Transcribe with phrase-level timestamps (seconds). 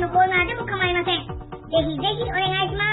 [0.00, 1.26] のコーナーでも構いません。
[1.26, 2.84] ぜひぜひお願いしま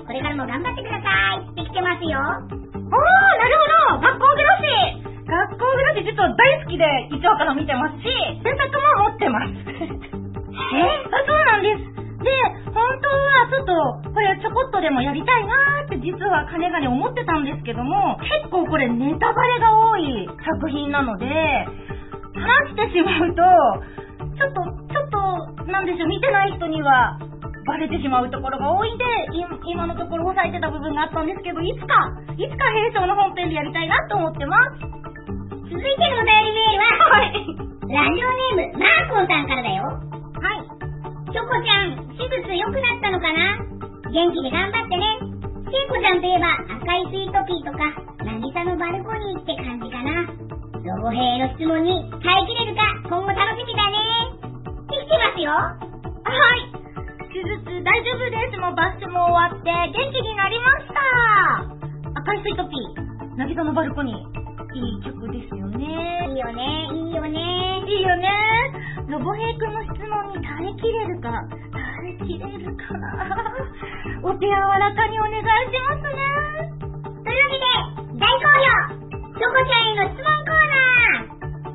[0.00, 0.06] す。
[0.06, 1.08] これからも頑張ってくださ
[1.40, 1.54] い。
[1.56, 2.18] できてますよ。
[2.18, 3.56] おー、なる
[3.92, 6.84] ほど学校暮らし学校暮らし実は大好きで、
[7.16, 8.08] 一応から見てますし、
[8.44, 9.52] 洗濯も持ってます。
[9.52, 10.84] え？
[11.08, 11.92] あそうなんです。
[12.22, 12.30] で、
[12.70, 21.26] 本当はちょっと、これちょこっとでもやりたいなーって実はかねがね思ってたんですけども、結構これネタバレが多い作品なので、
[22.36, 23.42] 話してしまうと、
[24.36, 24.91] ちょっと
[25.66, 27.18] なんでしょう、見てない人には
[27.66, 29.04] バレてしまうところが多いんで、
[29.66, 31.94] 今のところ抑えてた部分があったんですけど、いつか、
[32.36, 34.80] いつか平昌の本編でやりたいなと思ってます。
[35.70, 37.32] 続いてのお便りメールは、はい、
[37.88, 38.28] ラジオ
[38.58, 39.84] ネーム、マーコンさんからだよ。
[39.84, 39.98] は
[40.52, 40.66] い。
[41.32, 43.56] チョコちゃん、手術良くなったのかな？
[44.12, 45.06] 元気で頑張ってね。
[45.72, 46.52] 聖子ちゃんといえば
[46.82, 47.88] 赤いスイートピーとか、
[48.20, 50.28] 渚のバルコニーって感じかな。
[50.84, 54.41] ロゴ兵の質問に耐えきれるか、今後楽しみだね。
[55.12, 55.52] きますよ。
[55.52, 55.76] は
[56.56, 56.72] い。
[57.28, 58.56] 手術大丈夫です。
[58.56, 62.16] もうバスュも終わって元気になりました。
[62.16, 63.36] 赤いスイートピー。
[63.36, 64.16] なぎさのバルコニー。
[64.72, 65.84] いい曲ですよね。
[66.32, 66.88] いいよね。
[66.92, 67.84] いいよね。
[67.84, 68.28] いいよね。
[69.08, 71.28] ロボヘイ君の質問に耐えきれるか。
[71.28, 73.12] 耐えきれるかな。
[74.24, 76.24] お手柔らかにお願いしますね。
[76.80, 78.48] というわけで、大好
[78.96, 79.02] 評
[79.32, 80.76] チョコちゃんへの質問コーナ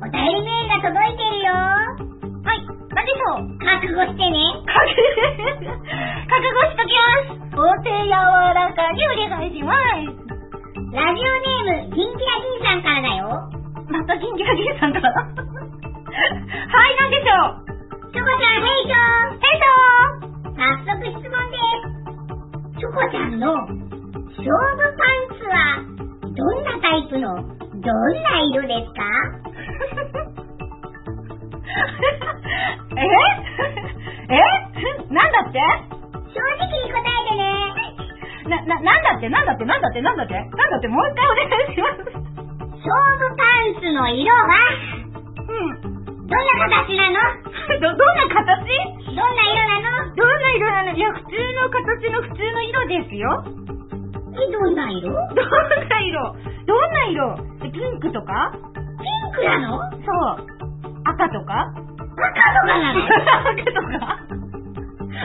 [0.00, 3.40] ーお便りメールが届いてるよはいでしょ。
[3.56, 4.36] 覚悟してね。
[4.68, 4.76] 覚
[6.44, 7.56] 悟しときます。
[7.56, 10.28] お手柔らかにお願いします。
[10.92, 13.48] ラジオネーム、キンキラキンさんからだよ。
[13.88, 18.12] またキンキラキンさんからはい、なんでしょう。
[18.12, 18.92] チョコちゃん、ヘイト
[19.36, 19.68] ヘイト
[20.56, 22.80] 早速質問です。
[22.80, 25.56] チョコちゃんの勝負パンツは
[26.36, 29.02] どんなタイプのどんな色ですか
[32.96, 33.04] え？
[34.34, 34.36] え？
[34.36, 35.58] えなんだって？
[36.32, 37.44] 正直に答えてね。
[38.48, 39.28] な、な、なんだって？
[39.28, 39.64] なんだって？
[39.64, 40.00] なんだって？
[40.02, 40.34] なんだって？
[40.34, 40.88] なんだって？
[40.88, 42.04] もう一回お願いします。
[42.78, 42.88] 勝
[43.18, 44.48] 負パンツの色は？
[45.48, 46.28] うん。
[46.28, 47.20] どんな形なの？
[47.80, 48.68] ど、どんな形？
[49.06, 50.14] どんな色なの？
[50.16, 50.92] どんな色なの？
[50.92, 53.44] いや、普通の形の普通の色ですよ。
[54.38, 55.10] え、どんな色？
[55.10, 55.48] どん
[55.88, 56.36] な色？
[56.66, 57.36] どんな色？
[57.64, 58.52] え、ピンクとか？
[58.52, 59.78] ピンクなの？
[59.90, 59.96] そ
[60.54, 60.57] う。
[61.08, 61.72] 赤とか？
[61.72, 63.00] 赤とかなの？
[63.04, 64.20] 赤とか？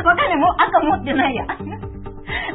[0.03, 1.45] わかんない、もう赤持ってないや。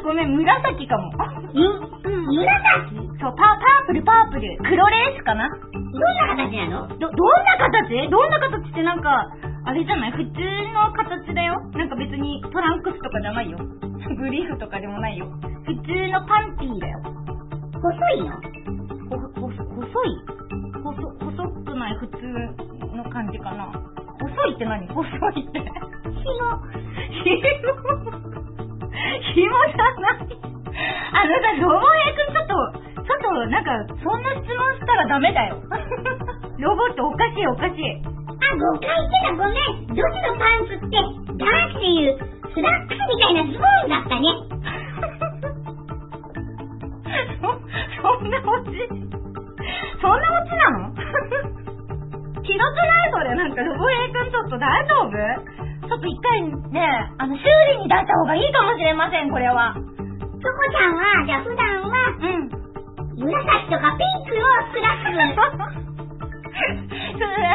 [0.03, 1.11] ごめん、紫かも。
[1.53, 2.95] うん、紫？
[3.21, 4.57] そう、パ、パープル、パープル。
[4.63, 5.47] 黒レースかな？
[5.49, 5.59] どん
[6.27, 6.87] な形なの？
[6.87, 8.09] ど、どんな形？
[8.09, 9.29] どんな形ってなんか、
[9.65, 10.11] あれじゃない？
[10.11, 10.41] 普通
[10.73, 11.59] の形だよ。
[11.73, 13.57] なんか別にトランクスとかじゃないよ。
[14.17, 15.27] ブリーフとかでもないよ。
[15.65, 16.99] 普通のパンティーだよ。
[17.77, 18.35] 細いの？
[19.09, 20.07] ほ、ほ、細い？
[20.83, 21.95] 細、細くない？
[21.99, 22.17] 普通。
[23.03, 23.71] の感じかな。
[24.19, 24.87] 細いって何？
[24.91, 25.59] 細いって。
[25.59, 25.71] 紐。
[27.23, 27.39] 紐。
[29.33, 30.27] 紐じゃない。
[31.11, 32.53] あのさ、ロボヘイ君ちょっと、
[33.03, 33.71] ちょっとなんか、
[34.03, 35.55] そんな質問したらダメだよ。
[36.59, 38.03] ロボットおかしいおかしい。
[38.03, 39.95] あ、誤解してた、ごめん。
[39.95, 40.99] 女子のパンツって、
[41.39, 42.19] 男子でいう、
[42.53, 44.27] スラックスみたいなズボンだったね。
[47.39, 47.47] そ、
[48.01, 48.71] そんなオチ？
[50.01, 51.68] そんなオチなの？
[52.49, 53.35] ひどくないそれ。
[53.37, 55.13] なんか、ロボヘイ君ちょっと大丈夫？
[55.85, 56.41] ちょっと一回
[56.73, 56.81] ね、
[57.17, 57.45] あの、修
[57.77, 59.73] 理に出した方がいいかもしれません、これは。
[59.73, 62.49] チョコちゃんは、じゃあ普段は、うん。
[63.19, 64.41] 紫とかピンクの
[64.73, 65.13] スラス。
[67.17, 67.53] そうだ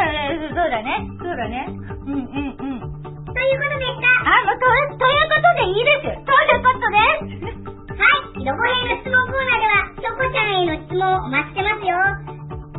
[0.51, 1.03] そうだね。
[1.19, 1.67] そうだね。
[1.69, 2.81] うんうんうん。
[2.85, 4.07] ということでした。
[4.25, 4.67] あ、もう、と、
[4.99, 6.05] ということでいいです。
[6.05, 6.99] ということで
[7.43, 7.55] す。
[7.95, 8.03] は
[8.37, 11.97] い、ロボヘイの質問コーナーでは、チョコちゃんへの質問をお待ちしてますよ。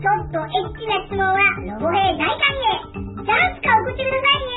[0.05, 1.33] ちょっとエッチな質問は、
[1.65, 3.25] ロボヘイ大歓迎。
[3.25, 4.53] チャンスか送ってくださいね。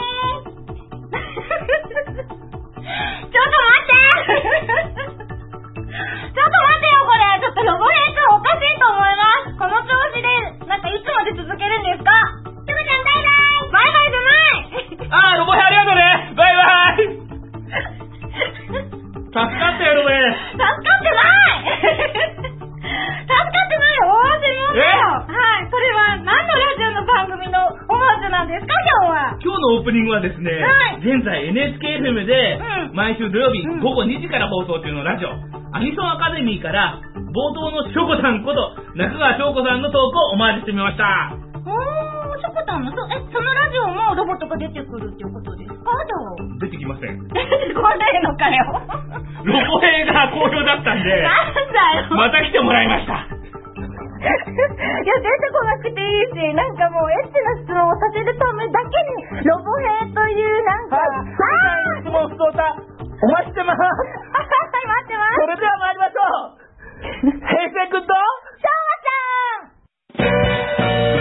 [2.29, 3.97] ちょっと待って
[6.29, 7.41] ちょっと待ってよ、これ。
[7.41, 9.57] ちょっとロボヘイ君おかしいと思います。
[9.57, 10.29] この調子で、
[10.69, 12.13] なんかいつまで続けるんですか？
[12.45, 13.73] チョコちゃんバイバイ。
[13.73, 17.09] バイバイじゃないあー、ロボヘイありがとうねバイバイ
[19.29, 19.49] 助かっ
[19.79, 20.21] たよ、ロボヘイ
[20.53, 21.17] 助かってな
[22.37, 22.38] い
[22.99, 24.11] ってないよ。
[24.11, 25.71] 終わってみますよはい。
[25.71, 27.59] それは何のラジオの番組の
[27.89, 28.75] オマージュなんですか？
[28.75, 29.39] 今日は。
[29.43, 31.03] 今日のオープニングはですね、はい。
[31.03, 32.59] 現在 NHKFM で
[32.91, 32.97] うん。
[32.97, 33.81] 毎週土曜日うん。
[33.81, 35.31] 午後2時から放送中のラジオ、
[35.77, 37.01] アニソンアカデミーから
[37.35, 41.05] 冒頭のしょこさんこと中川翔子さんのトークをオマージュしてみました。
[41.67, 42.18] おー、
[42.59, 45.91] しょこたんの、そ、え、そのラジオもロボットが出てくるっていうことですか？
[46.07, 46.35] じゃあ。
[46.61, 47.19] 出てきません。
[47.29, 48.83] 出てこないのかよ。
[49.45, 51.63] ロボヘイが好評だったんで、なんだ
[52.03, 52.17] よ。
[52.17, 53.15] また来てもらいました。
[54.19, 58.91] いや、出てこなくていいし、なんかもうエッチな質問をさせるためだけ
[59.39, 62.75] に、ロボ兵という、なんか、あー質問不当さ、
[63.23, 63.81] お待ちしてます。
[63.81, 65.39] はい、 待ってます。
[65.39, 66.21] それでは参りましょ
[66.59, 66.59] う。
[67.47, 68.19] 平成君と、しょ
[68.75, 68.99] うま
[70.19, 71.18] ちゃん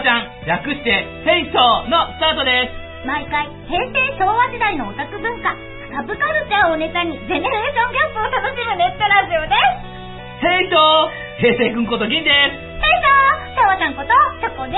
[0.00, 2.68] ちゃん、略して、ヘイソーのスタートで
[3.04, 3.06] す。
[3.06, 5.54] 毎回、平成昭和時代のオタク文化、
[5.92, 10.44] サブカルチャーをネタに、ジェネレーションギャップを楽しむネットラジオです。
[10.44, 12.34] ヘイソー平成君こと銀です。
[12.34, 14.08] ヘイトーしょうまちゃんこと、
[14.40, 14.76] チョコで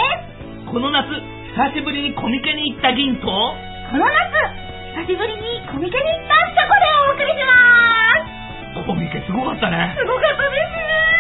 [0.66, 0.70] す。
[0.70, 7.52] この夏、久しぶりにコミケに行った銀と、この夏、久しぶりにコミケに行ったチョコでお送りしま
[8.82, 8.86] す。
[8.86, 9.94] コミケすごかったね。
[9.98, 10.56] すごかったで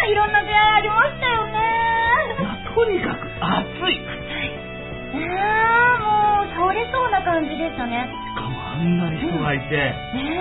[0.02, 0.10] すね。
[0.10, 1.91] いろんな出会いありましたよね。
[2.74, 3.94] とにかく暑い。
[3.94, 4.00] し
[5.12, 8.08] ねえ、もう、倒れそうな感じでしたね。
[8.34, 9.76] かもあんなに人がいて、
[10.16, 10.40] ね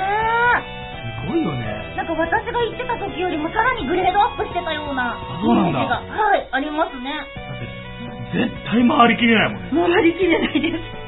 [1.21, 1.91] すごいよね。
[1.93, 1.97] え。
[1.97, 7.11] なんか私が言ってた時よりもさらにグレードアップしてたようなイメージが、はい、ありますね。
[7.11, 9.93] だって、絶対回りきれないもんね。
[9.93, 11.00] 回りきれないです。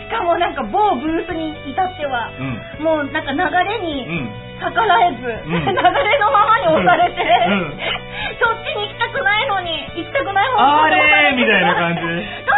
[0.00, 2.42] しかもなんか某ブースに至っては、う
[2.80, 2.84] ん。
[2.84, 4.30] もうなんか流れうにん。
[4.60, 5.50] 逆らえず、ん。
[5.50, 7.78] 流れのままに押されて、うん。
[8.40, 12.00] そっちに行きたくないのに、行きたくない方あれに押されてみたいな感じ。
[12.06, 12.52] でど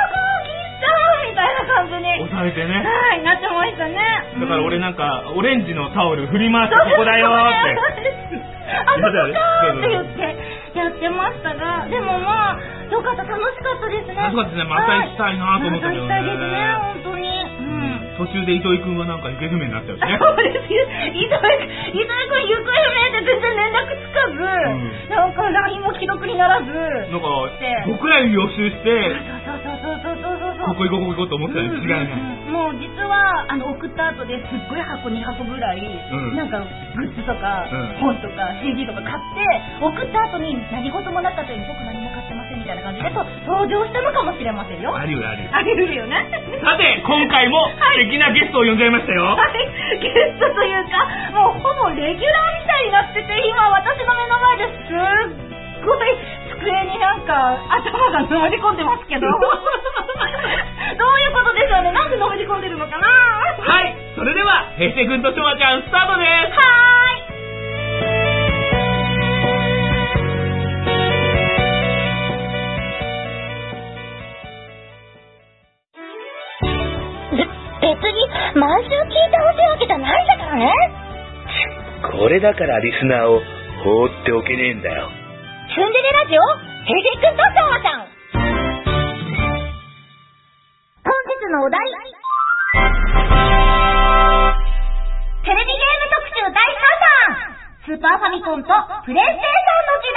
[1.28, 2.23] みたいな感じに。
[2.23, 2.85] 押されてね。
[2.85, 3.97] はい、なってましたね。
[4.40, 8.47] だから俺んなんか、オレンジのタオル振り回してここだよーって。
[8.66, 12.59] あ、そこかーって言ってやってましたが、でもまあ、
[12.90, 14.14] よかった、楽しかったですね。
[14.16, 17.26] 楽しかったですねまた行きたいなと思ったけどねまた行きたいですね、本当に。
[17.26, 17.97] うん。
[18.16, 20.18] 途中で糸井くんはなんか行方不明になっちゃうしね。
[20.21, 20.87] そうですよ。
[21.14, 27.28] 糸井くん、糸井くん行方不明で全然連絡つかず、んなんか LINE も既読にならず、なんか
[27.61, 29.16] で、僕らに予習して、
[29.47, 30.75] そうそうそうそうそうそう。
[30.75, 32.19] ここ行こう、ここ行こうと思ってたに違いな。
[32.19, 36.35] んもう実はあの送った後ですっごい箱2箱ぐらい、ん。
[36.35, 36.59] なんか
[36.99, 38.11] グッズとか、うん。
[38.11, 39.47] 本とか CD とか買って
[39.79, 44.91] 送った後に何事もなかったように僕何も買ってませんみたいな感じでと登場したのかもしれませんよ。
[44.91, 45.50] ありよありよ。
[45.55, 46.26] あり得るよね。
[46.67, 49.31] さて、今回も素敵なゲストを呼んじゃいましたよ。
[49.31, 50.03] はい。
[50.03, 51.07] ゲストというか
[51.38, 59.26] もうほぼレギュラーみたいになってて今私の目の前ですっごい机になんか頭がのめり込んでますけど。
[59.30, 61.92] どういうことでしょうね。
[61.92, 63.06] なんでのめり込んでるのかな。
[63.06, 63.96] はい。
[64.16, 66.56] それでは平成君としょちゃんスタートです。
[66.56, 67.36] はーい
[77.80, 78.26] 別に
[78.58, 80.72] 毎週聞いてほしいわけじゃないんだからね。
[82.18, 83.40] これだからリスナーを
[83.84, 85.25] 放っておけねえんだよ。
[85.76, 86.40] ツンデレラジオ、
[86.88, 88.09] ヘイジ君としょうまさん。
[91.04, 91.76] 本日のお題。
[95.45, 98.73] テレビゲーム特集第3弾スーパーファミコンと
[99.04, 100.16] プレイステーションの時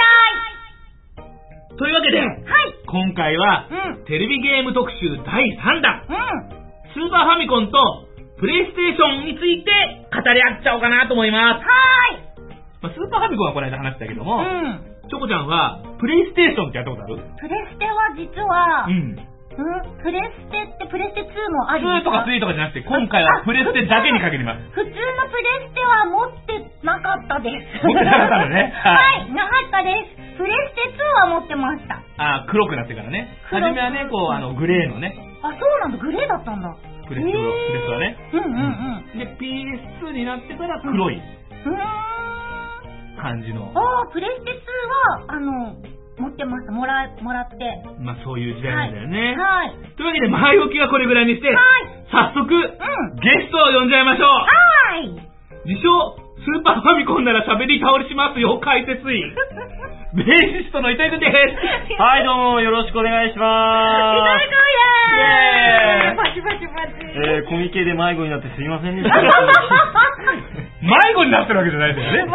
[1.28, 2.80] 代というわけで、はい。
[2.88, 4.04] 今回は、うん。
[4.06, 6.56] テレビゲーム特集第3弾、うん。
[6.88, 8.08] スーパーファミコンと
[8.40, 11.68] プレイステーションについて語り合っちゃおうかなと思います。
[11.68, 11.68] は
[12.80, 14.40] まあ、スーパーファミコンはこの間話したけども。
[14.40, 14.89] うん。
[15.10, 17.18] チョコちゃんは、プレイステーションってやったことある？
[17.42, 19.18] プレステは実は、ううん、ん。
[20.00, 24.62] プレステってプレステ2もあり2とか3とかじゃなくて、今回はプレステだけに限ります。
[24.72, 27.86] 普通のプレステは持ってなかったです。
[27.86, 30.38] 持ってなかったのね ははい、なかったです。
[30.38, 31.98] プレステ2は持ってました。
[32.16, 33.28] あー黒くなってからね。
[33.50, 35.12] 初めはね、こう、あの、グレーのね、
[35.42, 36.70] あ、そうなんだ、グレーだったんだ。
[37.08, 38.16] プレステープレステはね。
[38.32, 39.18] うんうんうん。
[39.18, 42.19] で、PS2 になってから黒いうーん。
[43.20, 45.76] 感じの、あー、プレステ2は、あの、
[46.18, 46.72] 持ってました。
[46.72, 47.56] もら、もらって。
[48.00, 49.36] まあそういう時代なんだよね。
[49.36, 49.76] はい。
[49.96, 52.36] というわけで、前置きはこれぐらいにして、はい。
[52.36, 53.16] 早速、うん。
[53.20, 54.44] ゲストを呼んじゃいましょうは
[55.00, 55.08] い。
[55.64, 59.32] 自称、スーパーファミコンなら喋り倒しますよ、解説員。
[60.10, 61.30] ベーシストの糸井くんです。
[61.94, 63.46] はい、どうも、よろしくお願いしま
[64.18, 64.42] す。
[64.42, 67.06] 君イエーイイエーイパチパチパチ。
[67.14, 69.14] えー、コミケで迷子になってすいませんでした。
[70.82, 72.26] 迷子になってるわけじゃないんだよね。
[72.26, 72.34] 迷子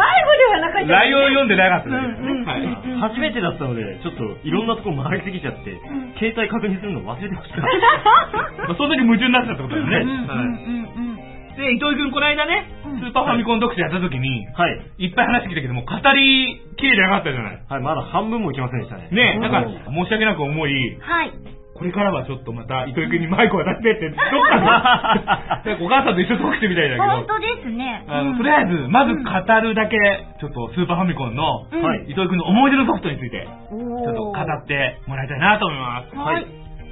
[0.56, 0.88] はなかった。
[0.88, 2.48] ライオン読んでなかったですうんうんね。
[2.48, 2.64] はい。
[2.64, 7.60] うん初めてだったので、ちょっといろんなとこ回りすぎちゃって、ん携帯確認するの忘れてました。
[8.72, 10.00] まあその時夢中になってたってことですね。
[10.00, 11.25] うんうんはい。
[11.56, 15.08] で、糸井くんこの間ね、うんスーパーファミコン読書やった時に、はい。
[15.08, 17.64] いっぱい話聞いたけども、語りきれてなかったじゃない。
[17.68, 19.08] はい、まだ半分もいきませんでしたね。
[19.12, 21.32] ねえ、うんなんか、申し訳なく思い、はい。
[21.76, 28.04] これからはちょっとまた、糸井くんにマイクを出してって、 どっかで、お母さんと一緒にトークしてみたいんだけど、本当ですね。
[28.08, 29.98] あの、うんとりあえず、まず語るだけ、
[30.40, 36.16] ちょっとスーパーファミコンの、うんはい糸井くんの思い出のソフトについて、おちょっと語ってもらいたいなと思います。
[36.16, 36.46] はい。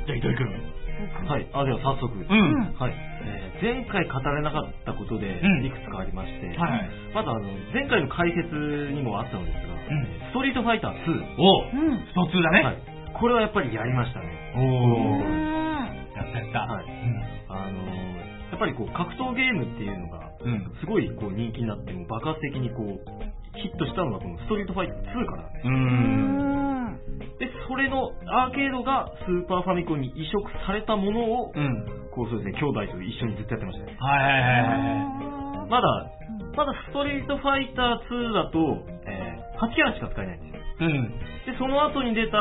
[0.06, 0.74] じゃあ、糸井くん。
[1.28, 1.46] はい。
[1.52, 2.12] あ、では早速。
[2.28, 2.74] うん。
[2.78, 3.13] はい。
[3.64, 6.90] えー前回語れなかったことでうん、いくつかありまして、はい。
[7.14, 7.40] まずあの、
[7.72, 11.40] 前回の解説にもあったのですが、うんストリートファイター2。
[11.40, 11.98] おうん。
[12.10, 12.62] スト2だね。
[12.62, 12.78] はい。
[13.14, 14.26] これはやっぱりやりましたね。
[14.56, 15.24] おうー。
[15.24, 15.44] ん。
[16.16, 16.58] やったやった。
[16.60, 16.84] はい
[17.48, 18.14] あのー
[18.50, 20.52] やっぱりこう格闘ゲームっていうのが、うん。
[20.52, 20.76] うん。
[20.78, 23.00] すごいこう人気になっても爆発的にこう、
[23.62, 26.64] ヒットしたのがこのストリートファイター2からなん
[27.38, 32.08] でそれのアーケードがスーパーファミコンに移植されたものを、うん。
[32.14, 33.96] こうそうですね、兄弟と一緒にずっとやってましたね。
[33.98, 35.70] はいはいはいはい。
[35.70, 35.88] まだ、
[36.56, 38.58] まだストリートファイター2だと、
[39.06, 40.62] えー8キャラしか使えないんですよ。
[40.80, 41.08] うん。
[41.46, 42.38] で、その後に出た、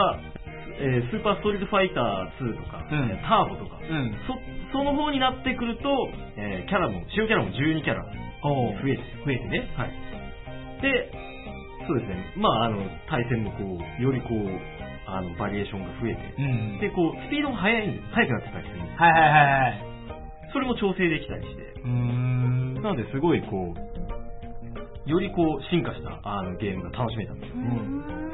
[0.81, 4.13] えースーパーストリートファイター2とか、うんえーターボとか、うん。
[4.25, 5.89] そ、その方になってくると、
[6.37, 9.69] えーキャラも、主要キャラも12キャラ増えて、増えてね。
[9.77, 9.91] はい。
[10.83, 11.11] で、
[11.87, 12.33] そうですね。
[12.35, 14.47] まあ、あの、対戦もこう、よりこう、
[15.07, 16.79] あの、バリエーションが増えて、うん。
[16.79, 20.51] で、こう、スピードも速い速くなってたりするんで、はいはいはいはい。
[20.51, 22.73] それも調整できたりして、うーん。
[22.83, 23.92] なので、すごいこう、
[25.05, 27.55] よりこう、進化したあのゲームが楽しめたんですよ。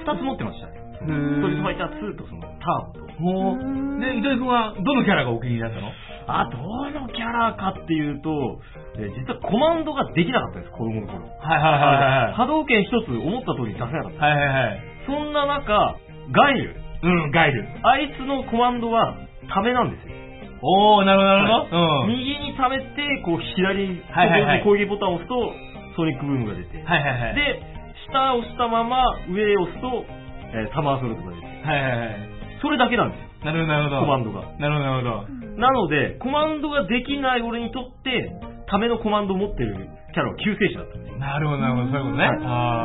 [0.06, 0.80] 二つ持ってましたね。
[1.00, 1.08] スト
[1.48, 3.08] リートファイター2とそのターボと。
[3.20, 4.00] ほう。
[4.04, 5.92] で、糸井くんはどのキャラがお気に入りだったの？
[6.28, 6.60] あ、ど
[6.92, 8.60] のキャラかっていうと、
[9.00, 11.24] えー実はコマンドができなかったんです、子供の頃。
[11.40, 14.26] はいはい波動拳一つ思った通りに出せなかった。
[14.26, 14.44] はいはい。
[14.44, 14.80] はいはいはい。
[15.08, 15.96] そんな中、
[16.32, 16.76] ガイル。
[17.02, 17.66] うん、ガイル。
[17.82, 19.16] あいつのコマンドは、
[19.48, 20.14] ためなんですよ。
[20.62, 22.04] おー、なるほどなるほど。
[22.04, 22.10] うん。
[22.12, 25.56] 右にためて、こう、左に、はいはいはい攻撃ボタンを押すと、
[26.00, 26.79] ソニックブームが出て。
[26.79, 27.36] はいはいはい。
[27.36, 27.60] で、
[28.08, 30.06] 下を押したまま、上を押すと、
[30.56, 31.48] えーサマーソルトが出て。
[31.68, 32.15] はいはいはい。
[32.62, 34.00] それだけなんですよ、なるほどなるほど。
[34.00, 34.41] コマンドが。
[34.60, 35.60] なるほどなるほど。
[35.60, 38.32] なので、コマンドができない俺にとって、
[38.68, 39.75] ためのコマンドを持ってる
[40.13, 41.18] キャラは救世主だったんですよ。
[41.20, 41.91] なるほどなるほど。
[41.91, 42.29] そういうことね。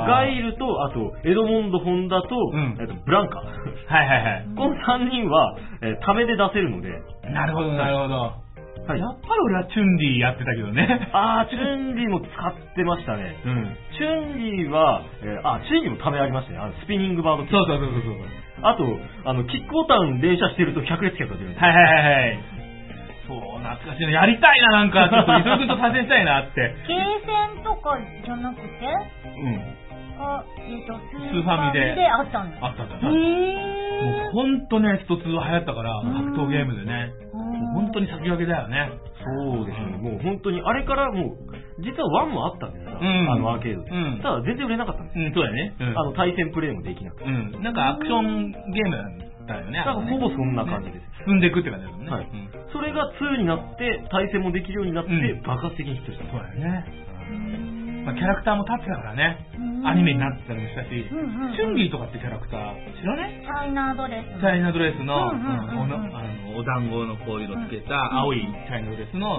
[0.08, 3.38] ガイルと、あと、エドモンド・ホンダと、んえっとブランカ。
[3.38, 4.46] はいはいはい。
[4.56, 6.90] この3人は、えーためで出せるので、
[7.30, 8.43] なるほどなるほど。
[8.84, 10.84] はいやっぱり俺はチュンリーやってたけどね。
[11.12, 13.36] あー、チュンリーも使ってましたね。
[13.44, 13.76] うん。
[13.96, 16.58] チュンリーは、えーあ、チュンリーもためありましたね。
[16.58, 18.44] あのスピニングバードキックそうそうそうそうそう。
[18.60, 18.84] あと、
[19.24, 22.64] あの、キックボタン連射してると100列脚が出るんですよはいはいはいはい。
[23.24, 24.10] そう、懐かしいの。
[24.10, 25.08] やりたいな、なんか。
[25.08, 26.76] ちょっと、磯井君と対戦したいなって。
[26.88, 28.68] ゲーセンとかじゃなくて、
[29.24, 29.83] うん。
[30.18, 32.58] あ、えっと、スーファミでであったんだ。
[32.60, 33.06] あったあったあった。
[33.06, 34.32] へもうー。
[34.32, 37.12] ほんとね、スト2は流行ったから、うん格闘ゲームでね。
[37.32, 38.90] もう本当に先駆けだよね。
[39.22, 39.98] そうですね。
[39.98, 43.90] もう本当に、あれからもう、実は1もあったんですよ、んあのアーケードで。
[43.90, 45.26] うんただ全然売れなかったんですよ。
[45.26, 45.74] うん、そうだよね。
[45.80, 47.24] うんあの、対戦プレイもできなくて。
[47.24, 47.62] うん。
[47.62, 49.78] なんかアクションゲームたよね。
[49.84, 51.24] なんかほぼそんな感じです。
[51.26, 52.10] 進んでいくって感じですもんね。
[52.10, 56.24] はいうんそれが2になって、対戦もできるようになって、うん爆発的にヒットした。
[56.26, 56.84] そうだよね。
[58.04, 59.38] まあ、キャラクターも立ってたからね。
[59.84, 64.40] アニメになってたりもしたし、チュンリーとかってキャラクター知らねチャイナドレス。
[64.40, 69.36] チャイナドレスの、うんうんうんうんうんおなあのお団子のこう色つけた青いチャイナドレスの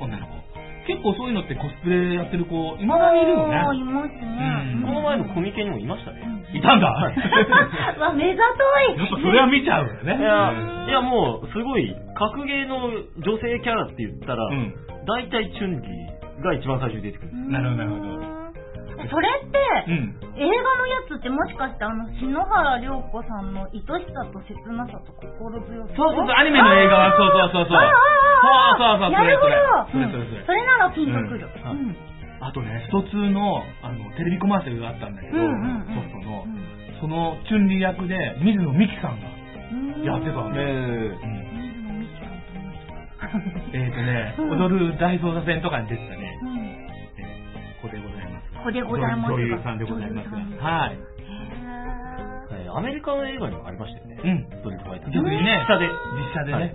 [0.00, 0.46] 女の子。
[0.86, 3.84] 結構そういうのってコスプレやってる子、いまだにいるよあーいね。
[3.90, 4.86] ますね。
[4.86, 6.22] この前のコミケにもいましたね。
[6.54, 6.86] いたんだ
[7.98, 8.98] わ、目ざとい。
[8.98, 10.16] やっぱそれは見ちゃうよね。
[10.16, 10.54] いや、
[10.88, 14.74] いやもう、すごい、格ゲーの女性キャラって言ったら、うん
[15.08, 17.32] 大体チュンリーが一番最初に出てくる。
[17.50, 18.36] なるほどなるほど
[18.96, 20.16] それって、うん。
[20.40, 25.94] 映画のやつってもしかしてあの篠原涼子さんの愛しさと切なさと心強さ？
[25.94, 27.76] そうそうそう、アニメの映画はそうそうそうそう。
[27.76, 27.92] そう
[28.80, 29.52] そうそう、なるほど
[29.92, 30.16] それそれ。
[30.16, 31.44] それそれそれならピンとくる。
[31.44, 31.96] うんうん
[32.38, 36.44] あとね、スト2のあのテレビコマーシャルがあったんだけど、うんうんうんソフトの、
[37.00, 38.14] そのチュンリー役で
[38.44, 39.26] 水野美紀さんが
[39.72, 42.36] うんやってたん水野美紀さん
[43.32, 46.25] と思ってえーとね、うん踊る大捜査線とかに出てたね、
[48.72, 48.82] ございます。
[48.82, 50.28] ここでございます女優さんでございます。
[50.58, 50.98] はい。
[52.52, 54.20] えアメリカの映画にもありましたよね。
[54.22, 54.46] うん。
[54.50, 55.10] ストリファイター。
[55.12, 55.88] 逆にね、実写で。
[55.88, 56.74] 実写でね。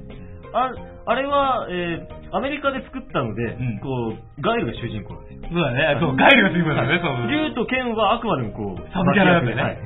[0.54, 0.72] あ
[1.06, 5.50] あれは、えーアメリカで作ったので、んこう、ガイルが主人公なんですよ。
[5.52, 7.28] そうだね、そう、ガイルがついてたね、そう。
[7.28, 9.78] 竜と剣はあくまでもこう、サブキャラだったよねはい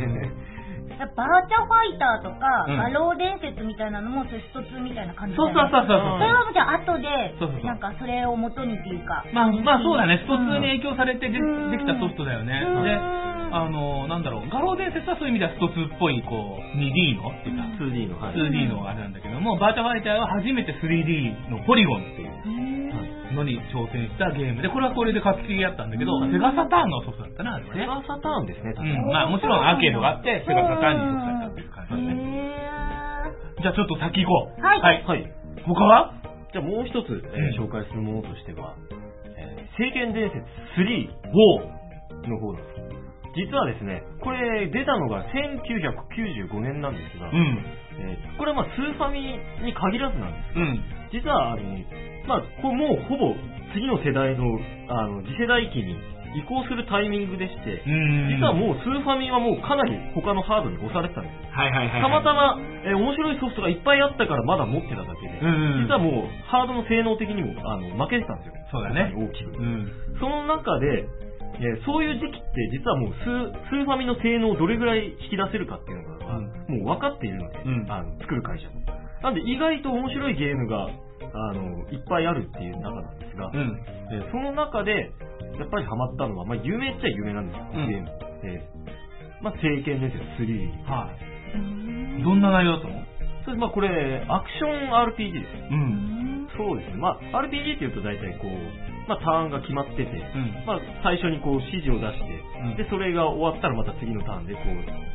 [1.03, 2.79] バーチャファイターとか、うん。
[2.79, 9.25] アロー伝説みたいなのも、そういう一つみたいな感じそうそうそうそうそれはじゃあ後でそうそうそう、なんかそれを元にっていうか。
[9.33, 10.49] まあ、まあそうだね、ストうん。
[10.49, 11.71] 2に影響されてでうん。
[11.71, 12.63] できたソフトだよね。
[12.63, 12.83] うん。
[12.83, 18.35] で、あの、なんだろう、画廊伝説はそういう意味ではスト2っぽい、こう、2D のっていうか、2D の、はい。
[18.35, 22.75] 2D のあれなんだけども、バーチャファイターは初めて 3D のポリゴンっていううん
[23.35, 26.31] のに挑戦したゲームで、これはこれで画期的だったんだけど、うん。
[26.31, 27.81] セガサターンのソフトだったな、あれはね。
[27.81, 32.13] セガサターンですね、多う分ん、まあもちろんアーケードがあって、セガサターンに移されたっていう感じだね。
[32.13, 34.61] へじゃあちょっと先行こう。
[34.61, 35.03] はいはい。
[35.03, 35.33] はい。
[35.65, 36.13] 他は？
[36.53, 38.75] じゃあもう一つ、えーうん紹介するものとしては、
[39.37, 40.39] えー聖剣伝説
[40.79, 42.75] 3おの方なんです。
[43.35, 47.65] 実はですね、これ出たのが1995年なんですが、うん。
[47.99, 49.19] えーこれはまあスーファミ
[49.63, 50.59] に限らずなんです。
[50.59, 50.79] うん。
[51.11, 51.63] 実はあの、
[52.27, 53.35] まあ、これもうほぼ
[53.73, 54.43] 次の世代の
[54.89, 55.95] あの次世代機に
[56.35, 58.35] 移行するタイミングでして、うん。
[58.35, 61.49] 実はもうスーファミはもうかなり他のハードに押されてたんですよ。
[61.51, 62.01] はいはいはい。
[62.01, 68.53] たまたま、えー面白いソフトがいっぱいあったからまだ持ってただけで、実はもうハードの性能的にもあの負けてたんですよ。
[68.71, 69.51] そうだね大きく。
[69.55, 69.87] うん。
[70.19, 71.07] その中で、
[71.55, 78.81] えーそういう時期って実はもうスーファミの性能をどれぐらい引き出せるかっていうのが、うんもう分かっているので、うんあの作る会社も。
[79.23, 80.85] なんで意外と面白いゲームが
[81.33, 83.81] あのいっぱいあるっていう中なんですが、うん。
[84.11, 85.11] えーその中で
[85.59, 88.09] やっぱりハマったのは、まあ、有名っちゃ有名なんですよ、うんゲーム。
[88.43, 88.85] えー
[89.43, 90.89] まあ、聖剣ですよ、3。
[90.89, 92.23] はい。
[92.23, 93.03] どんな内容だったの？
[93.45, 95.53] それまあこれ、アクション RPG です。
[95.69, 96.47] うん。
[96.57, 96.97] そうですね。
[96.97, 98.49] まあ、RPG っていうと大体こう、
[99.07, 100.65] まあ、ターンが決まってて、うん。
[100.65, 102.25] まあ、最初にこう指示を出して、
[102.63, 104.65] うんで、それが終わったらまた次のターンで、こう、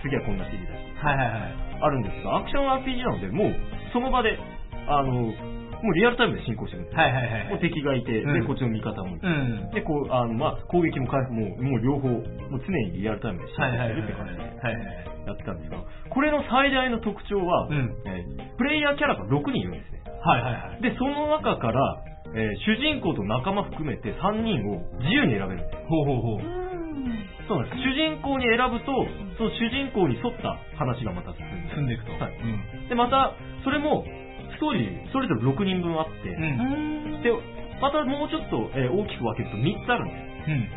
[0.05, 1.83] 次はこんな指示出して、はいはいはい。
[1.83, 3.57] あるんですが、アクション RPG なので、もう、
[3.93, 4.39] その場で、
[4.87, 5.35] あの、
[5.83, 7.01] もうリアルタイムで進行してるんですよ。
[7.01, 7.49] はいはいはい。
[7.51, 9.71] もう敵がいて、で、うんこっちの味方もいて、うん。
[9.73, 14.01] で、こう、あの、まあ、攻撃も回復も、もう両方、もう常にリアルタイムで進行はいはいはい。
[14.01, 15.11] してるって感じではいはい。
[15.27, 15.79] やってたんですが、
[16.11, 20.03] これの最大の特徴は、うんえープレイヤーキャラが6人いるんですね。
[20.21, 20.83] はいはいはい。
[20.83, 22.03] で、その中から、
[22.35, 25.81] えー主人公と仲間含めて3人を自由に選べるんですよ。
[25.89, 26.61] ほうほうほう。
[27.49, 27.83] そうなんです。
[27.83, 28.93] 主人公に選ぶと、
[29.39, 32.13] その主人公に沿った話がまた進んで住んでいくと。
[32.13, 32.89] はいうん。
[32.89, 33.33] で、また、
[33.65, 34.05] それも、
[34.61, 37.23] ストーリー、それぞれ6人分あって、うん。
[37.25, 37.33] で、
[37.81, 40.51] またもうちょっと、えー大きく分けると3つあるんです。
[40.53, 40.69] うん。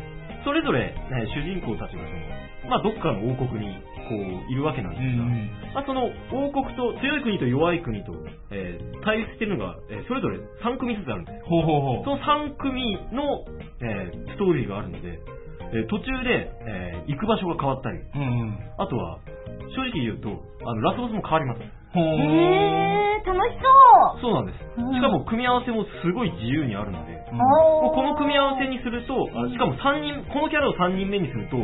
[0.44, 3.76] それぞれ、えー主人公たちがその、まあ、どっかの王国に、
[4.08, 5.50] こう、いるわけなんですが、うん。
[5.76, 8.12] まあ、その王国と強い国と弱い国と、
[8.50, 11.44] えー対立してるのが、えーそれぞれ3組ずつあるんですよ。
[11.44, 12.04] ほうほうほう。
[12.04, 13.44] その3組の、
[13.84, 15.20] えーストーリーがあるので、
[15.76, 18.58] えー途中で、えー行く場所が変わったり、うんうん。
[18.78, 19.18] あとは、
[19.76, 20.28] 正直言うと、
[20.64, 21.60] あのラスボスも変わります。
[22.00, 24.64] へー、楽しそうそうなんです。
[24.78, 31.56] うんしかも組み合わせもすごい自由にあるので、うんこの組み合わせにすると、あしかも3人、このキャラを3人目にすると、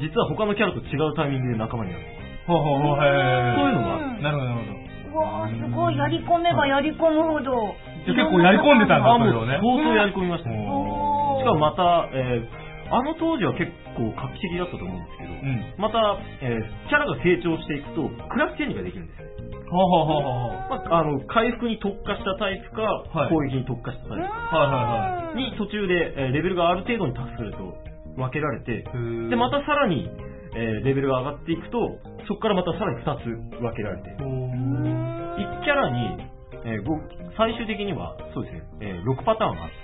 [0.00, 2.04] 実は他のキャラと違うタイミングで仲間になる。
[2.46, 2.96] ほうほうほう。
[2.98, 5.18] へーそういうのがあるなるほどなるほど。
[5.18, 7.74] うわー、すごい、やり込めばやり込むほど。
[8.06, 10.66] じゃあ結構やり込んでたんだそれをね相当やり込みましたね。
[10.70, 13.66] おしかもまた、えーあの当時は結
[13.98, 15.74] 構画期的だったと思うんですけど、うん。
[15.76, 15.98] また、
[16.40, 19.26] えーキャラが成長していくと、クラスチェンジができるんですよ。
[19.70, 20.70] ほうほうほうほうほう。
[20.70, 23.30] まあ、あの、回復に特化したタイプか、はい。
[23.30, 24.30] 攻撃に特化したタイプはい
[24.70, 25.36] はいはい。
[25.36, 27.74] に途中で、えーレベルがある程度に達すると
[28.16, 28.84] 分けられて、
[29.28, 30.08] で、またさらに、
[30.54, 31.98] えーレベルが上がっていくと、
[32.28, 33.24] そこからまたさらに2つ
[33.60, 36.18] 分けられて、1キャラに、
[36.64, 36.98] えーご
[37.36, 39.74] 最終的には、そうですね、えー6パターンあって、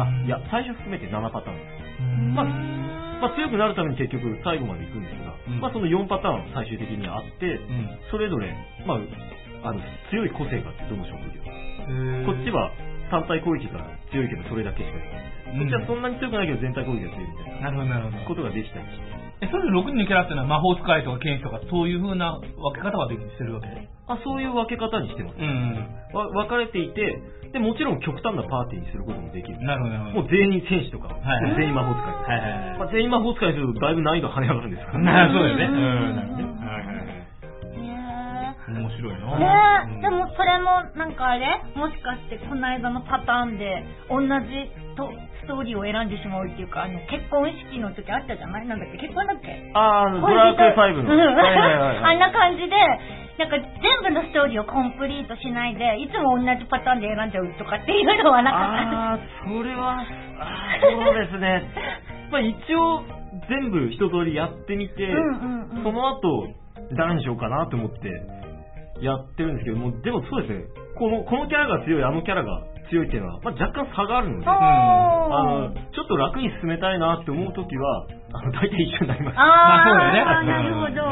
[0.00, 2.02] あ、いや、最初含めて7パターンです。
[2.34, 2.44] まあ、
[3.20, 5.25] まあ、強くなるために結局最後まで行くんですが、うん
[5.60, 7.60] まあその4パターン最終的にあって、
[8.10, 8.54] それぞれ、
[8.86, 8.98] まあ、
[9.68, 9.80] あの、
[10.10, 11.42] 強い個性があって、どの職業。
[12.26, 12.72] こっちは
[13.10, 13.78] 単体攻撃が
[14.10, 15.58] 強いけどそれだけしかできない。
[15.58, 17.70] こっちはそんなに強くないけど全体攻撃が強いみたいな。
[18.26, 19.25] ことができたりして。
[19.40, 23.68] え、それで6人のキャラっていうのは魔法使いとか剣士とかそういう風な分け方ができてるわけ？
[24.08, 25.36] あ、そういう分け方にしてます。
[25.38, 25.86] うん。
[26.14, 27.20] わ分かれていて、
[27.52, 29.60] で、もちろん極端なパーティーにすることもできる。
[29.60, 30.22] なるほど、なるほど。
[30.22, 32.14] もう全員戦士とか、はいはい全員魔法使い。
[32.14, 35.64] はいはいはいまあ、全員魔法使いにするとだいぶ難易度跳ね上がるんですから、な るそうだよね。
[35.64, 36.16] ううんん。
[36.16, 37.15] なるほどねはいはいはい。
[38.72, 39.82] ね面白いな。
[39.86, 41.46] え、でもそれもなんかあれ？
[41.74, 44.26] もしかしてこの間のパターンで同じ
[44.96, 45.10] と
[45.42, 48.66] ストーリーを選んでしまうっていうか、あの結婚式の時あったじゃない？
[48.66, 48.98] なんだっけ？
[48.98, 49.70] 結婚だっけ？
[49.74, 51.14] あー、ドラクエ5の。
[51.14, 52.14] う んはいはいはいはい。
[52.14, 52.74] あんな感じで、
[53.38, 53.68] なんか全
[54.02, 59.12] 部のストーリーをコンプリートしないで、いつも同じパターンで選んじゃうとかっていうのはなかった。
[59.12, 60.02] あー、それは、
[60.80, 61.62] そうですね。
[62.32, 63.04] まあ一応、
[63.48, 66.48] 全部一通りやってみて、うんうんうんその後、
[66.92, 67.98] 誰にしようかなと思って、
[69.00, 70.64] やってるんですけども、でもそうですね、
[70.98, 79.38] この、このキャラが強い、あのキャラが強いっていうのは、まあ若干差があるので、ああの、ちょっと楽に進めたいなって思うときは、あの、大体一緒になります。
[79.38, 80.52] あまあそうだよね。
[80.52, 81.02] なるほど。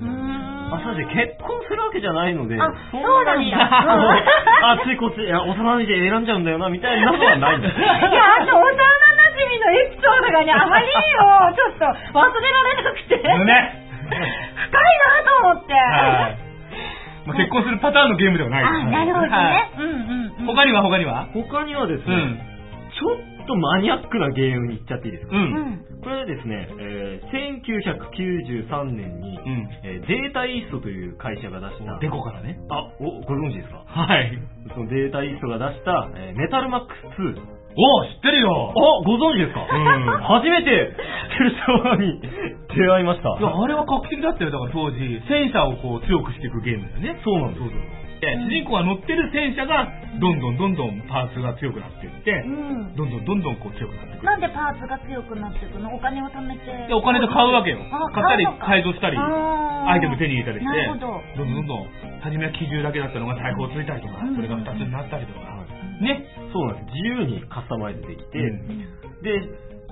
[0.00, 7.78] うんあ、そうですね、結婚するわけじゃないので、あそうなんだあついこっち、いや、幼馴染で選んじゃうんだよな、みたいなのはないんです。
[7.78, 7.94] いや、
[8.42, 11.86] あと、幼馴染みのエピソードがね、あまりにも、ちょっと
[12.18, 13.16] 忘れられなくて。
[13.22, 13.86] ね。
[14.10, 14.84] 深い
[15.14, 15.72] なと思って。
[15.74, 16.45] はい。
[17.26, 19.72] まあ結婚するパターンのゲームではないあ、なるほどはいね。
[19.78, 20.46] うんうんうん。
[20.46, 21.28] 他には他には？
[21.34, 22.38] 他にはですね、うん。
[22.94, 25.38] ちょっとマニアックなゲームに行っちゃっていいですか、う。
[25.38, 25.84] うんん。
[26.02, 27.26] これはですね、えー
[28.70, 29.68] 1993年に、うん。
[29.84, 32.58] えーデータイーストという会社が出した、デコからね。
[32.70, 33.82] あ、お、ご存知ですか？
[33.86, 34.38] はい。
[34.74, 37.55] そのデータイーストが出した、えーメタルマックス2。
[37.78, 39.60] お知ってるよあ、ご存知ですか？
[39.70, 42.20] うん 初めて知ってる人に
[42.74, 43.36] 出会いました。
[43.38, 44.50] いや、あれは画期的だったよ。
[44.50, 47.20] だから当時、戦車をこう強くしていくゲームだよね。
[47.22, 47.62] そうなんです。
[48.16, 49.86] で主人公が乗ってる戦車が、
[50.18, 52.96] どんどんどんどんパーツが強くなっていって、うん。
[52.96, 54.24] どんどんどんどんこう強くなってくる。
[54.24, 55.94] なんでパーツが強くなっていくの？
[55.94, 56.64] お金を貯めて。
[56.88, 57.78] で、お金で買うわけよ。
[57.92, 61.86] あ買ったり買うのか改造したり、あーアイテム手に入れたりして、なるほどどんどんどんどん、
[62.22, 65.40] 初めは機銃だけだったのが大砲ついたりとか、うんそれが2つになったりとか、
[66.00, 66.26] ね。
[66.52, 66.94] そうなんです。
[66.94, 68.78] 自由にカスタマイズできて、うん
[69.22, 69.32] で、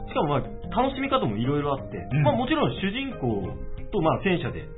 [0.09, 3.43] しかもまあ、楽しみ方もいろいろあって、うんまあもちろん主人公
[3.91, 4.69] とまあ戦車で、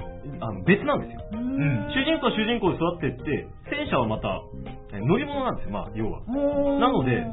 [0.40, 1.20] あの別なんですよ。
[1.32, 1.90] ううんん。
[1.90, 4.42] 主人公は主人公で育ってって、戦車はまた、
[4.94, 6.20] え乗り物なんですよ、まあ要は。
[6.78, 7.24] なので、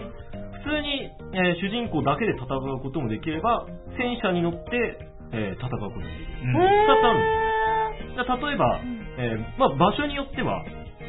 [0.63, 3.65] 普通に、えー主人公だけで戦うこともできれば、
[3.97, 4.97] 戦車に乗って、
[5.33, 6.49] えー戦うこともできる。
[6.49, 8.13] うんへー二つあるんです。
[8.15, 8.79] じゃあ例えば、
[9.17, 10.63] えーまあ、場所によっては、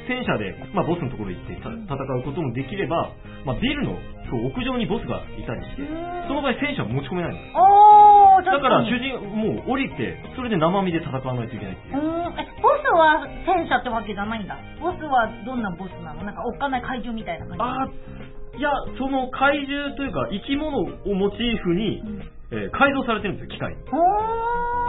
[0.07, 3.13] 戦車で、まあ、ボスのところに行ってた戦うこともできれば、
[3.45, 3.97] まあ、ビルの
[4.29, 5.87] そう屋上にボスがいたりして、
[6.29, 7.55] その場合戦車は持ち込めないんです。
[8.45, 9.05] だから主人。
[9.05, 12.01] 人、もう降りて、それで生身で戦わないといけないっていうう。
[12.41, 14.57] え、ボスは戦車ってわけじゃないんだ。
[14.81, 16.25] ボスはどんなボスなの？
[16.25, 17.63] なんかおっかない怪獣みたいな感じ？
[17.63, 22.03] あーいや、その怪獣というか、生き物をモチーフに、
[22.51, 23.83] えー改造されてるんですよ、機械に。
[23.91, 23.97] お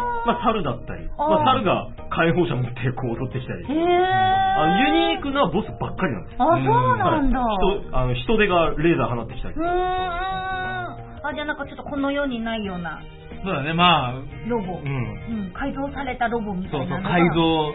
[0.02, 0.05] ー。
[0.26, 3.66] まあ、猿だったり、まあ、猿が解放者持ってこう襲ってきたり。
[3.66, 6.36] あのユニークなボスばっかりなんです。
[6.40, 7.40] あ、そうなんだ。
[7.40, 9.68] 人あの人手がレーザー放ってきたりうーん。
[9.70, 13.02] あ、じゃあなんかちょっとこの世にないような
[13.44, 14.14] そうだね、まあ、
[14.50, 14.80] ロボ。
[14.80, 14.82] う。
[14.82, 15.54] うんん。
[15.54, 17.10] 改造されたロボみたそうそう、いなのが。
[17.10, 17.74] 改造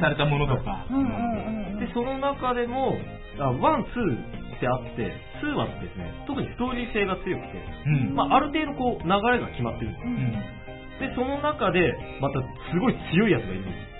[0.00, 0.86] されたものとか。
[0.90, 1.78] うんうんうんうん。
[1.78, 2.98] で、その中でも、
[3.38, 8.14] あワン、ツーってあって、ツーはですね、特にストーリー性が強くて、うん。
[8.14, 10.06] まあ、ある程度こう、流れが決まってるんですう。
[10.06, 10.53] うんん。
[11.00, 12.40] で、その中で、また
[12.72, 13.94] すごい強いやつがいるんです。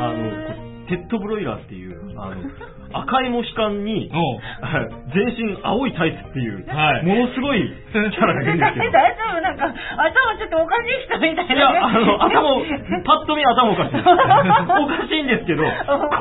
[0.00, 2.40] あの、テッドブロイラーっていう、あの、
[3.04, 4.10] 赤いモヒカンに、
[5.12, 7.60] 全身青いタイツっていう、はいものすごい
[7.92, 8.90] キャラがいるんですけど。
[8.90, 9.40] 大丈夫？
[9.42, 11.56] なんか、頭ちょっとおかしい人みたいな、ね。
[11.56, 12.62] いや、あの、頭を、
[13.04, 14.08] パッと見頭おかしいです。
[14.08, 15.64] おかしいんですけど、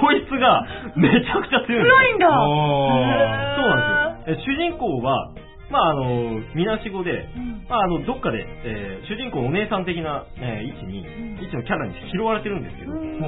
[0.02, 1.96] こいつがめちゃくちゃ強いんですよ。
[1.96, 2.28] 強いんだ。
[2.28, 3.76] そうな
[4.20, 4.36] んですよ。
[4.36, 5.30] え主人公は、
[5.70, 7.66] まああの、みなしごで、うん。
[7.68, 11.40] まああの、どっかで、えー主人公のお姉さん的な、えー位置に、ん。
[11.44, 13.20] 位置のキャラに拾われてるんですけど、うん。
[13.20, 13.28] も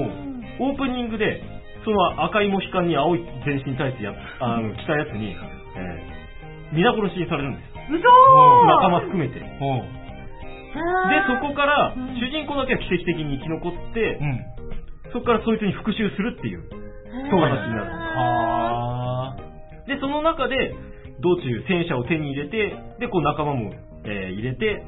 [0.67, 1.41] う、オープニングで、
[1.84, 5.36] その赤いモヒカンに青い全身タイツや、あの、着たやつに、
[5.75, 6.19] えー
[6.71, 7.69] 皆殺しにされるんです。
[7.89, 7.97] 嘘
[8.67, 9.39] 仲間含めて。
[9.39, 9.49] で、
[11.25, 14.45] そこからうん、主人公だけは奇跡的に生き残って、うん。
[15.12, 16.62] そこからそいつに復讐するっていう、
[17.32, 17.89] そう話になる。
[17.89, 19.36] は
[19.88, 20.75] で、その中で、
[21.21, 23.71] 道中戦車を手に入れて、で、こう仲間も、
[24.05, 24.84] えー入れて、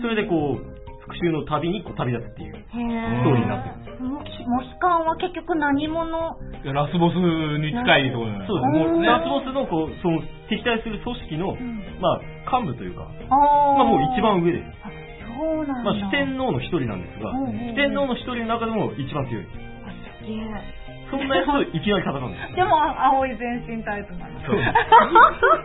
[0.00, 0.78] それでこう、
[1.08, 4.02] 復州の旅にこう旅立つっていうへストーリーになってるんです。
[4.04, 6.36] モヒモヒカンは結局何者？
[6.68, 8.46] ラスボスに近いところだね。
[8.46, 9.08] そうです。
[9.08, 10.20] ラスボスのこう、その、
[10.52, 13.36] 敵対する組織の、んまあ、幹部というか、あ
[13.76, 14.64] まあもう一番上です。
[14.84, 14.92] あ
[15.38, 15.84] そうなんだ。
[15.84, 19.46] まあ、四天王の一人なんですが、うんうんうん四天王の一人の中でも一番強い。
[19.86, 20.77] あすげえ
[21.10, 22.56] そんなやつといきなり戦うんですよ。
[22.56, 24.40] でも、青い全身タイプなんだ。
[24.46, 24.60] そう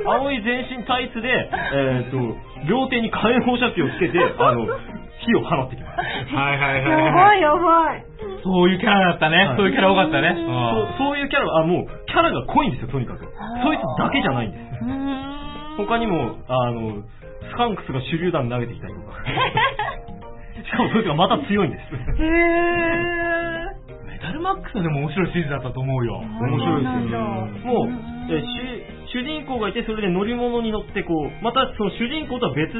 [0.07, 1.29] 青い全身タイツで、
[1.73, 2.17] えっ、と、
[2.67, 6.35] 両手に火炎放射器をつけて、あの、火を放ってきます。
[6.35, 7.13] はいはいはいやはい。
[7.13, 8.03] ばいやばい。
[8.43, 9.37] そういうキャラだったね。
[9.47, 10.27] はいそういうキャラ多かったね。
[10.29, 13.25] うんそうそういうキャラ、あ、もう、キャラが濃いんですよ、とにかく。
[13.63, 14.85] そいつだけじゃないんです。
[14.85, 15.77] うーん。
[15.77, 17.03] 他にも、あの、
[17.49, 19.13] スカンクスが手榴弾投げてきたりとか。
[20.63, 22.23] しかもそいつがまた強いんです。
[22.23, 23.82] へー。
[24.23, 26.15] メタルマックスはでも面白いシリーズだったと思うよ。
[26.23, 27.19] 面白いですよ
[27.67, 27.91] もう、
[28.31, 28.39] え
[29.11, 32.71] 主主人公がいて、それで乗り物に乗って、こう、またその主人公とは別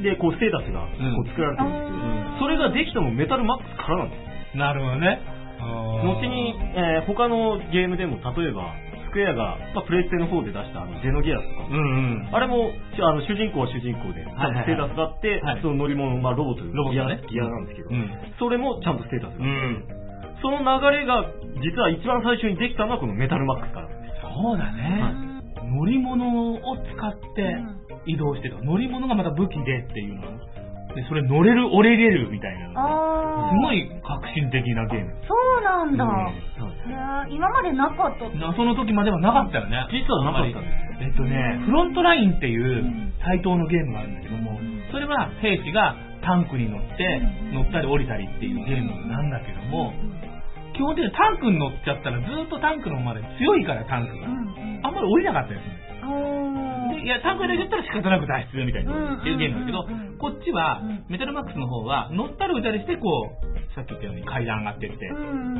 [0.00, 4.16] で、こう、ステータスがこう作られてるんですけど、うんそれができたのもメタルマックスからなんで
[4.52, 4.56] す。
[4.56, 5.18] なるほどね。
[5.58, 8.70] 後に、えー他のゲームでも、例えば、
[9.10, 12.34] スクエアが、まあ、プレイステの方で出したあのゼノギアスとか、うんうん。
[12.34, 15.62] あれも、しあの主人公は主人公で、ちゃんとステータスがあって、はい。
[15.62, 17.28] その乗り物、まあ、ロボというギアロボットね。
[17.30, 18.10] ギアなんですけど、うん。
[18.38, 19.50] それもちゃんとステータスがあっ
[19.82, 20.03] て、うん。
[20.42, 21.24] その流れが、
[21.62, 24.14] 実は一番最初にできたのはこのメタルマックスからなんです。
[24.20, 25.34] そうだね。
[25.74, 27.58] 乗り物を使って
[28.06, 28.60] 移動してた。
[28.62, 30.22] 乗り物がまた武器でっていうの。
[30.94, 32.68] で、それ乗れる、折れれるみたいな
[33.50, 35.10] すごい革新的なゲーム。
[35.26, 36.04] そうなんだ。
[36.58, 39.86] そうですへー今までなかったその時まではなかったよね。
[39.90, 44.60] 実はなかったんですえっとね、フロントラインっていううん対等のゲームがあるんだけども、
[44.92, 47.04] それは兵士がタンクに乗って
[47.50, 49.92] うん乗ったり降りたりっていうゲームなんだけども、
[50.74, 54.26] 基本的にタンクに乗っちゃったらずっとタンクのまで強いからタンクが。
[54.84, 64.96] あんまり降りなかったりするのでいや、タンクで言ったら仕方なく脱出みたいなっていうゲームなんだけどうんうんうん、こっちはうん、メタルマックスの方は、乗ったり降りたりして、こう、さっき言ったように階段上がってって、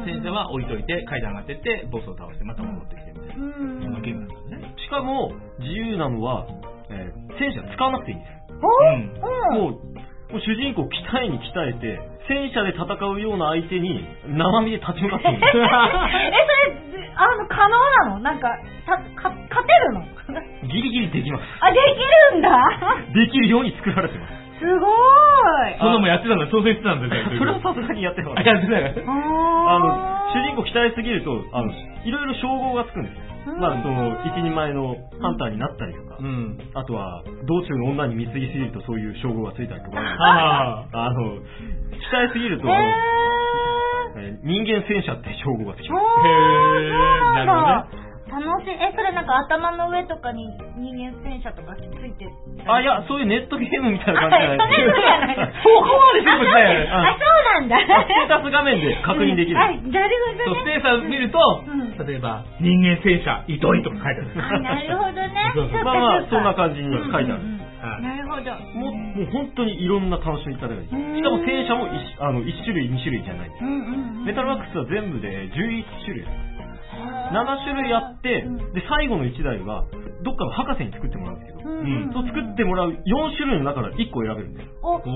[0.05, 4.75] 戦車は置いといて、階段上がってって、ボスを倒して、また戻ってきてみたいな、そんなゲームなんですね。
[4.77, 6.47] しかも、自由なのは、
[6.91, 8.45] えー戦車使わなくていいんです。
[8.53, 9.59] うん。
[9.59, 9.81] もう、
[10.31, 15.53] もう主人公を鍛えに鍛えて、戦車で戦うような相手に生身で立ち向かっていいんです。
[15.59, 15.61] え、
[16.91, 18.19] それ、あの、可能なの？
[18.21, 18.49] なんか、
[18.87, 20.03] た、か、勝てるの？
[20.67, 21.45] ギリギリできます。
[21.61, 22.51] あ、できるんだ
[23.15, 24.33] できるように作られてます。
[24.59, 28.51] すごーいそんなもんやってたんだ、挑戦してたんだよ、それはさすがにやってなかあ、った。
[28.51, 28.93] やってたよ。
[29.07, 31.71] あの、あ主人公鍛えすぎると、あの、
[32.05, 36.59] いろいろ称号がつくんですまあ、その、一人前のハンターになったりとか、うん。
[36.75, 42.67] あとは、道中の女に貢ぎすぎるとそういう称号がついたりとか、ああの、鍛えすぎると、
[44.45, 46.03] 人間戦車って称号がつきます。
[46.27, 46.93] へー
[47.35, 47.55] なんだ。
[47.55, 47.89] な
[48.35, 48.75] 楽しい。
[48.75, 52.27] え、それなんか頭の上とかに人間戦車とかついて
[52.67, 56.91] あ、いや、そういうネットゲームみたいな感じじゃないあそうじゃないそこまで全部だよね。
[56.91, 57.79] あ、そうなんだ。
[57.79, 59.59] ステータス画面で確認できる。
[59.61, 60.61] あ、なるほどね。
[60.61, 64.31] ステータス見ると、うん例えば、人間戦車、糸井とか書いてある。
[64.35, 65.31] あ、なるほどね。
[65.55, 67.43] そうそうまあまあ、そんな感じに書いてある。
[67.43, 68.51] うんうんうんなるほど。
[68.81, 70.89] もう、もう本当にいろんな楽しみ方がで。
[70.89, 73.51] しかも戦車も一あの1種類、2種類じゃない。
[73.61, 76.25] うんうんうんメタルマックスは全部で11種類。
[76.95, 78.43] 7種類あって、
[78.75, 79.85] で、最後の1台は、
[80.23, 82.97] どっかの博士に作ってもらうんですけど、うんそう作ってもらう4
[83.37, 84.71] 種類の中から1個選べるんです。
[84.81, 85.07] お、そ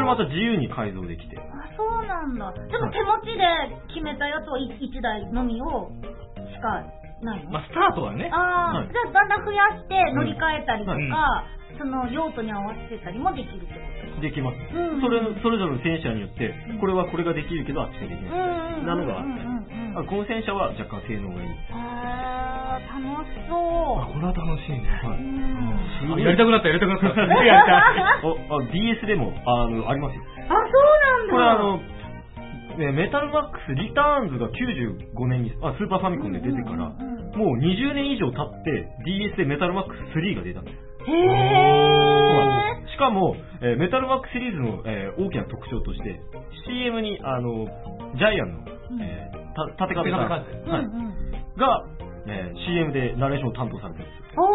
[0.00, 1.36] れまた自由に改造できて。
[1.36, 1.42] あ、
[1.76, 2.52] そうなんだ。
[2.52, 3.44] でも手持ちで
[3.92, 5.90] 決めたやつを1台のみを
[6.36, 6.80] しか
[7.20, 7.50] ないの？
[7.50, 8.30] まあ、スタートはね。
[8.32, 8.88] ああ、はい。
[8.88, 11.78] じゃあだんだん増やして乗り換えたりとか、うん。
[11.78, 14.56] その用途に合わせたりもできるってこできます。
[14.74, 18.30] うんそれの、それぞれの戦車によって、これはこれができるけど、あっちができと。
[18.36, 18.84] ない。
[18.84, 21.48] なのがあってうんうんうんうんあこの戦車は若干性能がいい。
[21.72, 24.12] あー楽しそあ、う。
[24.12, 24.86] これは楽しいね。
[25.02, 27.20] はいうんあやりたくなった、やりたくなった。
[27.20, 27.76] やりた
[28.22, 30.22] あ DS でもあのありますよ。
[30.48, 31.32] あ、そうなんだ。
[31.32, 31.80] これあの、
[32.78, 40.76] ね、メタルマックスリターンズが95年にあスーパーファミコンで出てから、うんうんうんもう20年以上経って DS でメタルマックス3が出たんです。
[41.06, 41.67] へー。
[42.98, 46.18] しかも、えーメタルマックスシリーズの、えー大きな特徴として、
[46.66, 47.70] CM にあの
[48.18, 50.30] ジャイアンの、うんえーた縦壁縦さん
[50.66, 51.14] はいうん
[51.54, 51.86] が、
[52.26, 54.42] えー CM でナレーションを担当されてるんですよ。
[54.42, 54.50] お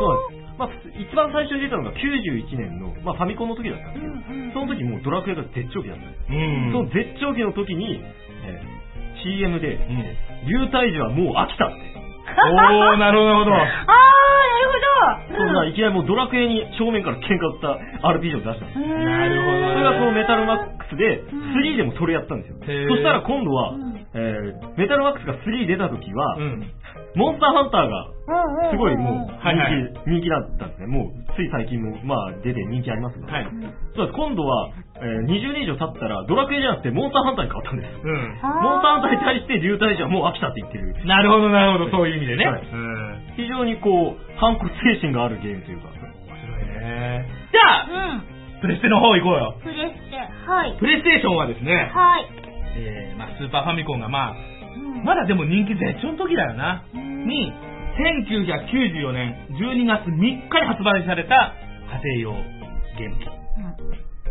[0.00, 0.50] そうなんです。
[0.56, 6.32] まあ、一番最初に出たのが91年の、まあ、ファミコンの時だったんですその時もうドラクエが絶頂期だったんです。
[6.32, 6.72] うん。
[6.72, 8.00] その絶頂期の時に、
[8.44, 8.80] えー
[9.20, 11.89] CM で、うん流体児はもう飽きたって。
[12.20, 13.54] おー、なるほど、なるほど。
[13.54, 15.36] あー、なるほど。
[15.36, 18.78] そんないきなりもうドラクエに正面から喧嘩売った RPG を出したんです。
[18.78, 22.58] なるほどそれがそのメタルマックスで、うん3でもそれやったんですよ。
[22.88, 26.72] そしたら今度はうん、えーメタルマックスが3出た時は、うん。
[27.14, 30.86] モンスターハンターが、すごいもう人気、はいはい人気だったんですね。
[30.86, 33.26] もう、つい最近も、まあ、出て人気ありますが。
[33.26, 33.48] はい。
[33.96, 34.14] そうです。
[34.14, 34.70] 今度は、
[35.02, 37.98] えー20年以上経ったら、ドラクエじゃなくて、モンスターハンターに変わったんです。
[37.98, 38.38] うん。
[38.62, 40.94] モンスターハンターに対して、竜大じゃもう飽きたって言ってる。
[41.06, 42.46] なるほど、なるほど、そういう意味でね。
[42.46, 43.34] はいうん。
[43.34, 45.90] 非常にこう、反骨精神があるゲームというか。
[45.90, 47.26] 面白いね。
[47.50, 48.60] じゃあ、うん。
[48.60, 49.56] プレステの方行こうよ。
[49.62, 50.16] プレステ。
[50.46, 50.76] はい。
[50.78, 52.28] プレイステーションはですね、はい。
[52.76, 54.49] えー、まあ、スーパーファミコンがまあ、うん
[55.04, 56.84] まだでも人気絶頂の時だよな。
[56.94, 57.52] うんに、
[58.00, 61.54] 1994年12月3日に発売された
[62.02, 62.60] 家庭用
[62.96, 63.40] ゲーム機。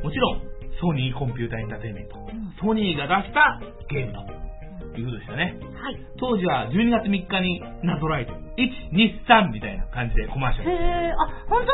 [0.04, 0.42] もちろん、
[0.80, 2.18] ソニーコンピューターエンターテインメント。
[2.18, 5.60] んソニーが出したゲームということでしたね。
[5.76, 6.00] はい。
[6.18, 11.74] 当時は12月3日になぞらえて、1、2、3みたいな感じでコマーシャルへえ、あ、本当だ、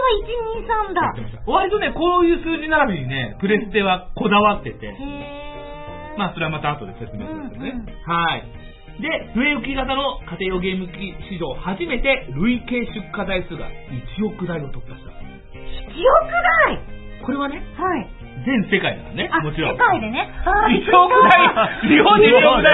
[0.89, 1.51] 123だ。
[1.51, 6.15] 割とね、こういう数字並びにね、プレステはこだわってて、へえ。
[6.17, 7.71] まあそれはまた後で説明しますけどね。
[7.71, 8.64] うんうんはい。
[8.99, 15.12] で、据え置き型の家庭用ゲーム機史上初めて累計出荷台数が1億台を突破した。
[15.12, 16.31] 1億
[16.71, 16.79] 台
[17.25, 18.08] これはね、はい。
[18.45, 19.75] 全世界だからねあ、、もちろん。
[19.75, 20.29] 世界でね。
[20.45, 22.69] あ1億台日本に1億台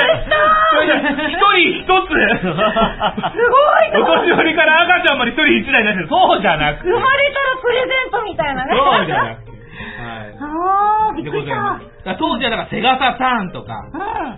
[1.32, 6.10] 一人一つすごいなお年寄りから赤ちゃんまで一人一台になってる。
[6.10, 6.90] そうじゃなくて。
[6.90, 8.76] 生まれたらプレゼントみたいなね。
[8.76, 9.52] そうじゃなくて。
[9.52, 10.38] はい。
[10.38, 12.16] あー、びっくりした。
[12.20, 13.74] 当時はだからセガサターンとか、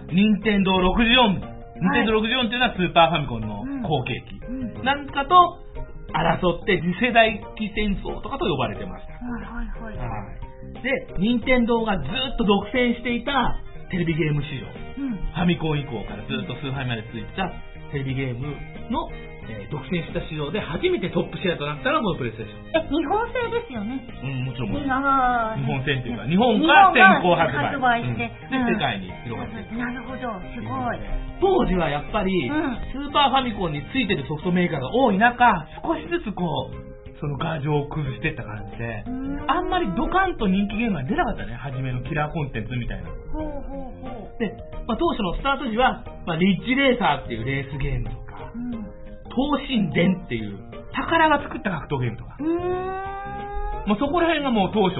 [0.09, 0.15] うん。
[0.15, 1.52] 任天堂64、
[1.83, 4.39] 任天堂64っていうのはスーパーファミコンの後継機。
[4.39, 4.83] うん。
[4.83, 5.35] なんかと
[6.15, 9.13] 争って次世代機戦争とかと呼ばれてました。
[9.19, 9.97] はいはいはい。
[9.97, 10.83] はい。
[10.83, 13.59] で、任天堂がずっと独占していた
[13.91, 14.71] テレビゲーム市場。
[15.03, 15.17] うん。
[15.17, 17.51] ファミコン以降からずっとスーファミまで続いてた
[17.91, 18.47] テレビゲーム
[18.89, 19.09] の、
[19.49, 22.77] えー独占した市場で初めてトップシェアとなったのがこのプレイステーション。
[22.77, 24.05] え、日本製ですよね。
[24.21, 24.85] うん、もちろん日
[25.65, 27.65] 本戦っていうか、日本が先行発売。
[27.73, 29.75] 発売してうんうんで、世界に広がって。
[29.75, 30.99] なるほど、すごい。
[31.41, 39.03] 当時はやっぱり、うんスーパーファミコンについてるソフトメーカーが多い中、少しずつこう、その画像を崩していった感じで、
[39.47, 43.09] あんまりドカンと人気ゲームが出なかったね、初めのキラーコンテンツみたいな。
[43.31, 44.39] ほうほうほう。
[44.39, 44.51] で、
[44.87, 48.82] まあ、当初のスタート時は、まあ、リッチレーサーっていうレースゲームとか、うん。
[49.33, 50.59] 東神伝っていう
[50.93, 52.37] 宝が作った格闘ゲームとか。
[53.85, 54.95] まあ、そこら辺がもう当初、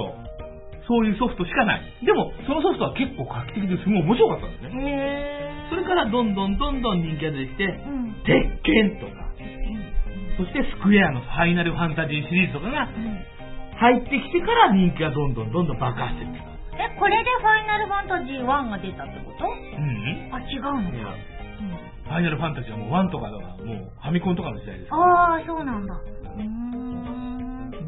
[0.87, 1.81] そういうソフトしかない。
[2.03, 4.83] でも、そのソフトは結構画期的ですごい面白かったんですね。
[4.83, 7.87] へそれからどんどんどんどん人気が出てきて、ー。
[7.87, 8.13] うん。
[8.25, 9.23] 鉄拳とか、
[10.37, 12.89] そしてスクエアのファイナルファンタジーシリーズとかが
[13.77, 16.43] 入ってきてから人気がどんどんどんどん爆発していった。
[16.83, 19.45] え、これでファイナルファンタジー1が出たってこと？
[19.45, 21.15] うんあ、違うのか。
[22.13, 25.33] ファイナルファンタジーはもう1とかだから、もうファミコンとかの時代ですから。
[25.33, 25.97] ああ、そうなんだ。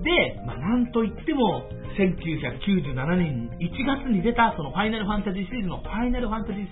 [0.01, 6.65] で、まあ、なんといっても、1997年1月に出た、そのファイナルファンタジーシリーズのファイナルファンタジー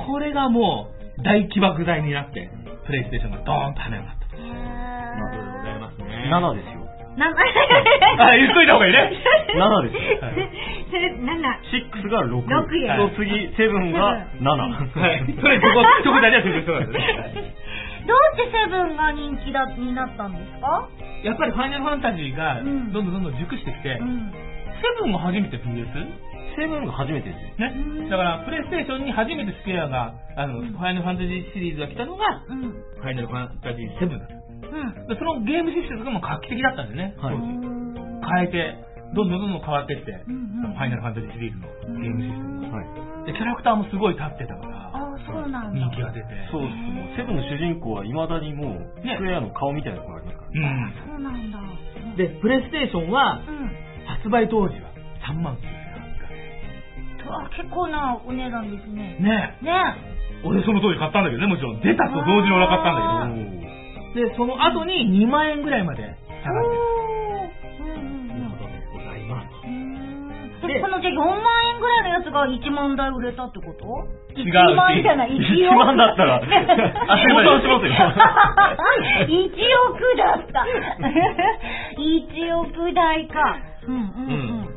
[0.00, 0.06] 7。
[0.06, 2.48] これがもう、大起爆剤になって、
[2.86, 4.36] プレイステーションがドーンと跳ね上がったと。
[4.36, 6.30] へまあ、そうでございますね。
[6.32, 6.79] 7ですよ。
[7.20, 7.28] な
[8.32, 9.12] あ、言っといた方がいいね。
[9.54, 10.20] 7ですよ。
[10.22, 10.48] はい
[10.90, 11.60] それ、なんだ。
[11.70, 12.48] 6が6。
[12.48, 14.98] 六やと次、7が7。
[14.98, 15.24] はい。
[15.40, 16.98] それ、ここ、直大では説明してますね。
[18.08, 20.88] どうしてセブンが人気だになったんですか？
[21.22, 24.32] やっぱりファイナルファンタジーが、どうんんどんどんどん熟してきて、うん。
[24.32, 24.36] セ
[25.02, 26.06] ブンが初めて PS?
[26.56, 27.68] 7が初めてですよ。
[27.68, 28.08] ねうん。
[28.10, 32.60] だから、プレイステーションに初めてスクエアが、あの、ファイナルファンタジーシリーズが来たのが、うん。
[32.62, 34.39] ファイナルファンタジー7だった。
[34.70, 35.06] うん。
[35.08, 37.14] でそのゲームシステムがもう画期的だったんでね。
[37.18, 37.70] はい
[38.20, 38.76] 変えて、
[39.16, 42.78] どんどんどんどん変わっていって、うんうんファイナルファンタジーシリーズのゲームシステムが。
[42.78, 43.26] はい。
[43.26, 45.80] で、キャラクターもすごい立ってたから、ああ、そうなんだ。
[45.80, 46.28] 人気が出て。
[46.52, 47.14] そうですね。
[47.16, 50.52] セブンの主人公は未だにもう、ねスクエアの顔みたいなところありますから。
[50.52, 50.92] うん。
[51.10, 51.58] そうなんだ。
[52.16, 53.72] で、プレイステーションは、うん。
[54.20, 54.90] 発売当時は
[55.28, 55.80] 3万9800
[57.24, 59.16] とあ結構なお値段ですね。
[59.18, 59.24] 円。
[59.24, 59.70] ねね
[60.42, 60.46] え。
[60.46, 61.80] 俺その当時買ったんだけどね、もちろん。
[61.80, 63.79] 出たと同時に俺は買ったあんだけど。
[64.14, 66.02] で、その後に2万円ぐらいまで
[66.42, 66.80] 下がってる。
[70.60, 71.32] でこのじゃあ4万
[71.74, 73.86] 円ぐらいのやつが1万台売れたってこと？
[74.38, 75.76] 違う1万じゃない、1 1億。
[75.78, 76.40] 万だったら あ
[77.16, 77.92] 相談しますよ
[79.26, 79.50] 1
[79.90, 80.66] 億だった。
[81.98, 83.56] 1億台か。
[83.88, 84.04] うんうんう
[84.62, 84.68] ん。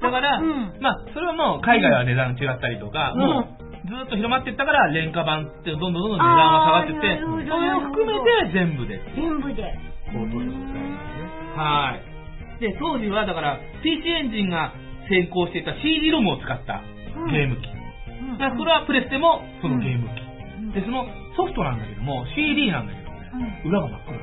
[0.00, 8.16] だから、うんまあ、それはもう海外は値段違ったりとか、うんもうずっと広まっていったから、廉価版ってどんどんどんどん値段は下がってって、それを含め
[8.48, 9.60] て全部で全部で。
[10.08, 11.24] 高騰でございますね。
[11.56, 12.60] はい。
[12.60, 14.72] で、当時はだから、PC エンジンが
[15.08, 16.80] 先行していた CD ロムを使った
[17.28, 17.68] ゲーム機。
[17.68, 20.24] うんだからそれはプレステもそのゲーム機。
[20.64, 21.04] うんで、その
[21.36, 24.18] ソフトなんだけども、CD なんだけどもね、裏が真っ黒。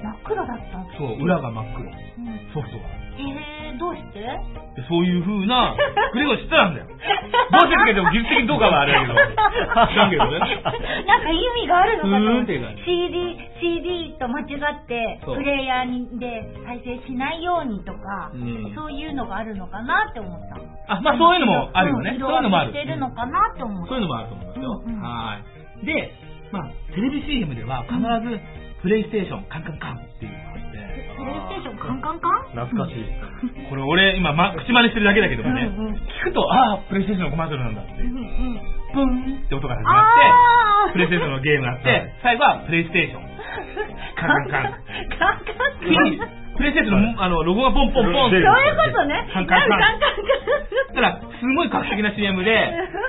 [0.00, 1.90] 真っ黒だったそう、裏が真っ黒。
[1.90, 2.99] うんソフトが。
[3.18, 4.20] えー、どうして？
[4.20, 5.74] でそういう風な
[6.14, 6.86] 作りをしてたんだよ。
[6.86, 9.14] どうしてるけど、技術的にどうかはあれだけど。
[9.14, 10.38] 知らんけどね。
[10.38, 12.54] なんか意味があるのかと思って
[12.86, 20.64] CD、CD と間違ってプレイヤーにで再生しないようにとか、うんそういうのがあるのかなって思ったの。
[20.86, 22.14] あ、まあそういうのもあるよね。
[22.16, 22.72] んそういうのもある。
[22.72, 23.88] してるのかなって思った。
[23.88, 24.82] そういうのもあると思いますよ。
[24.86, 25.40] うんうんは
[25.82, 25.86] い。
[25.86, 26.12] で、
[26.52, 28.40] まあ、テレビ CM では必ず、
[28.82, 30.49] プレイステーションカンカンカンっていう
[31.20, 33.04] プレイステーションカンカンカン懐かしい。
[33.68, 38.79] これ俺今、ま、口真似してるだけだけどもね、うんうん聞くと、ああ、プレイステーションのコマーシャルなんだってう、んうん。
[38.92, 40.92] プンって音が始まあって、ー。
[40.92, 43.30] プレイステーションのゲームがあって、最後はプレイステーション。
[44.16, 44.72] カンカンカン。
[45.16, 48.42] カンカンプレイステーションのあのロゴがポンポンポンって。
[48.42, 49.30] そういうことね。
[49.32, 49.80] カンカンカン。
[49.80, 52.50] なんカンカンだから、すごい画期的な CM で、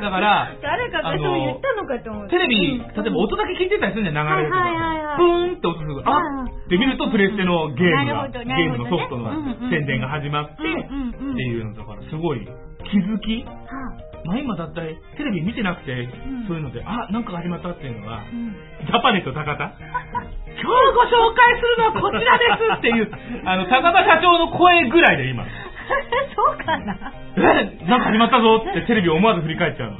[0.01, 2.37] だから、誰かがそう言ったのかと思って。
[2.37, 4.61] テレビ、例えば音だけ聞いてたりするんじゃん、流れるとか。
[4.61, 5.05] はいはいはい。
[5.05, 6.03] はいプーンって音する。
[6.03, 8.77] と、あうんで見るとプレステのゲームが、なるほどゲなるほどね。
[8.77, 10.71] ームのソフトの宣伝が始まって、うん。
[10.71, 18.53] うんうんっていうのだから、すごい気づきはまあ今だったり、テレビ見てなくて、んそういうので、あ、なんか始まったっていうのがあ、うん。
[18.85, 19.73] ジャパネット高田？
[20.51, 23.11] 今日ご紹介するのはこちらですっていう、
[23.45, 25.45] あの、高田社長の声ぐらいで今、
[26.35, 26.95] そうかな
[27.37, 29.97] えなんか始まったぞってテレビを思わず振り返っちゃうの。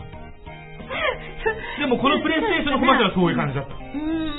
[1.80, 3.74] でもこのプレイステーションのコマーシャルはそういう感じだった。
[3.74, 4.32] うーん。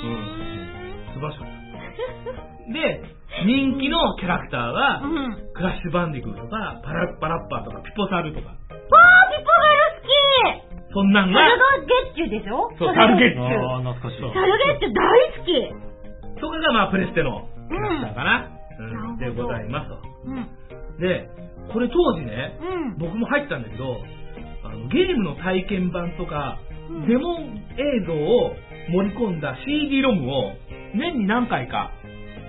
[1.15, 2.73] 素晴らしかった。
[2.73, 3.03] で、
[3.45, 5.37] 人気のキャラクターは、うん。
[5.55, 8.55] クラッシュバンディクーとか、パラッパラッパーとか、ピポサルとか、
[8.93, 14.21] わー、ピポガル好きそんなんが、サルゲッチュでしょそうサルゲッチュああ、懐かしい。
[14.21, 15.01] サルゲッチュ大
[15.33, 18.51] 好きそれがまあプレステのキャラクターかな。
[18.79, 19.99] うん、うんでございますと。
[20.27, 20.49] うん。
[20.99, 21.29] で、
[21.73, 22.99] これ当時ね、うん。
[22.99, 23.97] 僕も入ったんだけど、
[24.65, 26.73] あのゲームの体験版とか、うん
[27.07, 28.53] デモ映像を
[28.91, 30.53] 盛り込んだ CD ロムを
[30.95, 31.91] 年に何回か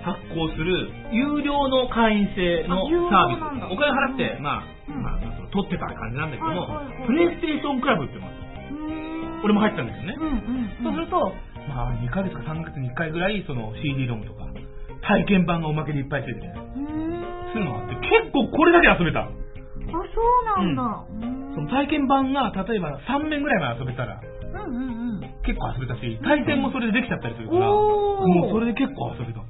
[0.04, 3.72] 発行する有料の会員制のサービス。
[3.72, 5.18] お金払って、まあ、うんまあ、
[5.54, 10.16] まあその取ってた感じなんだけども、はいはいはいプレイステーションクラブってのがあってうーん俺も入ったんだけどね。
[10.18, 10.88] うんうん。
[10.88, 11.32] そうすると、
[11.68, 14.48] まあ、2ヶ月か3ヶ月に1回ぐらい、その CD ロムとか、
[15.04, 16.48] 体験版がおまけでいっぱいついてる。
[17.52, 19.20] そういうのがあって、結構これだけ遊べた。
[19.20, 20.82] あ、そうなんだ。
[20.82, 25.20] うーんその体験版が、例えば3面ぐらいまで遊べたら、うんうんうん。
[25.44, 29.44] 結構遊べたし、対戦もそれでできちゃったりするから、おーもうそれで結構遊べた。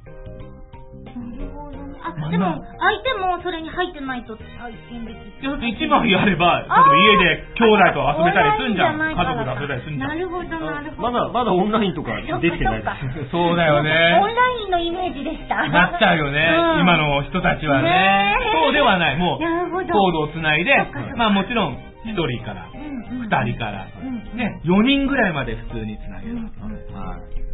[2.29, 8.97] でもまあ、相手もそれに入ってないと体験できいや、だって1枚やれば、例えば家で兄弟と遊べたりすんじゃん。
[8.97, 10.07] 家族と遊べたりすんじゃ。
[10.07, 11.11] なんるほど、なるほど。
[11.11, 12.87] まだ、まだオンラインとかできてないで
[13.25, 13.31] す。
[13.31, 14.19] そうだよね。
[14.21, 15.67] オンラインのイメージでした。
[15.69, 16.81] なっちゃうよね、うん。
[16.81, 18.37] 今の人たちはね。
[18.53, 19.17] そうではない。
[19.17, 20.73] もう、コードをつないで
[21.15, 22.95] まあもちろん、1人から、うんうん
[23.25, 26.37] 2人から、うんね、4人ぐらいまで普通につなげる。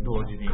[0.03, 0.49] 同時に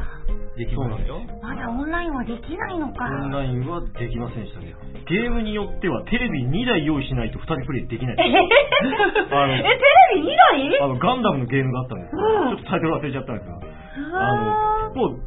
[0.57, 1.21] できますよ。
[1.41, 3.05] まだオンラインはできないのか。
[3.05, 4.73] オンラインはできませんでしたね。
[5.07, 8.23] ゲームによってはテレビ2台用意しないと2人プレイできないえ。
[9.31, 10.81] あのえ、テレビ2台？
[10.81, 12.21] あの、ガンダムのゲームがあったんですよ。
[12.51, 13.59] うんちょっとタイトル忘れちゃったんですが、
[14.19, 14.35] あ
[14.89, 15.19] の、もう、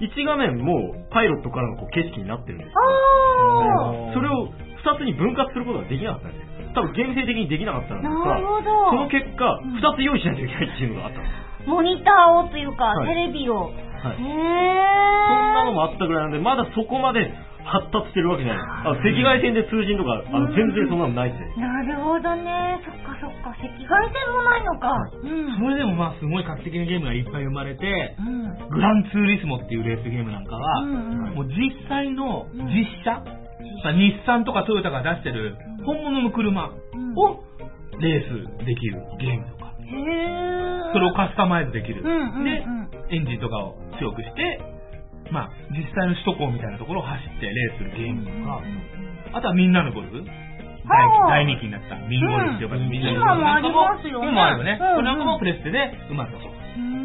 [0.00, 2.74] 1画面もうパイロットからのこう景色になってるんですよ。
[2.78, 4.48] あーそれを
[4.86, 6.70] 2つに分割することができなかったんですよ。
[6.74, 11.47] 多分ゲーム性的にできなかったのか、なるほどその結果、うん2つ用意しないといけないっていうのがあったんです。
[11.66, 13.56] モニターをというか、はいテレビを。
[13.66, 14.22] はいへー。
[14.22, 17.34] そんなのもあったぐらいなんで、まだそこまで
[17.68, 18.62] 発達してるわけじゃない。
[18.62, 21.66] あの赤外線で通信とか、あのうん全然そんなのないですね。
[21.66, 22.80] なるほどね。
[22.86, 23.50] そっかそっか。
[23.50, 24.94] 赤外線もないのか。
[25.20, 25.58] うん。
[25.58, 28.70] それでもまあすごい画期的なゲームがいっぱい生まれて、うん。
[28.70, 33.20] グランツーリスモっていうレースゲームなんかは、うんうんもう実際の実車、
[33.84, 36.72] まあ日産とかトヨタが出してる本物の車を
[38.00, 39.57] レースできるゲーム。
[40.92, 42.02] それをカスタマイズできる。
[42.02, 44.60] うんうんうんで、エンジンとかを強くして、
[45.30, 48.62] まあ実際の首都高みたいなところを走ってレースするゲームとか、
[49.38, 50.24] あとはみんなのゴルフ。
[50.88, 54.78] 大大人気になったミンゴルフって呼ばれるみんなのゴルフ今もありますよね今もあるよね。
[54.80, 56.14] これなんかもプレステでう。
[56.80, 56.98] うーん。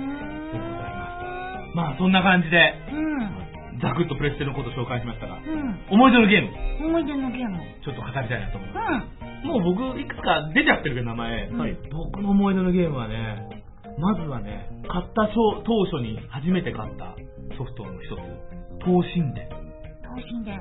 [1.76, 3.82] まあそんな感じで、うん。
[3.82, 5.76] ざくっとプレステのことを紹介しましたが、うん。
[5.92, 7.60] 思い出のゲーム、思い出のゲーム。
[7.84, 9.02] ちょっと語りたいなと思いまうん。
[9.02, 9.23] す。
[9.44, 11.48] もう僕、いくつか出ちゃってるけど、名前。
[11.48, 11.78] うんはい。
[11.92, 13.64] 僕の思い出のゲームはね、
[14.00, 17.16] まずはね、買った当当初に初めて買った
[17.58, 18.20] ソフトの一つ、
[18.86, 19.64] 東神殿。
[20.04, 20.60] 等身大。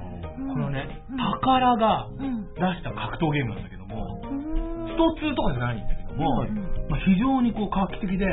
[0.53, 2.55] このね、うん宝がうん。
[2.55, 4.89] 出した格闘ゲームなんだけども、うん。
[4.89, 6.57] スト2とかじゃないんだけども、うん
[6.89, 8.27] まあ、非常にこう画期的で、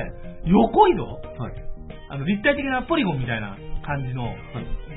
[0.45, 1.05] 横移動？
[1.37, 1.53] はい。
[2.09, 4.33] あの立体的なポリゴンみたいな感じの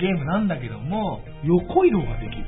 [0.00, 2.46] ゲームなんだけども、横移動ができる。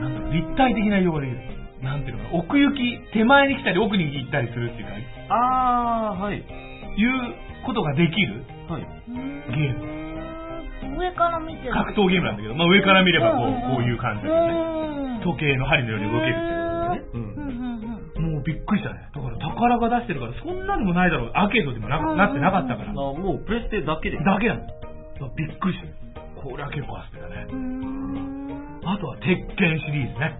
[0.00, 1.57] なんだろう、立体的な移動ができる。
[1.82, 6.36] なんていうのかな、奥行き、手前に来たり奥に行ったりするっていうか、あー、はい。
[6.36, 8.86] いうことができるはい。
[9.54, 9.98] ゲーム。
[10.98, 11.72] 上から見てる。
[11.72, 14.52] 格闘ゲームなんだけど、まあ上から見ればこう、うんうんうんこういう感じだよね。
[14.52, 15.20] うん。
[15.22, 16.58] 時計の針のように動けるっていう
[17.14, 18.32] うんうんうんうん。
[18.34, 19.08] もうびっくりしたね。
[19.14, 21.30] だから宝が出してるから、そんなにもないだろう。
[21.34, 22.90] アーケードでもなうんなってなかったから。
[22.90, 24.18] あもうプレステだけで。
[24.18, 24.66] だけなの。
[25.36, 25.94] びっくりしたよ。
[26.42, 27.46] これは結構遊べたね。
[27.50, 28.80] うーん。
[28.86, 29.26] あとは鉄
[29.58, 30.32] 拳シリーズね。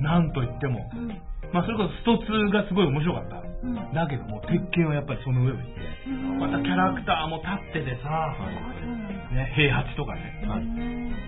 [0.00, 0.90] なんといっても。
[0.94, 1.08] うん。
[1.52, 3.42] まあそれこそスト2がすごい面白かった。
[3.42, 3.74] うん。
[3.94, 5.80] だけども、鉄拳はやっぱりその上を行って、
[6.40, 7.48] またキャラクターも立
[7.80, 8.34] っててさ、
[9.32, 10.64] ね、平八とかね、はい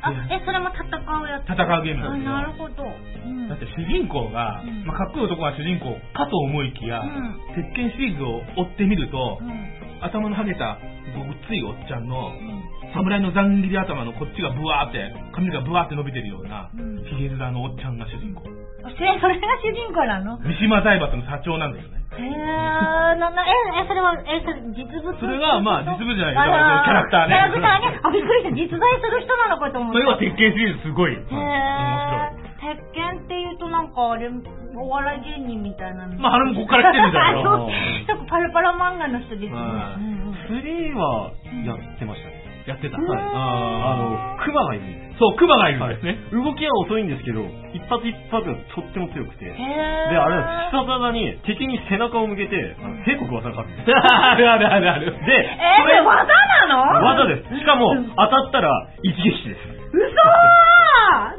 [0.04, 1.48] あ、え、それも戦うやつ？
[1.48, 2.84] 戦うゲームあ、なんだなるほど。
[2.84, 10.04] だって主人公が、うんまあ、かっこいい男が主人公かと思いきや、うん鉄拳シリーズを追ってみると、うん。
[10.04, 10.76] 頭のハゲた
[11.16, 12.73] ごっついおっちゃんの、うん。
[12.94, 18.46] 侍のざん切り頭のこっちがブワーって、髪がブワーって伸びてるようなうん、ヒゲ面のおっちゃんが主人公。
[18.46, 20.38] それ、それが主人公なの？
[20.38, 22.04] 三島財閥の社長なんだよね。
[22.14, 28.00] へー、な、な、え、え、それは、え、それ、実物それがまあ実物じゃないあだからキャラクターねキャラクターね。
[28.04, 28.54] あ、びっくりした。
[28.54, 29.58] 実在する人なの？
[29.58, 29.98] かと思った。
[29.98, 32.44] それは鉄拳シリーズすごい、へー面白い。
[32.64, 34.30] 鉄拳っていうとなんかあれ、
[34.76, 36.14] お笑い芸人みたいなの。
[36.20, 37.66] まああれもここから来てるんじゃないの
[38.06, 39.58] そうパラパラ漫画の人ですね。
[39.58, 41.32] はいうんうん3は
[41.64, 42.43] やってましたね。
[42.66, 42.96] やってた。
[42.96, 43.20] うんはい。
[43.20, 46.16] あの、クマがいるんですそう、クマがいるんですね。
[46.32, 47.44] 動きは遅いんですけど、
[47.76, 49.44] 一発一発がとっても強くて。
[49.46, 49.52] で。
[49.54, 53.92] あれは必殺技に敵に背中を向けて、あの兵国技がかかるんです。
[53.94, 55.12] あるあるあるある。
[55.12, 56.34] で、えー、それ技
[56.66, 57.06] なの？
[57.06, 57.58] 技です。
[57.58, 59.73] しかも、当たったら一撃死です。
[59.94, 60.10] 嘘ー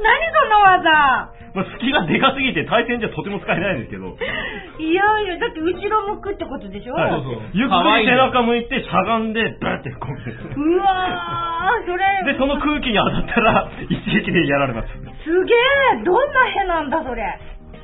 [0.32, 6.92] その技まあ、隙がでかすぎて対戦じゃとても使えないんですけど、いやいや、だって後ろ向くってことでしょ？
[6.92, 10.44] はいそうそうゆっくり背中向いてしゃがんで、ブーってこうです。
[10.52, 12.28] うわー、それ。
[12.28, 14.88] で、その空気に当たったら、一撃でやられます。
[15.24, 15.54] すげ
[15.96, 17.24] えどんな絵なんだ、それ。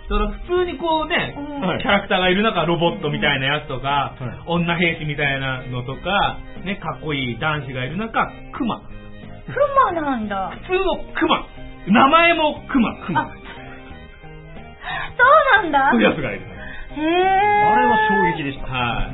[0.09, 8.83] その普通にこうね、うんはいキャラクターがいる中、ロボットみたいなやつとか、はい女兵士みたいなのとか、ね、かっこいい男子がいる中、クマ。
[9.47, 9.53] ク
[9.93, 10.51] マなんだ。
[10.66, 11.47] 普通のクマ。
[11.88, 13.32] 名前もクマ、クあマ。、そ
[15.61, 15.90] うなんだ。
[15.90, 16.40] そういうやつがいる。
[16.40, 17.03] へえ。
[17.03, 17.99] あれは
[18.36, 18.66] 衝撃でした。
[18.66, 19.09] は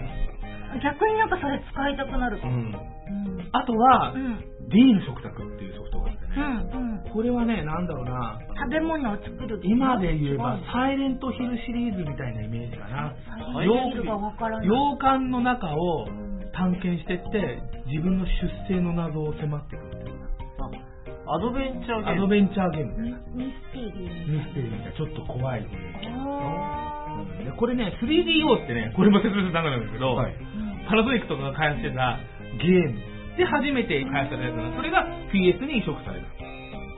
[0.77, 0.81] い。
[0.83, 2.41] 逆になんかそれ使いたくなる。
[2.43, 2.51] うん。
[2.51, 3.49] うん。
[3.53, 4.45] あとは、うん。
[4.69, 6.37] D の食卓っていうソフトがあってうね。
[6.37, 7.01] ん。
[7.07, 7.11] うん。
[7.11, 13.15] これはね、なんだろうな、食べ物を作る今で言えばうん、サイレントヒルシリーズみたいなイメージかな。
[13.55, 18.33] サイレントヒルがわからない洋館の中をうん探検してって、自分の出
[18.69, 19.98] 生の謎を迫っていくみたいな。
[21.29, 22.17] アドベンチャーゲーム。
[22.17, 23.19] アドベンチャーゲームミね。
[23.35, 24.33] ミステリー。
[24.33, 25.67] ミステリーみたいな、ちょっと怖い
[27.59, 30.35] これね、3DO ってね、これも説明するとダメなんだけど、はい
[30.89, 32.17] パナソニックとかが開発してた
[32.57, 32.97] ゲーム
[33.37, 36.27] で初めて開発されたやつなのそれが PS に移植された。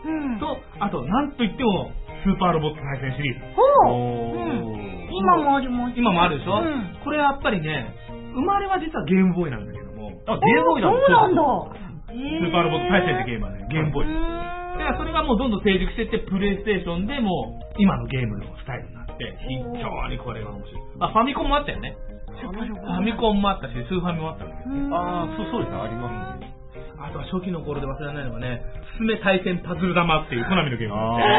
[0.07, 0.39] うん。
[0.39, 1.91] と、あと、なんといっても、
[2.23, 3.45] スーパーロボット対戦シリーズ。
[3.53, 4.47] ほう。
[4.47, 4.79] ん。
[4.79, 5.99] ー今もあります。
[5.99, 7.95] 今もあるでしょ、うんこれやっぱりね、
[8.33, 11.90] 生まれは実はゲームボーイなんだけども、あ、ゲームボーイなんそうなんだ。
[12.11, 14.11] スーパーロボット対戦ってゲームはね、ゲームボーイ。
[14.11, 20.83] だからそれがもうどんどん成熟してって、プレイステーションでもう、今のゲームのスタイルになって、非常にこれが面白い。
[21.01, 21.95] あ、ファミコンもあったよね。
[22.41, 24.97] ファミコンもあったし、スーファミもあったんだけど。
[24.97, 26.55] ああ、そうそうですね、ありますね。
[27.01, 28.61] あとは初期の頃で忘れられないのがね、
[28.93, 30.95] すすめ対戦パズル玉っていうコナミのゲーム。
[30.95, 31.33] あパズル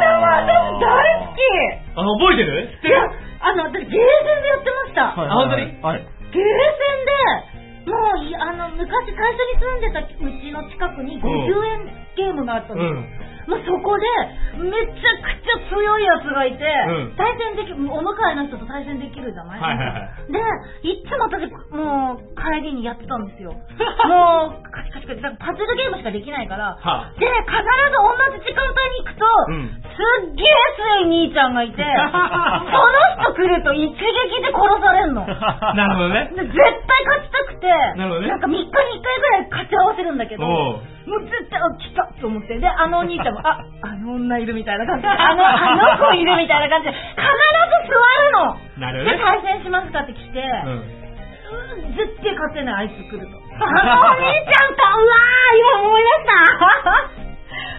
[0.00, 0.88] 玉私大
[1.28, 1.40] 好き
[1.96, 2.64] あの、覚えてる？
[2.64, 5.12] いやる、あの、私ゲーセンでやってました。
[5.12, 5.76] はいあ本当に？
[5.82, 6.00] はい。
[6.32, 6.40] ゲーセン
[7.51, 7.51] で、
[7.86, 10.06] もうい、あの、昔最初に住んでたう
[10.40, 11.26] ちの近くに50
[11.66, 12.82] 円ゲームがあったの。
[12.82, 13.21] うん。
[13.46, 14.06] もうそこで、
[14.62, 17.16] めちゃくちゃ強いやつがいて、うん。
[17.16, 19.60] 対戦でき、お向かいの人と対戦できるじゃない？
[19.60, 19.92] はいはいは
[20.28, 20.32] い。
[20.32, 20.38] で、
[20.88, 23.52] いっつも私、もう、帰りにやってたんですよ。
[24.06, 27.12] もう、カチカチカチ、パズルゲームしかできないから、はあ。
[27.18, 29.82] で、必ず同じ時間帯に行くと、うん。
[29.82, 30.46] すっげえ
[30.78, 33.94] 強い兄ちゃんがいて、 その人来ると一撃
[34.42, 35.26] で殺されんの。
[35.74, 36.30] なるほどね。
[36.34, 37.66] で絶対勝ちたくて、
[37.96, 38.34] なるほどね。
[38.34, 42.58] んか3日に1回ぐらい勝ち合わせるんだけど、おもうう絶対、あ、来たと思って。
[42.58, 48.56] で、あのお兄ちゃんも、 あ、あの女いるみたいな感じで、 あの、あの子いるみたいな感じで、必ず座るの。
[48.78, 49.18] で、なるほどね。
[49.22, 50.70] 対戦しますかって来て、うん。
[50.70, 51.02] うん
[51.96, 53.36] 絶対勝てない、あいつ来ると。
[53.36, 57.32] あのお兄ちゃんか、うわー、今思い出した。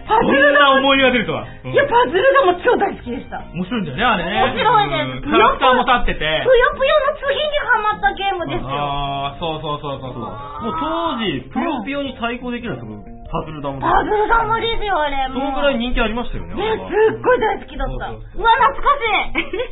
[0.06, 1.44] パこズルが、んな思い出が出るとは。
[1.64, 3.42] うんいや、パズルがもう超大好きでした。
[3.52, 4.54] 面白いんだよね、あれね。
[4.54, 6.42] 面白いねうんキャラクターも立ってて。
[6.44, 8.68] ぷよぷよの次にハマったゲームですよ。
[8.68, 10.22] ああ、そうそうそうそうそう。
[10.22, 13.82] もう当時、ぷよぷよに対抗できるんですよ、パズルダムで。
[13.82, 15.26] パズル玉ですよ、あれ。
[15.26, 16.54] そのぐらい人気ありましたよね。
[16.54, 18.14] ね、すっごい大好きだった。
[18.30, 18.94] そうわ、懐か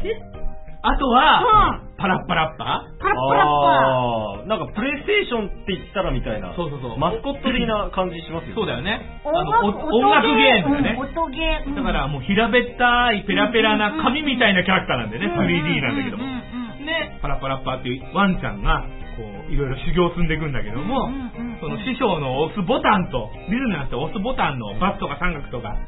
[0.03, 0.43] しい
[0.83, 2.91] あとは、うパラッパラッパ？
[2.99, 6.51] パラッパラッあーなんかプレイステーションって言ったらみたいな。
[6.59, 8.59] そうそうそうマスコット的な感じしますよ。
[8.59, 9.23] そうだよね。
[9.23, 9.31] パ。
[9.31, 10.99] あの、お音楽ゲームだね。
[10.99, 11.71] うん音ゲー。
[11.71, 15.31] うんだからもう平べったいペラペラな紙みたいなキャラクターなんだよね。
[15.31, 16.25] うん 3D なんだけども。
[16.25, 16.91] うんうんうんで、
[17.23, 18.83] パラパラッパっていうワンちゃんが、
[19.17, 25.79] こう、いろいろ修行を積んでいくんだけども、うんうんうんその師匠の押すボタンと、リズムに合わせて押すボタンのバツとか三角とか、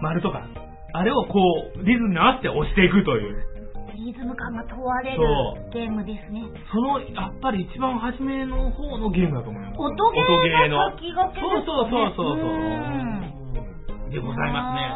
[0.00, 0.40] 丸とか、
[0.94, 1.40] あれをこ
[1.76, 3.44] う、リズムに合わせて押していくという。
[4.00, 5.20] リズム感が問われる
[5.74, 6.40] ゲームですね。
[6.72, 9.78] その、やっぱり一番初めの方のゲームだと思います。
[9.78, 11.64] 音ゲーの先駆けですね。
[11.66, 13.39] そうそうそうそうそううん
[14.10, 14.90] でございますね。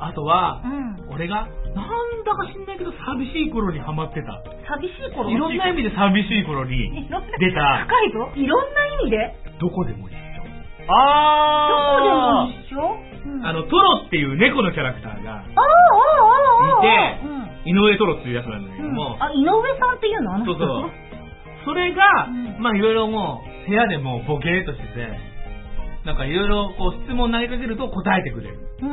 [0.00, 0.68] ああとはー、
[1.06, 1.14] うん。
[1.14, 1.46] 俺が、
[1.76, 4.40] なんだか知んないけど寂しい頃にハマってた。
[4.66, 5.28] 寂しい頃？
[5.30, 7.06] いろんな意味で寂しい頃に
[7.38, 8.32] 出た、深いぞ。
[8.34, 9.36] いろんな意味で？
[9.60, 10.16] どこでも一緒。
[10.88, 13.30] あーどこでも一緒？
[13.30, 15.52] うんあの、トロっていう猫のキャラクターが、あーあー
[16.24, 20.34] あーあーいてうん井上トロっていうやつなんだけども、あ、井上さんっていうの？
[20.34, 20.90] あの人そうそう。
[21.66, 25.29] それが、うんまあいろいろもう、部屋でもうボケーっとしてて、
[26.04, 28.58] なんかいろいろこう質問投げかけると答えてくれる。
[28.80, 28.90] うーん。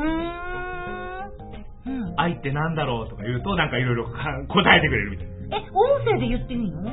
[1.86, 2.20] うん。
[2.20, 3.08] 愛ってなんだろう？
[3.08, 4.12] とか言うと、なんかいろいろか
[4.48, 5.56] 答えてくれるみたいな。
[5.56, 6.90] え、音声で言ってみるの？
[6.90, 6.92] う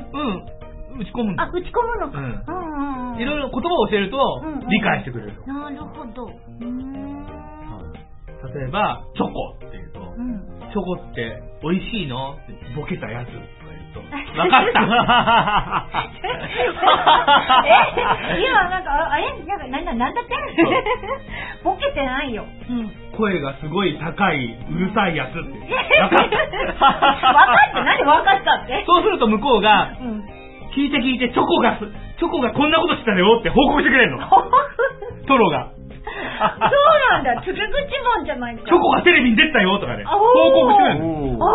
[0.98, 2.18] 打ち込むんだあ、打ち込むのか。
[2.18, 3.20] うんうんうんうん。
[3.20, 5.46] いろいろ言葉を教えるとうんうん、理解してくれると。
[5.52, 6.24] なるほど。
[6.24, 7.26] うーん。
[8.54, 10.40] 例えば、チョコって言うと、うん。
[10.72, 12.32] チョコって美味しいの？
[12.32, 13.28] ってボケたやつ
[13.96, 14.80] とわかった
[17.66, 19.32] え今なんか、ああれ？
[19.46, 20.34] なんか、なんだ、なんだって？
[21.64, 22.44] ボケてないよ。
[22.68, 22.90] うん。
[23.16, 25.40] 声がすごい高い、うるさいやつって。
[26.02, 26.44] わかった分か
[27.70, 28.84] って何分かったって？
[28.86, 30.22] そうすると向こうが、うん。
[30.74, 31.86] 聞いて聞いて、チョコがす、
[32.18, 34.18] チョコがこんなことしてたよって報告してくれるの。
[35.26, 35.68] トロが。
[35.68, 35.72] そ
[36.36, 36.42] う
[37.12, 37.42] なんだ。
[37.42, 37.60] つぐ口
[38.16, 38.62] もんじゃないか。
[38.66, 40.18] チョコがテレビに出てたよとかね、あ報
[40.52, 41.38] 告してくれるの。
[41.40, 41.46] あ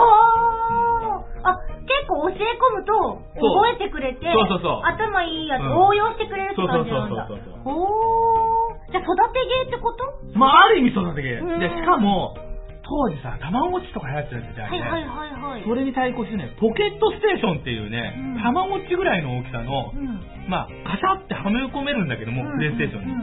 [1.45, 1.49] あ。
[1.51, 1.55] あ、
[1.91, 7.27] 結構教え込むと覚えてくれて、そうそうそう頭いいやつうん応用してくれるって感じなんだ。
[7.67, 8.91] おー。
[8.91, 10.03] じゃあ育て芸ってこと？
[10.39, 11.39] まあ、ある意味育て系。
[11.39, 12.35] うんで、しかも、
[12.83, 15.63] 当時さ、たまごっちとか流行ってた時代で、はいはいはいはい。
[15.63, 20.19] それに対抗してね、ポケットステーションっていうねうん、たまごっちぐらいの大きさのう、ん。
[20.49, 23.15] まあ、カシャってはめ込めるんだけども、うんプレイステーションに。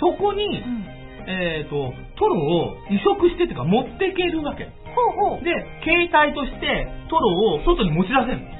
[0.00, 0.84] そこに、うん。
[1.28, 4.68] えっ、と、トロを移植してっていうか持っていけるわけ。
[4.98, 5.44] ほうほう。
[5.44, 8.58] で、携帯としてトロを外に持ち出せるの。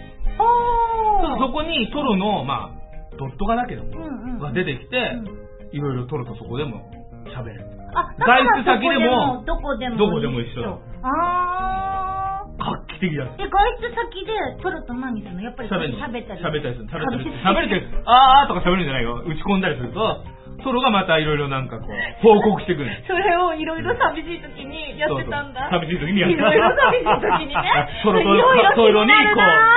[1.39, 6.81] そこにトロの、まあ、ドット画だけども、うんうんが出てきて、うんいろいろトロとそこでも
[7.29, 7.65] 喋れる。
[7.93, 12.59] あ、外出先でもどこでも、どこでも一緒だあー。
[12.59, 13.29] 画期的だ。
[13.39, 14.33] え、外出先で
[14.63, 16.41] トロと何するのやっぱり喋ったり。
[16.41, 16.89] 喋ったりする。
[16.89, 17.37] 喋ったりする。
[17.45, 18.03] 喋喋れてる。
[18.07, 19.23] あーとか喋るんじゃないよ。
[19.27, 20.25] 打ち込んだりすると、
[20.63, 21.91] トロがまたいろいろなんかこう、
[22.23, 22.91] 報告してくる。
[23.07, 25.71] それをいろいろ寂しい時にやってたんだ。
[25.71, 27.89] そうそう寂しい時にやっていろいろ寂しい時にね。
[28.03, 29.69] トロといろいろトロに気になるな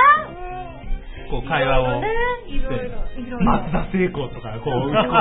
[1.30, 2.08] こう会話をね
[2.48, 3.00] いろいろ。
[3.40, 5.12] 松田聖子とかこう打ち込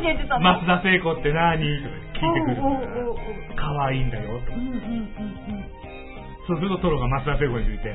[0.00, 1.62] んで、の松田聖子って何？
[1.82, 2.62] とか聞いてくる。
[2.62, 3.16] おうおうおうおう
[3.56, 4.56] 可愛いんだよとか。
[4.56, 5.81] うんうんうん
[6.46, 7.94] そうするとトロが松田聖子について。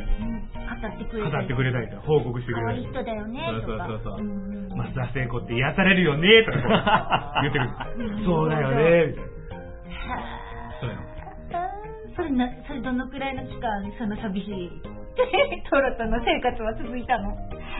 [0.77, 3.43] 語ってくれ語ってくれたりとか報告してく可愛いれたり人だよね。
[3.49, 4.23] そうそうとかそうそう。
[4.23, 7.59] んうん松田聖子って癒されるよねとかこう 言って
[7.97, 8.25] くる。
[8.25, 9.31] そうだよねみたいな。
[10.79, 10.95] そうよ
[12.15, 14.71] それな、それどのくらいの期間、その寂しい、
[15.69, 17.29] トロとの生活は続いたの？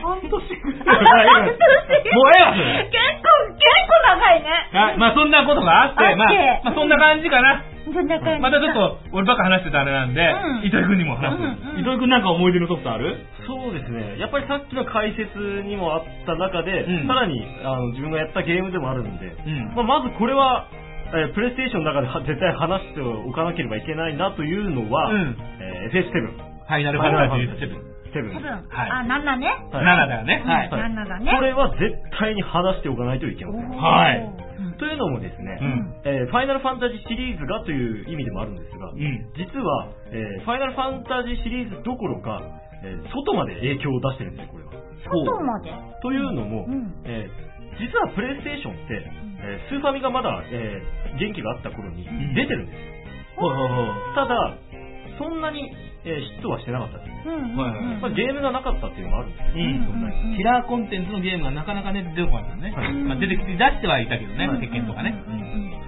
[0.02, 1.26] 半年らい。
[1.26, 4.50] 半年もうええわそれ結構、結構長いね。
[4.72, 6.28] はい、まあそんなことがあって、あってまあ、
[6.66, 7.62] まあそんな感じかな。
[7.98, 8.42] そんな感じ。
[8.42, 11.80] またちょっと、俺ばっか話してたあれなんで、うん糸井くんにも話す。
[11.82, 13.18] 糸井くんなんか思い出のソフトある？
[13.46, 14.18] そうですね。
[14.18, 15.34] やっぱりさっきの解説
[15.66, 20.68] にもあった中で、うんさらにあの自分がやったゲームでもあるんで、うんまあ、まずこれは、
[21.10, 26.36] えープレイステーションの中では絶対話しておかなければいけないなというのは、うんえー FS7。
[26.68, 27.97] ファイナルファンタジー7。
[28.12, 29.46] 7多分、はいあ、7ね。
[29.72, 30.42] はい7だよね。
[30.44, 30.68] はい。
[30.70, 31.32] はい7だね。
[31.34, 31.80] これは絶
[32.18, 33.70] 対に話しておかないといけません。
[33.70, 38.98] はいうんというのもですね、うんえーファイナルファンタジーシリーズがという意味でもあるんですが、うん。
[39.36, 42.40] 実は、えーファイナルファンタジーシリーズどころか、
[42.84, 44.70] えー外まで影響を出してるんですよ、これは。
[45.26, 45.70] 外まで？
[46.02, 47.48] というのも、うんえー
[47.78, 52.82] 実はプレイステーションって、えースーファミがまだ、えー元気があった頃にん出てるんですよ。
[53.36, 53.86] ほうほうほう。
[54.14, 54.54] ただ、
[55.18, 55.70] そんなに、
[56.08, 57.28] えーヒットはしてなかったんです。
[57.28, 59.52] うんうんうんはいはいまあ、ゲームがなかったっていうのもあるんですよ。
[59.52, 62.72] うんそんなにキラーコンテンツのゲームがなかなかね、出てこなかったね。
[62.72, 65.14] はいまあ、出てきて、出してはいたけどね、はい鉄拳とかね。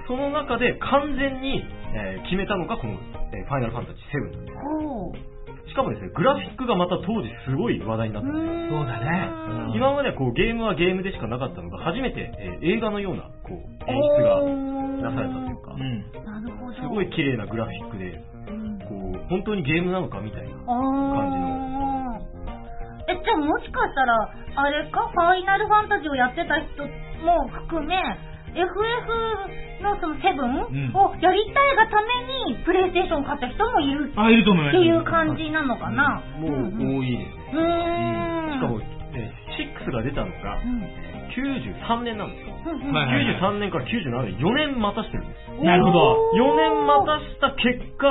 [0.06, 1.64] その中で完全に、
[1.94, 2.94] えー決めたのがこの、
[3.32, 4.58] えーファイナルファンタジー7なんです。
[4.58, 5.30] ほう。
[5.70, 8.78] しかもですね、グラフィックがまた当時すごい話題になったんですよ。
[8.78, 9.30] そうだね
[9.70, 13.54] うん今まではこうゲームはゲームでしかなかったのが初めて、えー映画のようなこう
[13.86, 13.94] 演
[14.98, 15.70] 出がなされたというか。
[16.80, 20.50] すごい綺麗なグラフィックで、うんこう本当にゲームなのかみたいな。
[20.66, 26.86] あーえ、じゃあもしかしたら、あれか、ファイナルファンタジーをやってた人
[27.24, 27.94] も含め、
[28.50, 28.66] FF
[29.82, 30.58] のそのセブン
[30.94, 34.76] をやりたいがためにプレイステーション買った人もいるあ、いると思います。
[34.76, 36.20] っていう感じなのかな？
[36.38, 36.50] もう
[36.98, 37.62] 多いですね。
[37.62, 38.52] うーん。
[38.54, 38.80] しかも、
[39.14, 40.82] えー6が出たのが、うん
[41.30, 42.54] 93年なんですよ。
[42.66, 43.06] うんうんはい
[43.38, 45.64] 93年から97年、4年待たしてるんです。
[45.64, 46.30] なるほど。
[46.34, 48.10] 4年待たした結果、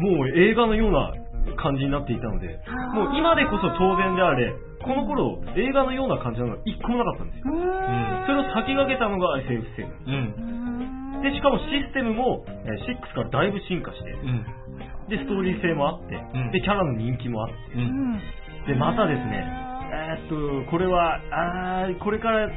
[0.00, 1.12] もう映画のような
[1.56, 2.58] 感じになっていたので、
[2.94, 7.52] もう今でこそ当然であれ、この頃映画のような感じなのが一個もなかったんですよ。
[7.52, 8.26] うーん。
[8.26, 9.84] それを先駆けたのが FF7。
[10.08, 11.22] うん。
[11.22, 14.44] で、しかもシステムもえー6からだいぶ進化して、うん。
[15.08, 18.72] で、ストーリー性もあって、んで、キャラの人気もあって。
[18.72, 19.44] で、またですね、
[19.92, 22.48] えーっと、これは、あーこれから、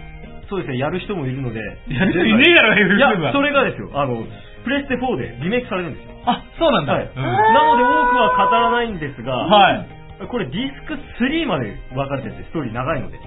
[0.50, 4.24] そうですね、やる人もいるので、やる人いねえだろ、い FF やは。、それがですよ、あの、
[4.64, 6.16] プレステ4でリメイクされるんですよ。
[6.26, 6.94] あ、そうなんだ。
[6.94, 7.04] はい。
[7.04, 9.88] うんなので多くは語らないんですが、はい。
[10.28, 13.18] これディスク3まで分かれてて、ストーリー長いので。
[13.18, 13.24] うん。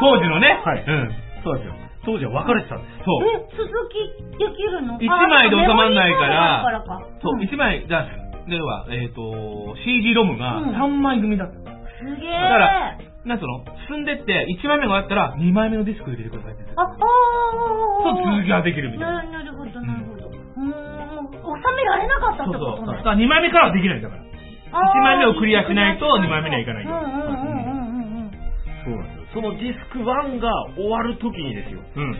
[0.00, 0.60] 当時のね。
[0.64, 1.10] はいうん。
[1.44, 1.74] そうなんですよ。
[2.04, 3.04] 当時は分かれてたんです。
[3.04, 3.24] そう。
[3.24, 4.98] え、続きできるの？
[5.00, 8.06] 一枚で収まんないからからかそう、一枚、じゃあ、
[8.48, 11.54] では、えっ、と、CD ロムがうん3枚組だった。
[11.98, 12.30] すげえ。
[12.30, 13.64] だからなんつうの？
[13.88, 16.64] 進んでって、1枚目があったら、2枚目のディスク入れてくださいって。
[16.76, 18.34] あ、あそう、あ。
[18.34, 19.22] 続きができるみたいな。
[19.24, 20.05] ななるほど、なるほど。
[20.05, 22.86] うーん、収められなかったっそうてことそう。
[22.96, 23.02] だ。
[23.02, 24.02] から2枚目からはできないん。
[24.02, 24.22] だから。
[24.72, 26.90] あー一枚目をクリアしないと二枚目にはいかないうん。
[28.84, 29.06] そうなん。
[29.06, 29.26] ですよ。
[29.34, 31.80] そのディスク1が終わる時にですよ。
[31.96, 32.16] うん。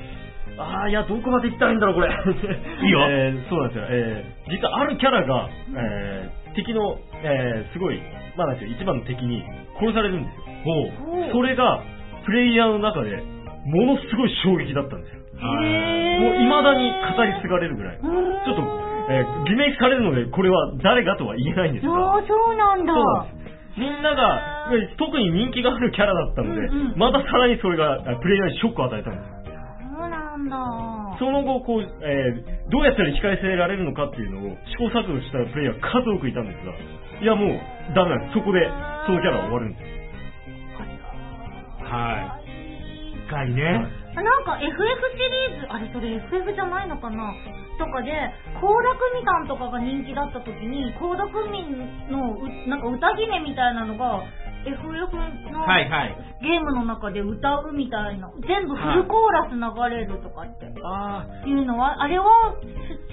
[0.59, 1.81] ああ、いや、どこまで行ったらいいん。
[1.81, 2.09] だろう、これ。
[2.09, 3.69] いいよえーそうなん。
[3.69, 3.87] ですよ。
[3.91, 8.01] えー実はあるキャラが、えー敵の、えーすごい、
[8.37, 8.57] まあなん。
[8.59, 9.43] ですよ、一番の敵に
[9.79, 10.25] 殺されるん。
[10.25, 10.45] ですよ。
[10.65, 11.33] ほう。
[11.33, 11.83] それが、
[12.25, 13.17] プレイヤーの中で、
[13.67, 15.03] ものすごい衝撃だったん。
[15.03, 15.21] ですよ。
[15.41, 17.99] もう未だに語り継がれるぐらい。
[18.01, 18.63] ちょっと、
[19.09, 21.93] えーリメイクされるので、これは誰がとは言えないんですが。
[21.93, 22.95] ああ、そうなんだ。
[23.77, 29.37] みんなが、え特に人気があるキャラだったので、うんうんまたさらにそれが、あプレイヤーにショックを与えたんですよ。
[30.01, 30.57] そうなんだ。
[31.19, 36.73] その後、こう、えーどうやったら生き返せられるのかっていうのを試行錯誤したプレイヤーが数多くいたんですが、
[37.23, 37.61] いやもう、
[37.95, 38.35] ダメなんです。
[38.35, 38.67] そこで、
[39.07, 39.87] そのキャラは終わるんです。
[41.87, 43.21] はい。
[43.29, 43.87] 深いね。
[44.23, 44.79] なんか FF シ
[45.53, 47.35] リーズ、あれそれ FF じゃないのかな？
[47.79, 48.13] とかで、
[48.57, 51.69] 倖田來未さんとかが人気だった時に、倖田來未
[52.11, 54.23] のうなんか歌姫みたいなのが、
[54.65, 54.91] FF
[55.53, 56.17] のはいはい。
[56.43, 60.67] ゲームの中で歌うみたいな、全部フルコーラス流れるとかって。
[60.83, 62.55] あいうのは、あれは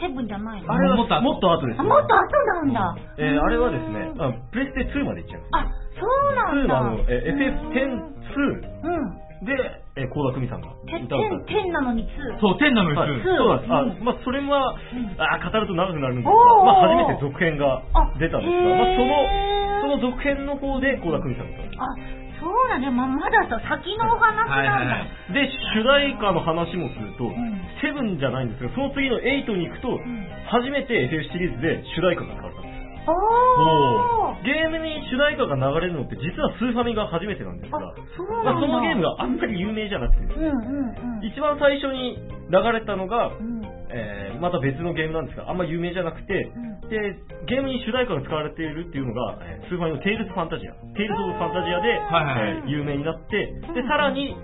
[0.01, 0.72] セブンじゃないの？
[0.74, 2.95] あれはもっと後もっと後です、あ、もっと後なんだ。
[3.20, 5.49] えーあれはですね、あプレステ2までいっちゃいます。
[5.54, 5.68] あ、
[5.99, 6.74] そうなん2だ。
[6.76, 7.36] はあの、えー
[8.32, 9.45] FF102 うん。
[9.45, 11.53] で、えー、倖田來未さんがて歌を歌って。
[11.53, 12.41] 10なのに2。
[12.41, 13.13] そう、天なのにはい。
[13.21, 13.73] そうなんです。
[13.73, 17.83] あ、うんまあ、それは、んあ語ると長くなるんですが、おーまあ、初めて続編が
[18.17, 21.77] 出たんですが、まあ、その、その続編の方で、倖田來未さんが歌う。
[21.77, 22.89] あ、そうだね。
[22.89, 24.53] ま、まださ、先のお話なんだ。
[24.57, 30.01] はいはいはいで、主題歌の話もすると、んセブンじゃないんですが、その次の8に行くと、ん
[30.49, 32.62] 初めて FF シリーズで主題歌が使われたんです。
[33.08, 34.43] おー。
[34.43, 38.60] ゲームに主題歌が流れるのって実はスーファミが初めてなんですが、あ、そうまあ。
[38.60, 40.34] そのゲームがあんまり有名じゃなくて。
[41.24, 42.20] 一番最初に
[42.51, 43.64] 流れたのが、うん。
[43.93, 46.89] えーまた別のゲームなんですが、あんま有名じゃなくて、ん。
[46.89, 47.16] で、
[47.47, 51.88] ゲームに主題歌が使われているっていうのが、えースーファミのテイルズファンタジア、テイルズオブファンタジアで、
[52.60, 54.36] えー有名になって、で、さらに、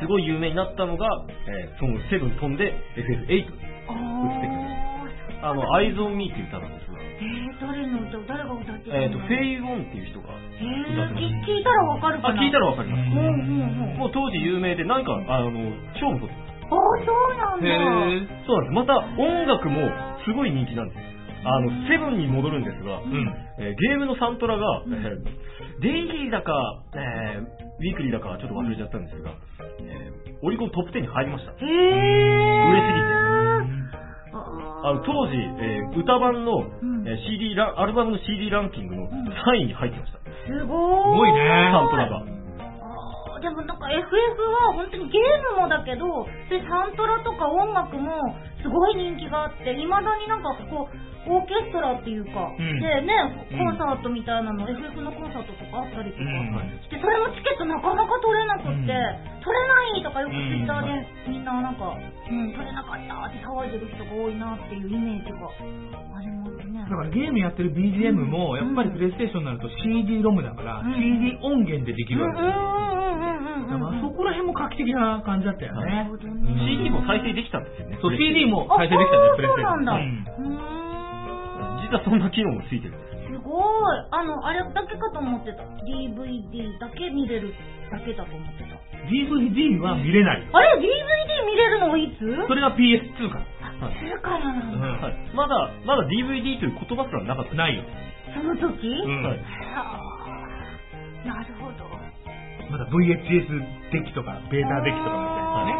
[0.00, 1.08] すごい有名になったのが、
[1.48, 3.46] えーそのセブン飛んで FF8。
[3.88, 5.48] あー。
[5.50, 6.91] あの、 Eyes On Me っていう歌なんですが、
[7.22, 9.02] えー、誰の歌誰が歌ってたの？
[9.02, 13.00] えっ、と、フェイ・ウォンっていう人が、えー、き聞いたらわかるかあ、な聞いたらわかります。
[13.00, 13.98] うんうんうん。
[13.98, 15.50] もう当時有名で、なんか、あの、
[16.00, 16.74] 賞も取ってます。
[16.74, 17.66] あー、そうなんだ。
[17.66, 18.46] へー。
[18.46, 18.74] そうなんです。
[18.74, 19.86] また、音楽も
[20.26, 20.98] すごい人気なんです。
[21.44, 23.34] あの、セブンに戻るんですが、うん。
[23.58, 26.52] えーゲームのサントラが、えーデイリーだか、
[26.94, 29.34] えーウィークリーだかちょっと忘れちゃったんですが、
[29.82, 31.52] えーオリコントップ10に入りました。
[31.52, 31.58] へー。
[31.58, 33.22] 売れすぎて。
[34.34, 40.18] ああの当時、えー歌版の、んえー CD ラン、アルバムの CD ランキングの3位に入ってました。
[40.46, 40.62] すごい。
[40.62, 41.70] すごいね。
[41.72, 42.16] サントラが。
[42.18, 48.14] あーでもなんか FF は本当にゲームもだけど、そういうサントラとか音楽も
[48.62, 52.80] すごい人気があって、いまだになんかこう、オーケストラっていうか、うん。
[52.82, 53.14] でね、
[53.50, 53.58] うん。
[53.58, 59.42] コンサートみたいなの、FF のコンサートとかあったりとかうんして、それもチケットなかなか取れなくって、うん。
[59.42, 66.58] 取れないとかよくうんツイッターでみんななんか、うん、取れなかったって騒いでる人が多いなっていうイメージがあります。
[66.58, 66.61] ね。
[66.88, 72.54] だからゲームやってる BGM も、やっぱりプレイステーションになると CD ロムだから、うん CD 音源でできるわけです
[74.02, 76.10] そこら辺も画期的な感じだったよなね。
[76.66, 77.98] CD も再生できたんですよね。
[78.02, 80.24] そう、CD もあ再生できたね、そうプレイステーション。
[81.88, 83.32] 実はそんな機能もついてるんです。
[83.32, 83.64] すごい。
[84.10, 85.64] あの、あれだけかと思ってた。
[85.88, 87.54] DVD だけ見れる
[87.90, 88.76] だけだと思ってた。
[89.08, 90.42] DVD は見れない。
[90.52, 90.84] あれ ?DVD
[91.46, 92.20] 見れれるのはいつ？
[92.48, 93.46] それが PS2 から。
[93.86, 94.86] あ、2からなんだ。
[95.06, 97.54] はい、まだ、まだ DVD という言葉すらなかった。
[97.54, 97.82] ないよ。
[98.34, 98.86] その時？
[98.88, 99.38] うんはい
[99.74, 99.98] は
[101.24, 101.84] あなるほど。
[102.70, 105.74] まだ VHS デッキとか、ベータデッキとかみたいなね。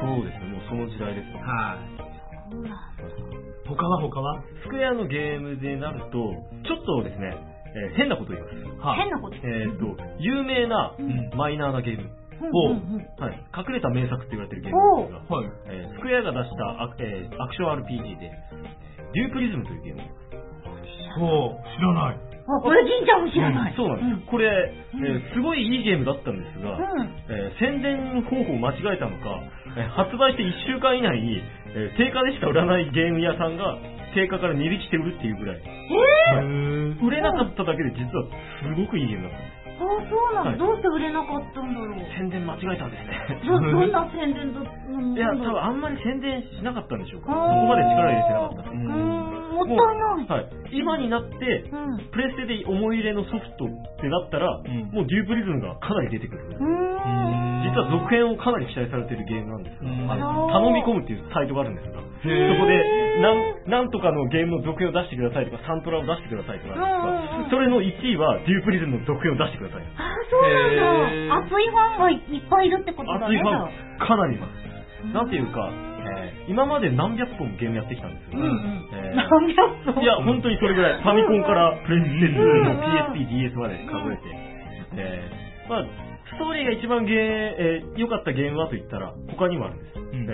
[0.00, 1.40] そうですね、もうその時代ですね。
[1.40, 2.04] はい。
[3.66, 4.42] 他は他は？
[4.62, 7.34] スクエアのゲームでなると、ちょっとですね、
[7.74, 8.54] えー変なこと言います。
[8.86, 9.36] は変なこと？
[9.36, 12.14] えっ、と、有名なうんマイナーなゲーム、おうん
[12.50, 15.46] うんうんはい、隠れた名作って言われてるゲームなんですが、はい。
[15.68, 18.30] えースクエアが出したア,、えーアクション RPG で、
[19.14, 20.02] デュープリズムというゲーム。
[21.16, 22.16] そう、知らない。
[22.46, 23.74] あ、これ銀ちゃんも知らない。
[23.76, 24.30] そうなんです。
[24.30, 27.08] これ、えーすごいいいゲームだったんですが、うん。
[27.30, 29.40] えー宣伝方法を間違えたのか、
[29.76, 31.42] えー発売して1週間以内に、
[31.74, 33.78] えー定価でしか売らないゲーム屋さんが
[34.14, 36.40] 定価から値引きして売るっていうぐらい、えへ
[37.06, 38.24] 売れなかっただけで実は
[38.62, 39.63] すごくいいゲームだったんです。
[39.74, 41.98] あ、そうなの、はいどうして売れなかったんだろう？
[42.16, 43.40] 宣伝間違えたんですね。
[43.46, 47.32] ど、 どんな宣伝だうんいや、多分あんまり宣伝しなかったんでしょうか。
[47.32, 48.70] そこまで力入れてなかった。
[48.70, 50.26] うーん、もったいない。
[50.28, 50.46] はい。
[50.72, 51.98] 今になって、うん。
[52.10, 53.68] プレステで思い入れのソフトっ
[54.00, 56.44] てなったら、んもうデュープリズムがかなり出てくる。
[57.64, 60.16] 実は続編をかなり期待されているゲームなんですが、
[60.52, 66.74] 頼み込むっていうサイトがあるんですが、そこーでなん、なんとかのゲームの続編を出してくださいとか、サントラを出してくださいとか
[67.50, 69.63] それの1位はデュープリズムの続編を出してください。
[69.96, 71.36] あ、そうなんだ。
[71.46, 73.26] 熱いファンがいっぱいいるってことだね。
[73.26, 75.12] 熱いファン、かなりいます。
[75.12, 78.40] なんていうか、えー今まで何百本ゲームやってきたんですよ。
[78.40, 78.88] うんうん。
[78.92, 80.02] えー何百本？
[80.02, 81.02] いや、本当にそれぐらい。
[81.02, 82.82] ファミコンからプレステ2の
[83.16, 84.22] PSP、DS まで数えて。
[84.96, 85.84] えーまあ、
[86.34, 89.98] ストーリーが一番ゲー、えー良かったゲームはと言ったら、他にもあるんです。
[90.00, 90.30] ん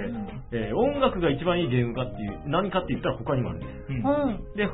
[0.53, 3.71] えーえー音楽が一番いいゲームかっていう、何かって言ったら他にもあるんです。
[3.91, 4.55] うんうん。
[4.57, 4.69] で、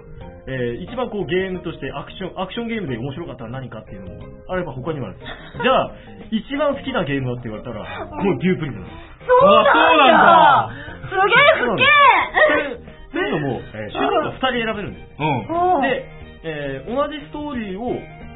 [0.46, 5.32] えー一番こうゲームとしてアクション、アクションゲームで面白かったら何かっていうのもあれば他にもあるんです。
[5.62, 5.90] じゃあ、
[6.30, 7.82] 一番好きなゲームはって言われたら、
[8.22, 8.96] もうデュープリズムです。
[9.26, 10.70] そうなんだ
[11.10, 11.82] すげえ不敬
[13.12, 15.06] というのも、えー主人公2人選べるんです。
[15.18, 15.74] うん。
[15.74, 16.04] うんで、
[16.44, 17.90] えー同じストーリーを、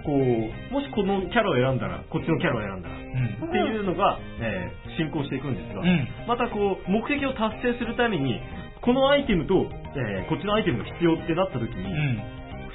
[0.05, 3.49] こう、もしこのキャラを選んだら、こっちのキャラを選んだら、うん。
[3.49, 8.41] っていうのが、えー進行していくんですが、うんまたこう、目的を達成するために、
[8.83, 12.23] このアイテムと、えーこっちのアイテムが必要ってなった時に、うん。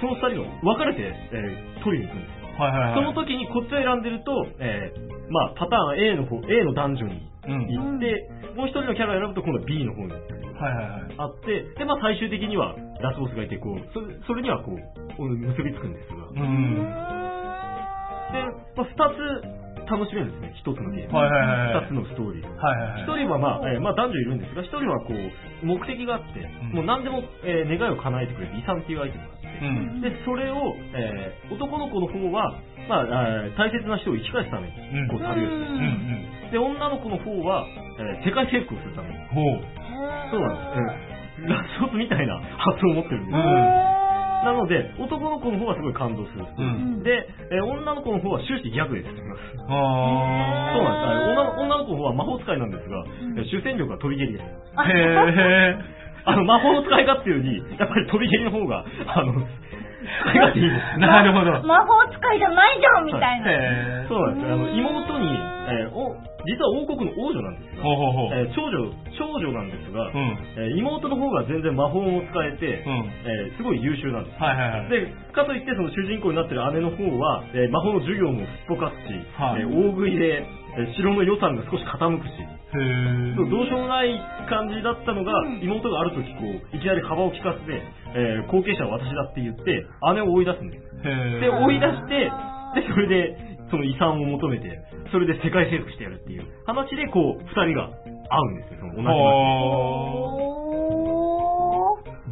[0.02, 2.46] その二人の分かれて、えー取りに行くんですよ。
[2.58, 2.94] はいはいはい。
[2.96, 7.68] その時にこっちを選んでると、えーまあ、パターン A の方、A の男女にうん。
[7.68, 10.14] 行って、もう一人のキャラを選ぶと今度は B の方に
[10.60, 11.02] はいはいはい。
[11.18, 16.28] あって、で、まあ最終的にはラスボスがいて、こう、それそれにはこう、結びつくんですが。
[16.30, 16.84] うで、ん。
[18.76, 21.16] まあ、二つ楽しめるんですね、一つのゲーム。
[21.18, 22.56] はいはいはい二つのストーリー。
[22.58, 23.04] はいはいはい。
[23.04, 30.02] 一人はまあ、えーまあ男女いるんですが、一人はこう、目的があって、んもう何でも、えー願いを叶えてくれる遺産っていうアイテムがあって、うん。
[30.02, 32.56] で、それを、えー男の子の方は、
[32.90, 36.50] まあ、えー大切な人を生き返すために、うんこう旅をん。
[36.52, 37.66] で、女の子の方は、
[38.00, 39.16] えー世界征服をするために。
[40.32, 40.68] そうなんです。
[41.02, 43.36] えーラスボスみたいな発想を持ってるんです。
[43.36, 43.44] うん
[44.46, 46.46] なので、男の子の方はすごい感動する。
[46.46, 47.12] うんで、
[47.52, 49.42] えー女の子の方は終始ギャグで進みます。
[49.68, 51.30] あそうなんです。
[51.34, 53.04] 女の女の子の方は魔法使いなんですが、
[53.38, 54.44] えー主戦力が飛び蹴りです。
[54.78, 54.92] ー。
[54.94, 55.76] へ
[56.26, 59.34] あの、魔法の使い勝手より、やっぱり飛び蹴りの方が、あの、
[61.00, 61.64] なるほど。
[61.68, 64.08] 魔法使いじゃないじゃんみたいな。
[64.08, 64.52] そうなんです。
[64.52, 65.26] あの、妹に、
[65.66, 68.38] えーお実は王国の王女なんですが、ほうほうほう。
[68.38, 68.86] えー長女、
[69.18, 70.38] 長女なんですが、うん。
[70.58, 73.10] えー妹の方が全然魔法も使えて、うん。
[73.26, 74.38] えーすごい優秀なんです。
[74.44, 74.90] はいはいはい。
[74.90, 80.46] で、かといってその主人公になってる姉の方は、えー魔法の授業もすっぽかすし、はいえー大食いで、えー
[80.96, 82.32] 城の予算が少し傾くし、
[83.36, 84.12] どうしようもない
[84.50, 87.82] 感じだったのが、うん妹がある時こう、いきなり幅を利かせて、
[88.16, 90.84] えー後継者は私だって言って、姉を追い出すんです。
[91.40, 92.32] で、追い出して、
[92.76, 93.38] で、それで、
[93.72, 94.80] その遺産を求めて、
[95.12, 100.56] それで世界征服してやるっていう話で、こう、二人が会うんですよ、その同じ街。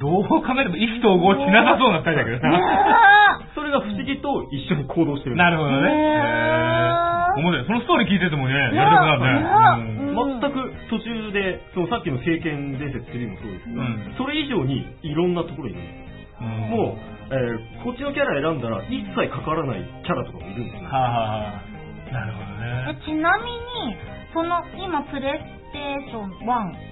[0.03, 2.57] どう考えても意気投合しなさそうな二人だけどな。
[2.57, 7.12] あ それが不思議と一緒に行動してるなるほどね。
[7.37, 7.65] 面白い。
[7.65, 9.89] そのストーリー聞いててもね、やりたくなるね。
[9.89, 15.93] うん全く途中で、そのさっきの聖剣伝説3もそうですが、うんそれ以上にいろんなところにいるんで
[16.29, 20.89] すうんもう、えーこっちのキャラ選んだら一切かからないキャラとかもいるんですよ。
[20.89, 23.01] はあ、なるほどね。
[23.01, 23.97] えちなみに、
[24.33, 26.45] その今プレステーション1、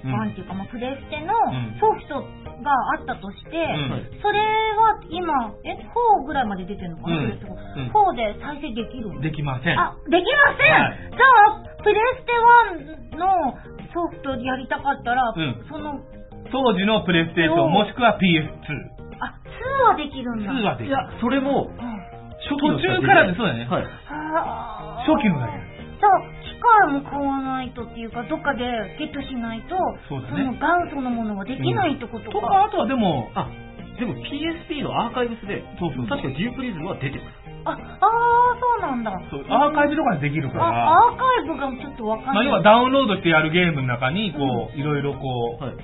[0.04, 0.20] うん。
[0.28, 1.78] 1っていうか、まあ、プレステのん。
[1.78, 2.20] ソフト
[2.60, 4.20] があったとして、ん。
[4.20, 4.42] それ
[4.76, 7.30] は今、え、4ぐらいまで出てるのかな、うん。
[7.30, 7.88] プレステ4うん。
[7.88, 9.20] 4で再生できるの？
[9.22, 9.78] できません。
[9.78, 10.98] あ、できません、はい。
[11.10, 11.24] じゃ
[11.56, 13.56] あ、プレステ1の
[13.94, 15.64] ソフトやりたかったら、うん。
[15.70, 16.00] その、
[16.50, 18.58] 当時のプレイステーションもしくは PS2。
[19.22, 19.38] あ、
[19.86, 20.52] 2はできるんだ。
[20.52, 20.90] 2はできる。
[20.90, 22.02] いや、それも、うん。
[22.42, 23.70] 初期の途中からでそうだよね。
[23.70, 23.82] はい。
[23.84, 23.90] は
[24.98, 25.04] あ。
[25.06, 25.52] 初期のだけ。
[25.54, 26.10] じゃ
[26.62, 28.62] あ、期回も買わないとっていうか、どっかで
[28.98, 29.76] ゲットしないと、
[30.08, 32.32] その元祖のものができないってことか。
[32.32, 33.50] とか、あとはでも、あ、
[33.98, 37.42] でも PSP のアーカイブスで、そうそうそう確かにデュープリズムは出てます。
[37.64, 37.78] あ、あー、
[38.58, 39.12] そうなんだ。
[39.30, 42.46] そうアーカイブとかでできるから、あ、アーカイブがちょっとわかんまあ、ない。
[42.46, 45.74] 要はダウンロードしてやるゲームの中に、こう、いろいろこはい。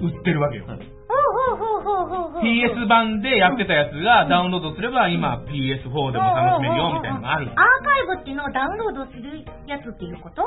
[0.00, 0.66] う、売ってるわけよ。
[0.66, 0.78] はい。
[1.10, 7.50] ほうほうほうほうほうほう PS 版でやってたやつがダウンロードすれば、今 PS4 でも楽しめるよ、みたいなのがある。
[7.50, 10.42] アーカイブっていうのはダウンロードするやつっていうこと？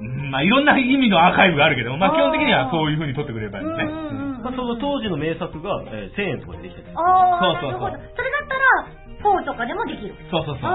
[0.00, 3.84] うんまあ、いろんな意味のアーカイブがあるけど、まあ、基本的にはそういう風に撮ってくれればいいよね。
[3.84, 6.98] うんうんうんまあ、その当時の名作が、えー1000円とかでできたりする。
[7.00, 8.14] ああ、そうそうそうなるほど。
[8.16, 10.14] それだったら、4とかでもできる。
[10.30, 10.70] そうそうそう。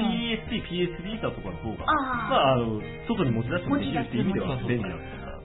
[0.00, 1.92] PSP、PS ビータとかの方が、ま
[2.34, 5.38] あ、あの、外に持ち出してもできるっていう意味では便利なんですから。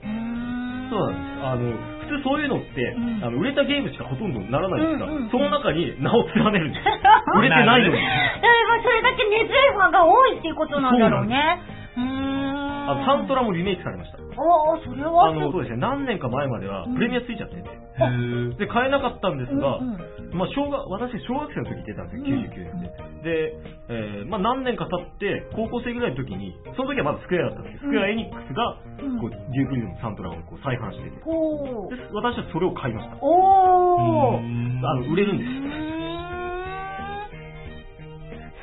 [0.90, 1.46] そうなんです。
[1.46, 6.84] あの、普通そういうのって、うんあの売れたゲームしかほとんどならないんですが、うんうんその中に名を連ねるんです。
[7.38, 7.94] 売れてないのに。
[7.94, 8.08] だか
[8.76, 11.81] らそれだけ根強いファンが多いっていうことなんだろうね。
[11.96, 12.90] うーん。
[12.90, 14.18] あの、サントラもリメイクされました。
[14.18, 17.62] おー、それはあの、そうですね、何年か前まではプレミアついちゃって。
[17.62, 22.88] て、で、買えなかったんですが、うんまあ、小学、私、小学生の時に出たんですよ、99年
[23.22, 23.22] で。
[23.22, 23.54] で、
[23.88, 29.20] えーまあ、何年か経って、高校生ぐらいの時に、その時はまだスクエアだったんですけど、スクエアエニックスが、うん。
[29.20, 31.20] こう、デュークリズムのサントラをこう再販してて、で。
[32.16, 33.16] 私はそれを買いました。
[33.20, 34.40] おー。
[34.40, 34.80] うん。
[34.80, 35.50] あの、売れるんです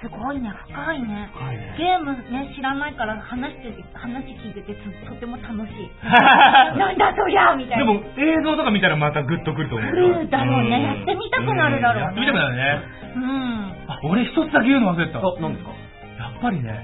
[0.01, 1.29] すごいね、深いね。
[1.35, 4.73] はいねゲームね、知らないから話してて、話聞いてて
[5.07, 5.91] とても楽しい。
[6.79, 7.85] なんだそりゃみたいな。
[7.85, 10.07] でも、映像とか見たらまたグッとくると思う来よ。
[10.19, 12.81] るだろうねんやってみたくなるだろうねやってみたくなるね。
[13.15, 13.73] うん。
[13.87, 15.19] あ、俺一つだけ言うの忘れてた。
[15.19, 15.71] あ、何ですか？
[16.19, 16.79] やっぱりね、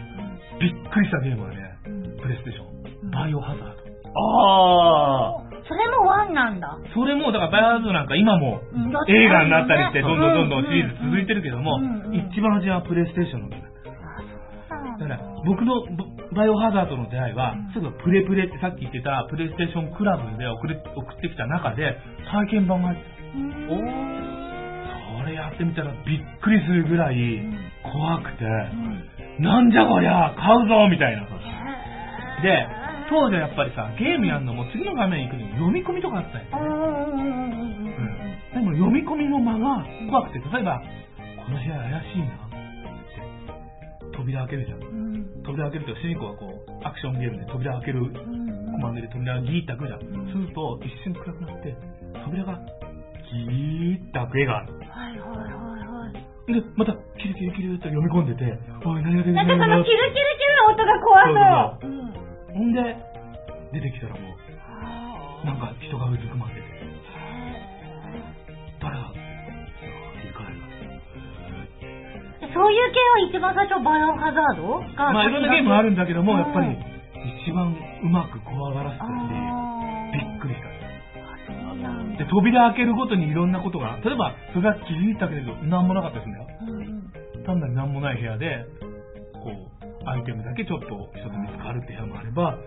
[0.60, 1.58] びっくりしたゲームはね、
[1.88, 3.12] うんプレイステーショうんン。
[3.12, 3.86] バイオハザード。
[4.18, 6.78] あそれもワンなんだ。
[6.94, 8.62] それも、だからバイオハザードなんか今も
[9.10, 11.82] 映画になったりして、うどんどんどんどんシリーズ続いてるけども
[12.14, 13.66] 一番初めはプレイステーションのゲーム。
[15.00, 15.82] だから、僕の
[16.34, 21.98] ババイオハザードの出会いはうん、すぐプレプレってさっき言ってたプレイステーションクラブで送れ送ってきた中で、
[22.32, 23.16] 体験版が入って
[23.70, 24.26] お
[25.20, 27.18] それやってみたらびっくりするぐらい
[27.82, 28.46] 怖くて、
[29.40, 31.26] なんじゃこりゃ、買うぞみたいな。
[32.42, 32.68] で、
[33.10, 36.46] 当時はやっぱりさ、ゲームやるのも次の画面行くのに読み込みとかあったよ。
[36.54, 37.66] うん
[38.56, 40.80] でも読み込みの間が怖くて、例えば、
[41.44, 42.46] この部屋怪しいな
[44.16, 44.80] 扉開けるじゃん。
[45.44, 50.00] 扉開けると主人公がこう、アクションゲームで扉開けるコマンドで扉がギーッと開くじゃん。
[50.32, 51.76] そうすると一瞬暗くなって、
[52.24, 52.60] 扉が
[53.28, 54.74] ギーッと開く絵がある。
[54.80, 56.16] はいはいはいは
[56.48, 56.54] い。
[56.54, 58.46] で、また、キルキルキルって読み込んでて、
[58.88, 61.92] おい、何が出てなんかそのキルキルキルの音が怖そう。
[61.92, 62.06] うん
[62.56, 62.80] ほんで、
[63.74, 66.62] 出てきたらもう、なんか人がうずくまってて、
[68.80, 69.20] 誰だって
[70.24, 74.80] 言い換えるそういう系は一番最初バイオハザード？
[74.96, 76.40] がまあいろんなゲームがあるんだけども、うん。
[76.40, 76.78] やっぱり
[77.44, 80.70] 一番うまく怖がらせてて、あびっくりした。
[82.24, 86.38] で、扉開けるごとにいろんなことが、例えば、それが気づいたけれど、なんもなかったですね。
[86.62, 87.44] うんうん。
[87.44, 88.66] 単なるなんもない部屋で、
[89.44, 89.75] こう、
[90.06, 92.58] アイテムだけちょっと一つ見つかるって部屋もあれば、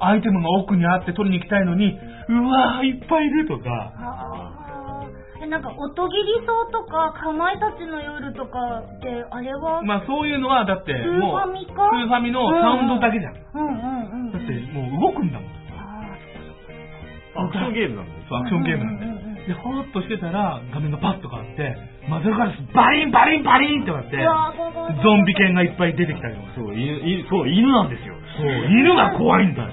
[0.00, 11.90] アイテムが奥にあって取りに行きたいのに、うわーいっぱいいるとか、あーえなんか、音切り草とか、かまいたちの夜とかって、あれは、まあそういうのは、だってスーフもう、ァミか？
[11.90, 13.34] スーファミのサウンドだけじゃん。
[13.34, 14.38] だうんうんうん。
[14.38, 14.38] って
[14.72, 15.50] もう動くんだもん。
[17.34, 19.06] アクションゲームなんでそう、アクションゲームなんで。
[19.06, 21.76] うんうんうんうんで、ほーっとしてたら、画面がパッと変わって、
[22.08, 24.16] 窓ガラスバリンバリンバリンってなって、
[25.02, 26.48] ゾンビ犬がいっぱい出てきたりとか。
[26.54, 28.14] そう、犬、犬そう、犬なんですよ。
[28.38, 29.68] そう、犬が怖いんだよ。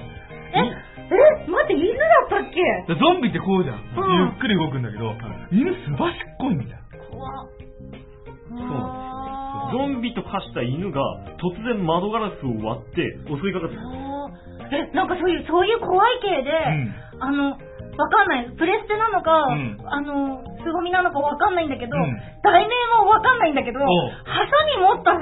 [0.52, 2.94] え、え、待って、犬だったっけ？
[2.94, 3.76] でゾンビってこうじゃん。
[3.76, 5.14] うんゆっくり動くんだけど、
[5.52, 6.70] 犬すばしっこいんだよ。
[7.10, 7.48] 怖っ
[8.50, 8.80] そうなんです
[9.70, 11.00] ゾンビと化した犬が
[11.38, 13.86] 突然窓ガラスを割って襲いかかってくる。
[14.72, 17.56] え、なんかそういう、そういう怖い系で、んあの、
[18.00, 18.48] わかんない。
[18.56, 22.74] プレステなのか、うんあの、スゴミなのかわかんないんだけど、うん題名
[23.04, 23.86] もわかんないんだけど、ハ
[24.48, 25.12] サミ持った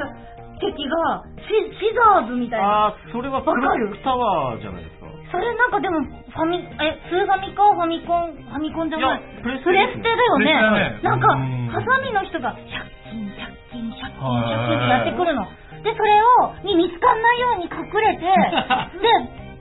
[0.60, 2.86] 敵がシ、シザーズみたいな。
[2.86, 5.06] あー、それはクロックタワーじゃないですか。
[5.30, 9.20] それなんかでも、ファミ、え、スーファミかファミコン、ファミコンじゃない？
[9.20, 9.64] いやプレス
[10.00, 10.46] テだよね。
[10.46, 15.44] ねなんか、うんハサミの人が、シャッキン、シャッキン、シャッキン、シャッキンはいってやってくるの。
[15.84, 18.24] で、それを、に見つかんないように隠れて、
[18.98, 19.06] で、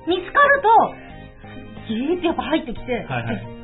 [0.07, 0.69] 見つかると、
[1.87, 3.57] ギーってやっぱ入ってきて、はいはいで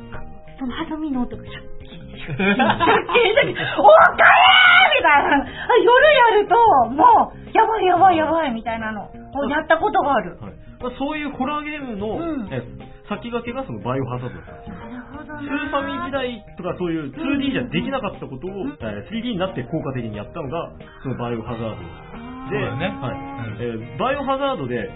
[0.54, 5.42] そのハサミの音がシャッキン、シャッキン、シャッキン、シャッキン、おかえーみたいな。
[5.42, 5.90] あ夜
[6.38, 6.54] やると、
[6.94, 10.38] もう、やばいやばいやばいみたいなのをやったことがある。
[10.40, 12.62] はいまあ、そういうホラーゲームの、うんえ
[13.04, 14.76] 先駆けがそのバイオハザードだったんですよ。
[14.78, 18.50] なるほどスーファミ時代とかそういう 2D じゃできなかったことを、
[18.80, 20.72] えー 3D になって効果的にやったのが、
[21.02, 22.33] そのバイオハザード。
[22.50, 22.64] で、ね
[23.00, 24.90] はいうんえーバイオハザードで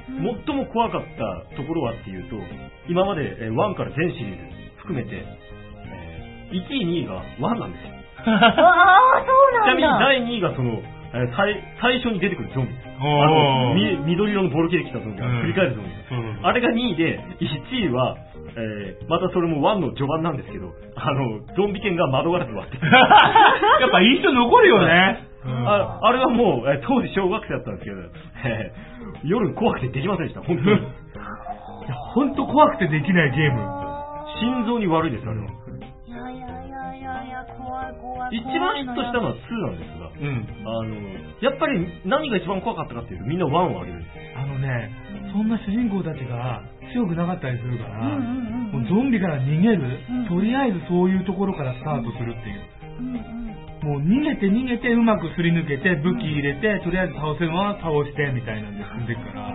[0.47, 2.37] 最も怖かったところはっていうと、
[2.89, 4.43] 今まで、えー1から全シリーズ
[4.83, 7.95] 含めて、えー1位、2位が1なんですよ。
[8.27, 9.89] ああ、そうちなみに。
[10.01, 10.73] 第2位がその、
[11.15, 12.75] えー最最初に出てくるゾンビ。
[13.01, 15.91] あのみ緑色のボルケで来たゾンビ振り返るゾンビ。
[16.43, 18.17] あれが2位で、1位は、
[18.57, 25.28] えーまたそれも1の序盤なんですけど、あの、ゾンビ犬が窓ガラス割ってる やっぱ印象残るよね。
[25.45, 27.97] ああれはもう、えー当時小学生だったんですけど、
[28.45, 28.73] え
[29.25, 30.81] ー夜怖くてできませんでした、本当に。
[32.15, 33.61] ほんと怖くてできないゲーム。
[34.41, 35.47] 心臓に悪いです、あれは。
[35.47, 38.37] いやいやいやいやいや、怖い怖い。
[38.37, 40.47] 一番ヒットしたのは2なんですが、うん。
[40.67, 40.95] あの、
[41.41, 44.09] やっぱり何が一番怖かったかっていうと、みんな1をあげるんです。
[44.37, 44.91] あのね、
[45.33, 46.63] そんな主人公たちが
[46.93, 49.79] 強くなかったりするから、うんうんうんもうゾンビから逃げる、
[50.13, 52.61] んとりあえずそういうところからスタートするっていう。
[53.01, 59.55] うんうんもう逃げて逃げてうまくすり抜けて武器入れて、とりあえず倒せるのは倒してみたいなんで進んでいくから、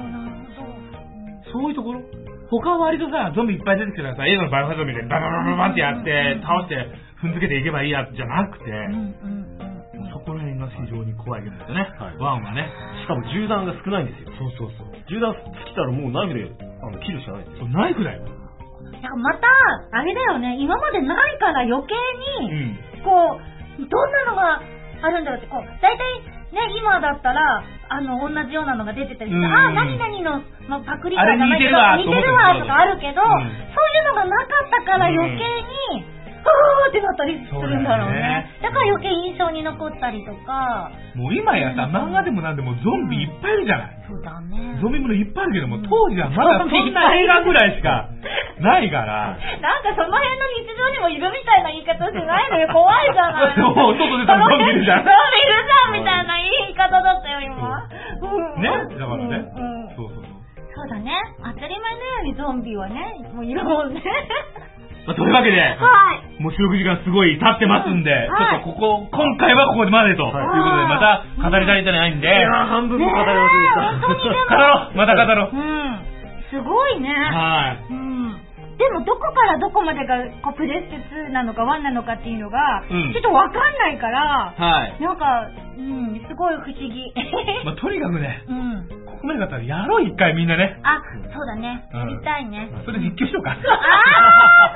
[1.52, 2.02] そういうところ？
[2.50, 6.76] 他は割とさ、ゾンビいっぱい出てきたらさ、映画のバイオハザードみたいにバババババンってやって、倒して
[7.24, 9.74] 踏んづけていけばいいやじゃなくて、うんうんうん
[10.14, 11.90] そこら辺が非常に怖いゲームだよね。
[12.00, 12.70] はいワンはね。
[13.02, 14.32] しかも銃弾が少ないんですよ。
[14.38, 14.88] そうそうそう。
[15.10, 16.48] 銃弾尽きたらもうナイフで
[16.80, 17.58] あの切るしかないです。
[17.60, 18.22] そうナイフだよ。
[18.24, 19.48] なんかまた、
[19.92, 23.04] あれだよね、今までないから余計うに、ん。
[23.04, 23.42] こう、
[23.80, 24.62] どんなのが
[25.02, 29.46] あるんだろうって、こう、大体ね、今だったら、あの、同じようなのが出てたりして、うん。
[29.46, 33.28] ああ、何々の、まあ、パクリ感じゃないけど、似てるわとかあるけど、うん。
[33.28, 35.44] そういうのがなかったから余計
[35.98, 36.06] に、
[36.44, 38.52] ふーってなったりするんだろうね。
[38.62, 43.98] だから余計印象に残ったりとか、もう今やさ、漫画でもなんでもゾンビいっぱいいるじゃない。
[44.08, 44.78] そうだね。
[44.82, 48.10] ゾンビものいっぱいあるけども、当時はまだそんな映画ぐらいしか
[48.60, 49.38] ないから。
[49.64, 52.68] なんかその辺の日常にもいるみたいな言い方しないのよ。
[52.74, 53.56] 怖いじゃない。
[53.56, 57.88] そ う外出たらゾンビいるじゃんゾンビいるじゃんみたいな言い方だったよ、今。
[58.22, 58.70] うんね？
[59.00, 59.46] だからね
[59.96, 60.34] そうそうそう。
[60.76, 61.12] そうだね。
[61.38, 64.02] 当たり前のようにゾンビはね、もういるもんね。
[65.06, 65.76] まあ、というわけで、は
[66.16, 66.42] い。
[66.42, 73.82] もう収録時間すごい経ってますんで、はいちょっとここ、今回はここまでということで、はいまた語り足りてないんで、いやー、半分も語れませんでした。
[73.82, 76.14] ねえ本当にでも語ろうまた語ろううん。
[76.50, 77.10] すごいね。
[77.10, 77.94] はい。
[77.94, 78.14] うん。
[78.78, 80.98] でもどこからどこまでがこうプレステ
[81.30, 85.02] 2なのか1なのかっていうのが、うんちょっとわかんないから、はい。
[85.02, 87.14] なんか、うん、すごい不思議。
[87.66, 89.03] まあ、とにかくね、うん。
[89.24, 90.84] ここまでだったらやろう、一回みんなね。
[90.84, 91.00] あ、
[91.32, 91.88] そうだね。
[91.96, 92.68] うんやりたいね。
[92.84, 93.56] それ実況しようか。
[93.56, 93.64] あー、そ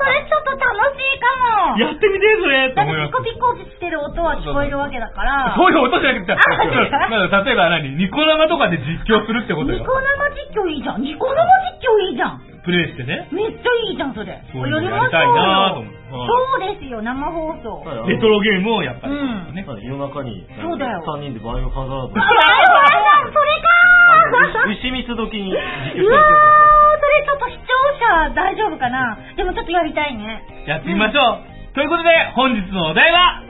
[0.08, 1.76] れちょっと楽しいかも。
[1.76, 3.52] やってみてそれとだっ思いますてピコ。
[3.52, 5.52] ピコしてる音は聞こえるわけだから。
[5.52, 7.92] そういう音じゃなくて、 例えば何？
[7.92, 9.92] ニコ生とかで実況するってことよニコ。
[10.00, 11.02] 生実況いいじゃん。
[11.02, 12.40] ニコ生実況いいじゃん。
[12.64, 13.28] プレイしてね。
[13.32, 14.32] めっちゃいいじゃん、それ。
[14.52, 15.92] そうやりましょうやりたいなと思よう。
[16.08, 17.84] そうですよ、生放送。
[18.08, 19.16] レトロゲームをやっぱりう
[19.52, 19.64] んね。
[19.68, 21.96] はい夜中に、そうだよ3人でバイオハザード。
[22.08, 22.24] あ、なる
[23.28, 23.77] ほど、それか
[24.68, 29.18] 牛蜜時にうわー、るそれちょっと視聴者大丈夫かな？
[29.36, 30.42] でもちょっとやりたいね。
[30.66, 31.40] やってみましょ
[31.72, 31.74] う。
[31.74, 33.42] ということで、本日のお題は、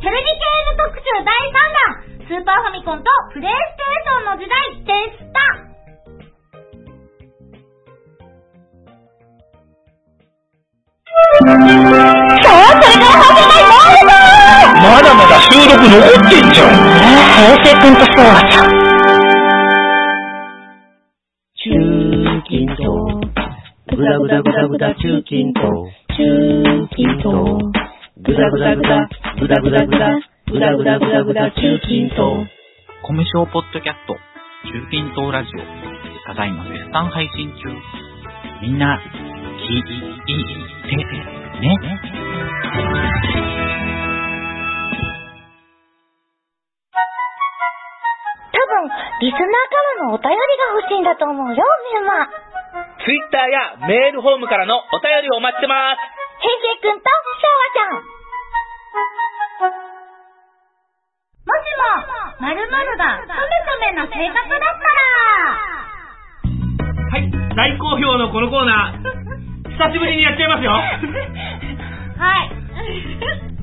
[0.00, 1.32] テレビゲーム特集第3
[1.94, 5.40] 弾スーパーファミコンとプレイステーションの時代でした
[12.42, 13.16] さあ、それ
[14.82, 16.68] まだまだ収録残ってんじゃん。
[17.36, 18.75] 平成君と昭和ちゃん。
[23.96, 25.72] ぐだぐだぐだぐだ中近東。
[26.12, 27.32] 中近東。
[28.20, 29.08] ぐだぐだぐだ、
[29.40, 30.20] ぐだぐだぐだ、
[30.52, 32.44] ぐだぐだぐだぐだ中近東。
[33.00, 34.12] コミュ障ポッドキャスト、
[34.68, 35.60] 中近東ラジオ、
[36.28, 37.72] ただいま絶賛配信中。
[38.60, 39.00] みんな、
[39.64, 39.88] 聞いて
[41.62, 41.72] ね。
[48.52, 48.92] 多分、
[49.22, 49.48] リスナーか
[50.02, 51.64] らのお便りが欲しいんだと思うよ、
[51.94, 52.45] メンマ。
[53.04, 56.00] ツイッターやメールフォームからのお便りをお待ちしてます。
[56.42, 58.02] 平成くんと昭和ちゃん。
[61.46, 65.76] もしも、まるまるがトメトメな性格だったら、
[67.06, 70.72] はい、大好評のこのコーナー、久しぶりにやっちゃいますよ。
[70.72, 72.50] はい。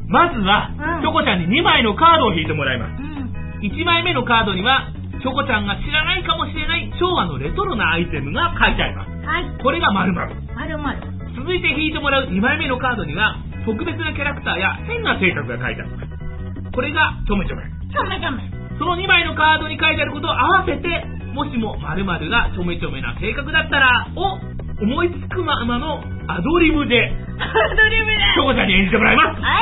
[0.07, 3.02] まずはうん、チョコちゃんに2枚のカードを引いてもらいます。
[3.02, 3.34] うん。
[3.61, 9.09] 1枚目のカードには、チョコちゃんが知らないかもしれない昭和のレトロなアイテムが書いてあります。
[9.23, 9.63] はい。
[9.63, 10.35] これが〇〇。
[10.51, 10.99] まるまる。
[11.39, 16.75] 続いて引いてもらう2枚目のカードには、特別なキャラクターや変な性格が書いてあります。
[16.75, 17.63] これがちょめちょめ。
[17.87, 18.43] ちょめちょめ。
[18.75, 20.89] その2枚のカードに書いてあることを合わせて、
[21.31, 24.43] もしも〇〇がちょめちょめな性格だったら、を
[24.83, 26.99] 思いつくままのアドリブで、
[27.39, 28.19] アドリブで。
[28.35, 29.39] チョコちゃんに演じてもらいます。
[29.39, 29.55] は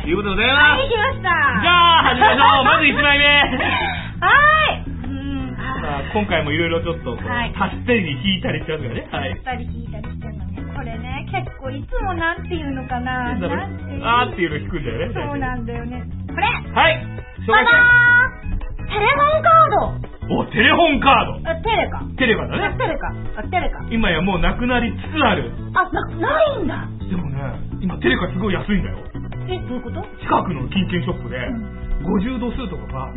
[0.00, 0.02] い。
[0.04, 0.80] ということでございます。
[0.80, 1.28] はい、来ました。
[1.60, 2.64] じゃあ、始めましょう。
[2.64, 3.24] まず1枚目。
[3.26, 3.44] はい。
[3.44, 4.55] うーん。
[6.16, 9.08] 今回もいろいろちょっとはい足したり引いたりしてますからね。
[9.12, 9.36] はい。
[9.36, 10.64] ったり引いたりしてるのね。
[10.72, 13.36] これね、結構いつもなんていうのかな。
[13.36, 15.12] なんていうあーっていうの引くんだよね。
[15.12, 16.04] そうなんだよね。
[16.32, 17.04] これはい。
[17.44, 17.68] 紹介
[18.88, 19.70] テレホンカー
[20.30, 21.50] ドお、テレホンカード。
[21.50, 22.00] あ、テレか。
[22.16, 22.76] テレバだあ、ね。
[22.78, 23.12] テレか。
[23.36, 23.84] あ、テレか。
[23.90, 25.52] 今やもうなくなりつつある。
[25.74, 26.88] あ、な、ないんだ。
[27.10, 27.36] でもね、
[27.80, 28.96] 今テレカすごい安いんだよ。
[29.48, 30.02] え、どういうこと？
[30.22, 31.76] 近くの金券ショップで、うん
[32.06, 33.08] 50度数とかが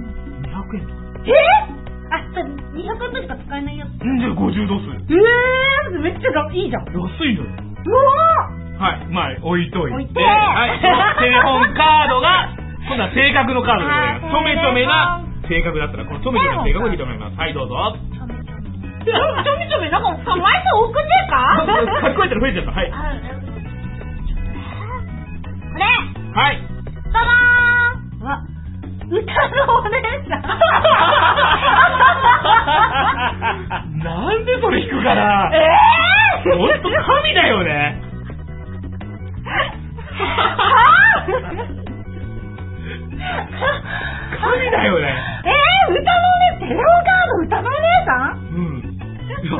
[0.42, 1.26] 200円とか。
[1.26, 1.30] え？
[1.30, 3.90] ー、あ、それ200円分しか使えないやつ。
[4.04, 4.90] んで50度数。
[5.10, 6.84] えー、めっちゃがいいじゃん。
[6.90, 7.50] う安いのよ。
[7.90, 8.50] わ
[8.80, 9.06] はい。
[9.12, 9.96] まあ、置いといて。
[9.96, 10.80] 置いてはい。
[10.80, 12.50] そのテレホンカードが、
[12.88, 14.26] 今度は正確のカードでございます。
[14.26, 17.38] あーちょめちょめな正確だったら、このちょめちょめの正確を見てもらいます。
[17.38, 17.76] はい、どうぞ。
[17.76, 19.90] ーちょめちょめ。
[19.92, 22.72] なんかさ、枚数多くねえかかっこいいったら増えちゃった。
[22.72, 22.92] はい。
[22.92, 22.96] あ
[25.74, 25.86] これ
[26.42, 26.62] はい。
[27.12, 28.59] ババーンわ、歌
[29.10, 29.18] の
[29.80, 30.42] お姉さん
[34.00, 38.02] なんでそれ引くかなえぇ、ー、ほんと神だよね。
[44.40, 45.16] 神だよね。
[45.46, 48.38] えー、歌のお姉、テレホンカード歌のお姉さん？
[48.54, 48.62] うん。
[49.30, 49.60] いや、どう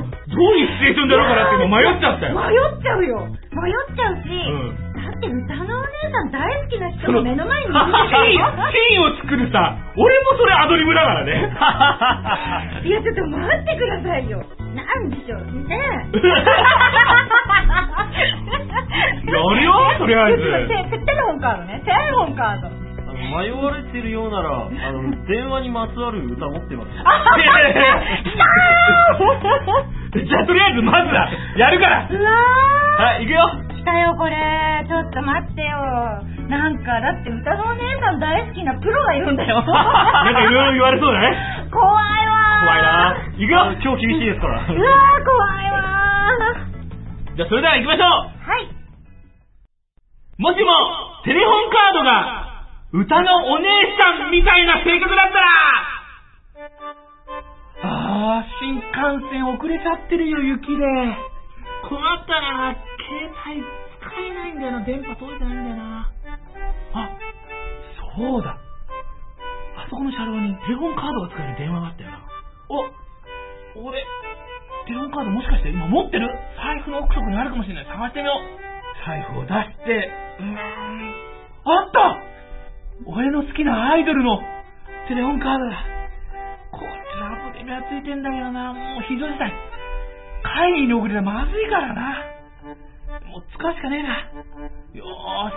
[0.58, 2.34] いうシチュエーションだろうかなって今迷っちゃったよ。
[2.36, 3.28] 迷っちゃうよ。
[3.28, 4.32] 迷っちゃうし、う
[4.74, 4.89] んだ
[5.20, 11.52] って歌のお姉さん大好きな人が目の前にいるシーン、シーンを作るさ、俺もそれアドリブだからね。
[12.88, 14.42] いや、ちょっと待ってくださいよ。
[14.74, 15.76] なんでしょうね。
[19.28, 20.44] やるよとりあえず
[20.90, 21.82] テテレホンカードね。
[21.84, 22.89] テレホンカード。
[23.20, 26.92] 迷われてるようなら、あの、 電話にまつわる歌持ってます
[30.26, 32.08] じゃあとりあえずまずは、やるから。
[32.10, 32.32] うわ
[33.00, 33.52] はい、行くよ。
[33.70, 34.36] ー来たよ、これ。
[34.88, 35.78] ちょっと待ってよ。
[36.50, 39.62] なんか、だって歌のお姉さん大好きなプロがいるんだよ。
[39.64, 41.38] なんかいろいろ言われそうだね。
[41.72, 42.66] 怖いわー。
[42.66, 43.72] 怖いな行くよ。
[43.82, 44.54] 今日厳しいですから。
[44.54, 44.82] うわー、怖
[45.62, 45.80] いわ
[47.36, 48.08] じゃあそれでは行きましょう。
[48.08, 48.52] ー。
[48.52, 48.68] はい。
[50.40, 50.72] もしも、
[51.24, 52.49] テレホンカードが、
[52.92, 53.70] 歌のお姉
[54.02, 55.46] さんみたいな性格だったら
[57.82, 60.84] あー、新幹線遅れちゃってるよ、雪で。
[61.88, 66.12] 困ったな携帯使えないんだよな、電波届いてないんだよな。
[66.94, 67.10] あ、
[68.18, 68.58] そうだ。
[68.58, 72.20] あそこの車両にテレホンカードが使える電話があったよな。
[72.70, 74.04] お、俺、
[74.88, 76.28] テレホンカードもしかして今持ってる？
[76.58, 77.86] 財布の奥底にあるかもしれない。
[77.86, 79.06] 探してみよう。
[79.06, 79.54] 財布を出し
[79.86, 80.52] て、うーん。
[81.64, 82.19] あった
[83.10, 84.38] 俺の好きなアイドルの
[85.08, 85.84] テレホンカードだ。
[86.70, 88.72] これラブレビューついてんだけどな。
[88.72, 89.52] もう非常事態。
[90.44, 92.22] 会議に送りはまずいからな。
[93.26, 94.30] もう使うしかねえな。
[94.94, 95.50] よー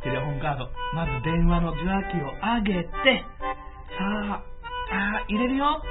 [0.00, 0.08] し。
[0.08, 0.70] テレホンカード。
[0.94, 4.00] まず電話の受話器を上げて、さ
[4.32, 5.82] あ、あー入れるよ。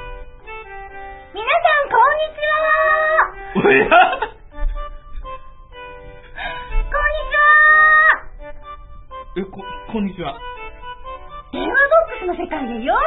[1.38, 3.70] 皆さん、こんにちはおや？
[3.70, 3.86] こんに
[7.30, 8.18] ちは
[9.38, 10.40] え、こ、こんにちは。
[12.24, 12.98] スの世界へよう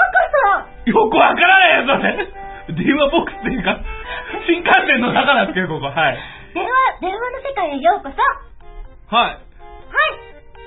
[0.84, 2.76] こよくわからないよ、それ。
[2.76, 3.80] 電話ボックスっていうか、
[4.46, 5.86] 新幹線の中なんですけど、ここ。
[5.86, 6.18] はい。
[6.52, 6.70] そ電話、
[7.00, 9.34] 電話の世界へようこそははい。
[9.34, 9.38] い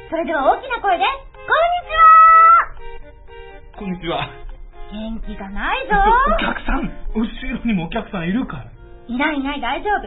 [0.10, 1.56] それでは大きな声で、こん
[1.86, 2.10] にちは
[3.78, 4.28] こんにちは。
[4.92, 5.96] 元気がないぞ
[6.34, 8.64] お客さん、後ろにもお客さんいるから。
[9.08, 10.02] いないいない大丈夫。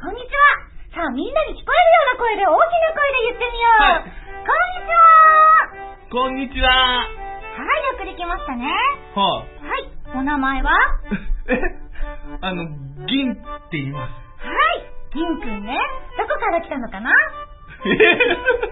[0.00, 4.02] こんにちはさあみんなに聞こえるような声で大きな声で言ってみよう、はい
[6.10, 6.70] こんにちはこん
[7.06, 7.17] にちは。
[7.58, 8.70] はい、よくできましたね。
[9.14, 10.70] ははい、お名前は？
[10.70, 11.60] はあ、え、
[12.40, 12.64] あの、
[13.06, 13.34] 銀っ
[13.70, 14.28] て言います。
[14.78, 15.76] い、銀くんね。
[16.16, 17.10] どこから来たのかな？
[17.84, 17.90] え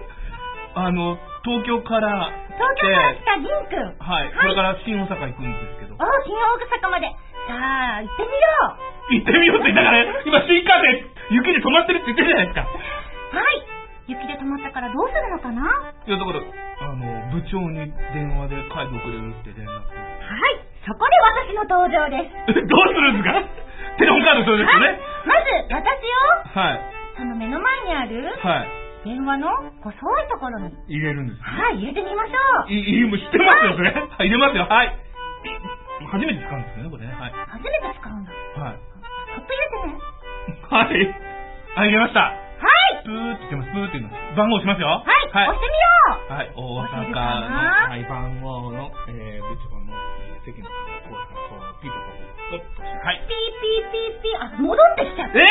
[0.75, 3.97] あの、東京から東京から来た銀くん。
[3.99, 5.95] はい、これから新大阪行くんですけど。
[5.95, 7.07] お新大阪まで。
[7.47, 8.35] さあ、行ってみよ
[9.09, 9.13] う。
[9.13, 12.61] 行ってみようって言ったから、今新幹線、雪で止まってるって言ってるじゃないですか。
[13.35, 13.76] はい。
[14.07, 15.67] 雪で止まったからどうするのかな？
[15.67, 17.03] はいや、だから、あの、
[17.35, 19.83] 部長に電話で帰ってくれるって連絡。
[19.83, 20.63] い。
[20.87, 21.11] そこで
[21.51, 22.55] 私の登場です。
[22.55, 23.35] どうするんですか？
[23.99, 24.99] テレホンカードそうですよはいね。。
[25.27, 25.99] まず、私
[26.55, 26.79] を、はい。
[27.17, 28.69] その目の前にあるはい。
[29.03, 29.47] 電話の
[29.83, 31.41] 細いところに、入れるんです。
[31.43, 32.71] はい、入れてみましょう。
[32.71, 33.91] いい、いい、もう知ってますよ、それ。
[33.91, 34.95] はい、入れますよ、はい。
[36.07, 37.11] 初めて使うんですよね、これね。
[37.11, 37.31] はい。
[37.51, 38.31] 初めて使うんだ。
[38.63, 38.79] はい。
[39.35, 39.99] そっと入れてね。
[40.69, 41.15] はい。
[41.75, 42.46] あ、入れました。
[42.57, 42.67] は
[42.99, 43.03] い。
[43.05, 44.35] プーって言ってます、プーって言います。
[44.35, 44.87] 番号押しますよ。
[44.87, 46.33] はい、はい押してみよう。
[46.33, 47.57] はい、大阪の、
[47.87, 49.93] はい、番号の、えー、部長の
[50.47, 51.19] 席の番号、
[51.49, 53.19] そう、ピーポポポ、ポッとして、はい。
[53.27, 54.39] ピーピーピーピー。
[54.39, 55.35] あ、戻ってきちゃった。
[55.35, 55.43] え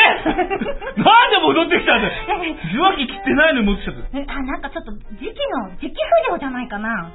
[0.97, 4.17] なんで戻ってきたんだ受話器切ってないのに戻ってきちゃった。
[4.17, 7.13] えあ、なんかちょっと時期の、時期不良じゃないかな。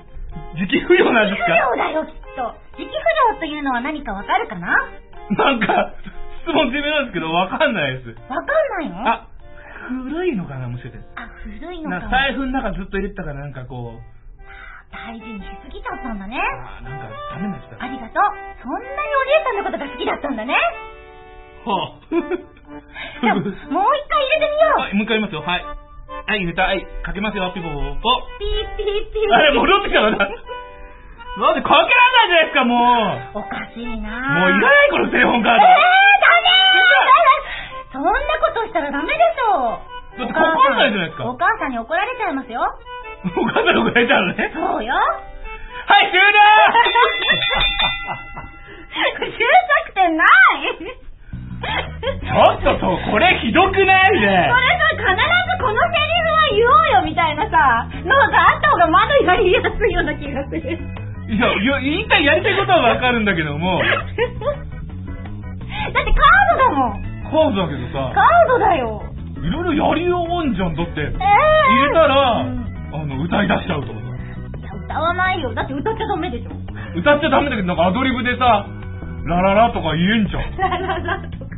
[0.55, 2.55] 時期不良なんです時期不良かだよ、きっと。
[2.79, 3.03] 時期不
[3.35, 4.71] 良というのは何かわかるかな
[5.31, 5.95] なんか、
[6.47, 8.09] 質問攻めなんですけど、わかんないです。
[8.31, 8.47] わかん
[8.79, 9.27] ないのあ、
[9.89, 10.91] 古いのかな、むしろ。
[11.17, 14.13] あ、古いのかな財布の中ずっと入れてたから、なんかこう、
[14.93, 16.37] 大事にしすぎちゃったんだね。
[16.37, 17.85] あーなんかダメになっちゃった。
[17.85, 18.23] ありがとう。
[18.61, 20.55] そんなにお姉さんのことが好きだったんだね。
[21.65, 24.81] はじゃあ、もう一回入れてみよう。
[24.81, 25.41] はい、もう一回言いますよ。
[25.41, 25.65] はい。
[25.65, 26.63] はい、入れた。
[26.63, 27.51] はい、かけますよ。
[27.55, 28.23] ピポポポポ。
[28.39, 29.33] ピーピーピー。
[29.33, 30.29] あれ、戻ってきたまだ。
[31.33, 32.77] なんでかけられないじゃないですか、も
[33.41, 33.41] う。
[33.41, 34.13] おかしいな
[34.45, 36.12] もういらない、このテレホンカーえー、ダメー
[37.93, 38.17] そんなこ
[38.57, 39.77] としたらダメでしょ
[40.17, 42.61] だってかかんないじゃないですかお母さんに怒られちゃいますよ。
[43.37, 43.41] ド。
[43.41, 44.51] お母さんのくれたのね。
[44.53, 44.95] そうよ。
[44.97, 46.41] はい、終了
[48.93, 50.83] 終作点ない
[51.63, 54.49] ちょっとそう、これひどくないそれね。
[54.49, 54.57] さ、
[54.97, 60.61] 必ずこのセリフは言おうよみたいなさ、のがあった方がまだやりやすいような気がする。
[60.61, 63.87] いや、いや言いたい、やりたいことはわかるんだけども、 だ
[66.01, 67.12] ってカードだもん。
[67.33, 69.03] カードだけどカさ、ードだよ。
[69.41, 70.77] いろいろやりようんじゃん。
[70.77, 74.77] だって、えー、入れたら、うんあの、歌い出しちゃうとかさ。
[74.85, 75.55] 歌わないよ。
[75.55, 76.51] だって歌っちゃダメでしょ。
[76.95, 78.69] 歌っちゃダメだけど、なんかアドリブでさ、
[79.25, 80.45] ラララとか言えんじゃん。
[80.61, 81.57] ラララとか。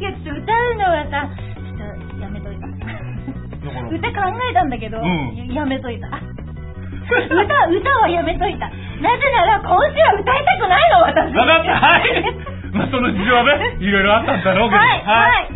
[0.00, 2.66] いや、ちょっと歌うのはさ、ちょっとやめといた。
[2.66, 6.08] だから、歌考えたんだけど、うんややめといた。
[6.08, 8.68] 歌、歌はやめといた。
[9.00, 11.36] なぜなら今週は歌いたくないの、私。
[11.36, 12.24] わかった、はい。
[12.78, 14.80] まあ、その事情はね、 いろいろあったんだろうけど。
[14.80, 15.48] はい、はい。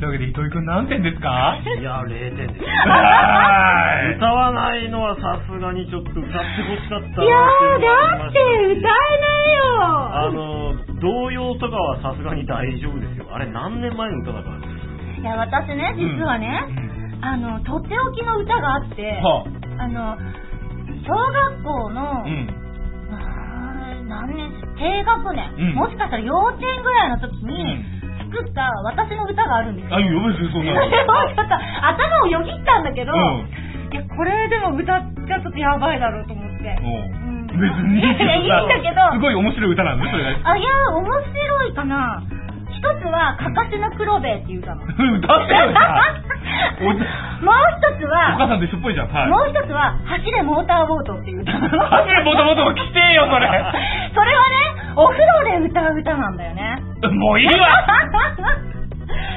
[0.00, 1.56] というわけで、糸井くん何点ですか？
[1.78, 2.64] いや、0点です。
[2.88, 4.16] はーい。
[4.16, 6.40] 歌わないのはさすがにちょっと歌ってほ
[6.82, 8.40] しかったいやー、だって
[8.76, 8.92] 歌え
[10.16, 10.32] あないよ。
[10.32, 13.26] の、童謡とかはさすがに大丈夫ですよ。
[13.32, 14.56] あれ何年前の歌だから。
[15.20, 16.94] いや、私ね、実はね、うん
[17.26, 19.44] あの、とっておきの歌があって、は
[19.78, 20.16] あの、
[21.06, 22.63] 小学校の、あ、うん。
[24.08, 24.52] 何年？
[24.76, 27.84] 低学年、うんもしかしたら幼稚園ぐらいの時に
[28.30, 29.96] 作った私の歌があるんですよ。
[29.96, 30.80] あ、いいよ、別にそんなの。
[30.90, 33.48] ちょっと頭をよぎったんだけど、うん
[33.92, 36.76] いや、これでも歌っちゃちょっとやばいだろうと思って。
[37.54, 40.50] 別にいいんだけど すごい面白い歌なんです、それが。
[40.50, 42.22] あ、いや、面白いかな。
[42.84, 44.84] 一つは、かかしの黒兵衛っていう歌なの。
[44.84, 45.72] 歌ってよ、
[46.84, 46.94] もう
[47.80, 49.08] 一つおは、母さんと一緒っぽいじゃん。
[49.08, 49.28] はい。
[49.28, 51.78] もう一つは、走れモーターボートっていう歌なの。
[51.88, 53.46] 走れもともと来てよ、それ。
[54.14, 56.78] それはね、お風呂で歌う歌なんだよね。
[57.10, 57.52] もういいわ。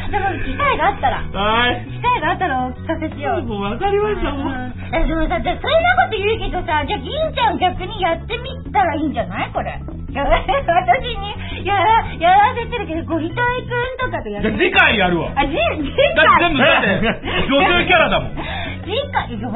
[0.10, 1.86] でも、機会があったら、はい。
[1.92, 3.44] 機会があったらお聞かせしよう。
[3.44, 4.48] もうわかりました、もう。
[4.48, 9.52] うんえでもさ、じゃあそんなこと言うけどさ、じゃあ銀ちゃん逆にやってみたらいいんじゃない？
[9.54, 9.78] これ。
[10.14, 11.84] や ら私にやら、
[12.20, 14.52] やらせてるけど、ごひといくんとかでやる。
[14.52, 15.32] じゃあ次回やるわ。
[15.36, 16.58] あ、じ、次だって全回。
[16.58, 18.32] 部だって、 女性キャラだもん。
[18.86, 19.50] 次回、いや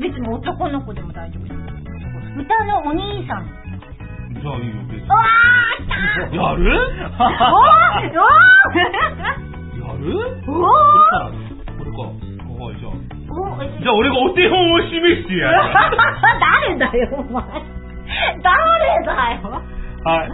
[0.00, 1.56] 別に男の子でも大丈夫です。
[2.38, 3.46] 歌のお兄さん。
[4.40, 6.80] じゃあいいよ、別にうわー来たやる？
[7.18, 8.20] おーや
[9.98, 10.12] る？
[10.46, 11.30] おーおそしたら、
[11.78, 11.98] これか。
[12.64, 12.92] はい、じゃあ。
[13.28, 15.58] おーじゃあ俺がお手本を示してやる。
[16.40, 17.42] 誰だよ、お前。
[18.42, 19.12] 誰だ
[19.42, 19.62] よ。
[20.06, 20.30] はい。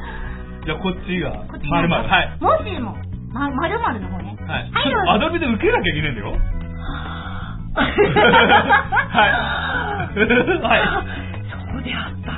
[0.67, 2.09] じゃあこっちがこっち、まるまる。
[2.09, 2.37] はい。
[2.41, 2.95] もしも、
[3.33, 4.37] ま、まるまるの方ね。
[4.47, 4.71] はい。
[4.71, 6.29] はい、アドリブで受けなきゃいけないんだよ。
[6.29, 7.91] はい。
[9.09, 10.13] はい。
[10.13, 12.37] そうであった。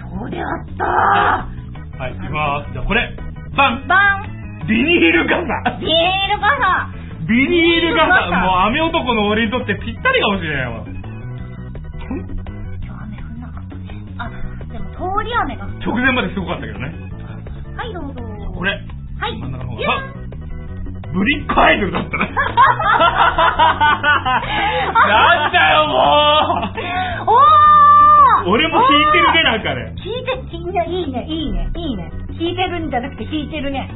[0.00, 0.84] そうであった。
[1.98, 2.72] はい、いきます。
[2.72, 3.16] じゃあこれ。
[3.56, 5.40] バンバンビニール傘
[5.80, 6.88] ビニール傘
[7.28, 10.84] ビニール傘もう雨男の俺にとってぴったりかもしれないわ。
[14.96, 15.66] 通り雨が。
[15.84, 16.92] 直前まですごかったけどね。
[17.76, 18.20] はい、どうぞ。
[18.54, 18.72] これ。
[18.72, 19.38] はい。
[19.38, 20.02] 真ん中の方いやが。
[21.12, 22.28] ブリックアイドルだったね。
[23.96, 25.94] なんだよも
[27.26, 29.92] うおー俺も弾いてるね、なんかね。
[29.96, 32.10] 聞いて、聞いて、いいね、いいね、いいね。
[32.38, 33.90] 聞いてるんじゃなくて聞いてるね。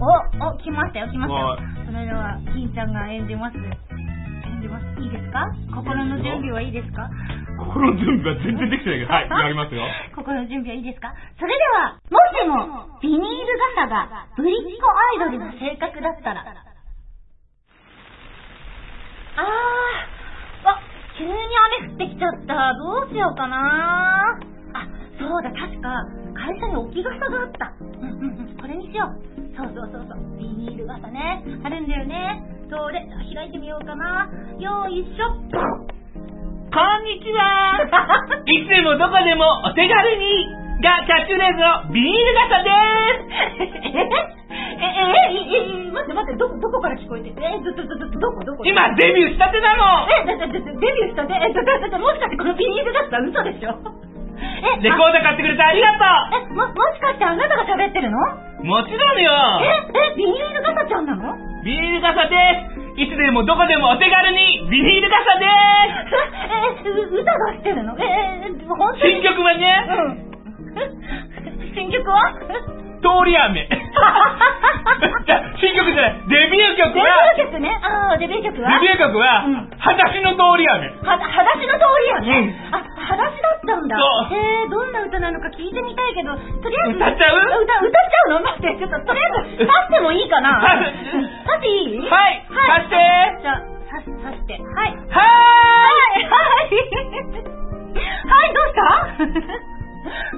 [0.00, 0.06] お、
[0.46, 1.60] お、来ましたよ、来ましたよはい。
[1.86, 3.56] それでは、金ちゃんが演じます。
[3.58, 3.64] 演
[4.62, 4.86] じます。
[5.02, 5.44] いいですか？
[5.74, 7.08] 心の準備はいいですか？
[7.66, 9.12] 心の準備が全然できてないけど。
[9.12, 9.84] はい、やりますよ。
[10.16, 11.12] 心の準備はいいですか？
[11.38, 13.26] それでは、もしも、ビニール
[13.76, 16.42] 傘がブリッコアイドルの性格だったら。
[19.36, 20.80] あー、あ、
[21.16, 22.74] 急に雨降ってきちゃった。
[22.74, 24.38] どうしようかな
[24.74, 24.86] あ、
[25.18, 26.04] そうだ、確か、
[26.34, 27.72] 会社に置き傘があった。
[27.80, 29.20] うんうんうん、これにしよう。
[29.56, 31.44] そうそうそうそう、ビニール傘ね。
[31.64, 32.42] あるんだよね。
[32.68, 34.28] それ、開いてみようかな。
[34.58, 35.99] よいしょ。
[36.70, 37.82] こんにちは。
[38.46, 40.46] いつでもどこでもお手軽に
[40.78, 42.70] がキャッチフレーズのビニール傘で
[43.58, 44.06] ええ
[44.78, 53.74] えええ待って待って、ど、どこから聞こえてえど、ど、ど、ど、どこどこす今デビューしたてなのえ、だ、だ、だ、デビューしたで、え、だ、だ、だ、もしかしてこのビニール傘嘘でしょ
[54.78, 58.18] え、レコーダー買ってくれてありがとあえ、も、もしかしてあなたが喋ってるの
[58.62, 62.36] もちろんよえ、え、ビニール傘ちゃんなのビニール傘で
[62.96, 63.00] す。
[63.00, 67.96] いつでもどこでもお手軽にビニール傘でえ、う歌出してるの？
[67.98, 69.14] え、本当に？
[69.14, 70.30] 新曲はね、うん。
[71.76, 72.32] 新曲は？
[73.00, 73.64] 通り雨。
[75.24, 77.80] じゃ新曲じゃない、デビュー曲デビは、ュー曲ね。
[77.82, 78.70] ああ、デビュー曲は？
[78.80, 79.70] デビュー曲は、うん。
[79.78, 80.86] 裸足の通り雨。
[81.04, 81.84] は、裸足の通
[82.24, 82.54] りやね。
[82.72, 83.96] あ、裸足だったんだ。
[84.30, 86.96] へえ、どんな歌なのか聞いてみたいけど、とりあえず。
[86.98, 87.38] 歌っちゃう？
[87.38, 88.40] 歌、歌っちゃうの？
[88.40, 90.60] 待って、ちょっと、とりあえず、刺してもいいかな？
[90.62, 91.98] 刺していい？
[91.98, 92.88] はいはい。
[92.88, 93.60] 刺してじゃあ、
[93.90, 94.54] 刺し、刺して。
[94.54, 94.96] はい。
[95.10, 95.26] はは
[96.16, 96.78] い、はい。
[98.30, 98.82] はい、どうした？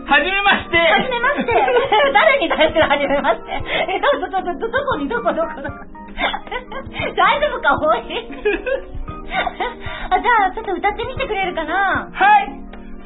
[0.03, 1.53] はじめましてはじめまして。
[2.13, 3.53] 誰に対してはじめまして？
[3.89, 5.77] え、ど、ど、ど、ど、どこに、どこ、どこ、どこ？
[7.17, 8.03] 大丈夫か、おい。
[9.33, 12.11] あ、じゃあ、ちょっと歌ってみてくれるかな？
[12.13, 12.53] はい。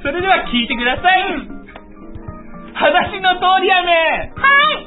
[0.02, 1.22] それでは聞いてください、
[2.74, 4.32] 裸足の通り雨。
[4.36, 4.46] は
[4.82, 4.86] い。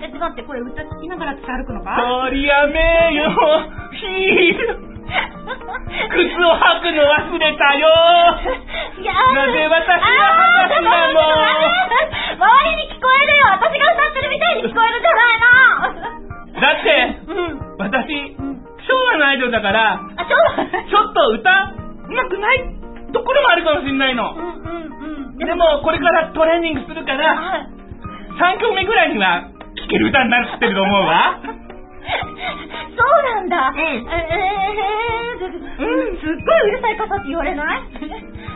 [0.00, 1.94] ちょっと待って、これ歌聞きながら私歩くのか？
[2.28, 3.30] 通り雨よ。
[3.92, 4.92] ヒール。
[5.12, 7.86] 靴を履くの忘れたよ。
[9.34, 11.20] なぜ私が裸足なの？
[12.32, 13.46] 周りに聞こえるよ。
[13.60, 15.40] 私が歌ってるみたいに聞こえるじゃない
[16.62, 16.86] だって
[17.26, 17.76] のうん。
[17.78, 18.36] 私
[18.88, 20.90] 昭和のアイドルだからあ、ちょっと。
[20.90, 21.50] ちょっと歌
[22.08, 22.58] うまくない
[23.12, 25.38] ところもあるかもしれないのうんうんうん。
[25.38, 27.68] でもこれからトレーニングするからはい。
[28.56, 31.38] 3曲目ぐらいには聴ける歌になってると思うわ
[32.02, 33.70] そうなんだ。
[33.70, 37.82] んえー、えー、うん、すっごいうるさい傘って言われない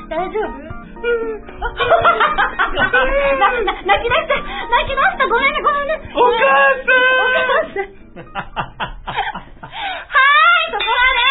[0.09, 1.47] 大丈夫うん。
[1.59, 6.01] な、な、泣き出した泣き出したごめんね、ごめんね。
[6.15, 6.41] お母
[6.83, 7.05] さん
[8.17, 8.33] お母
[9.35, 9.46] さん。
[9.77, 11.27] はーい、そこまで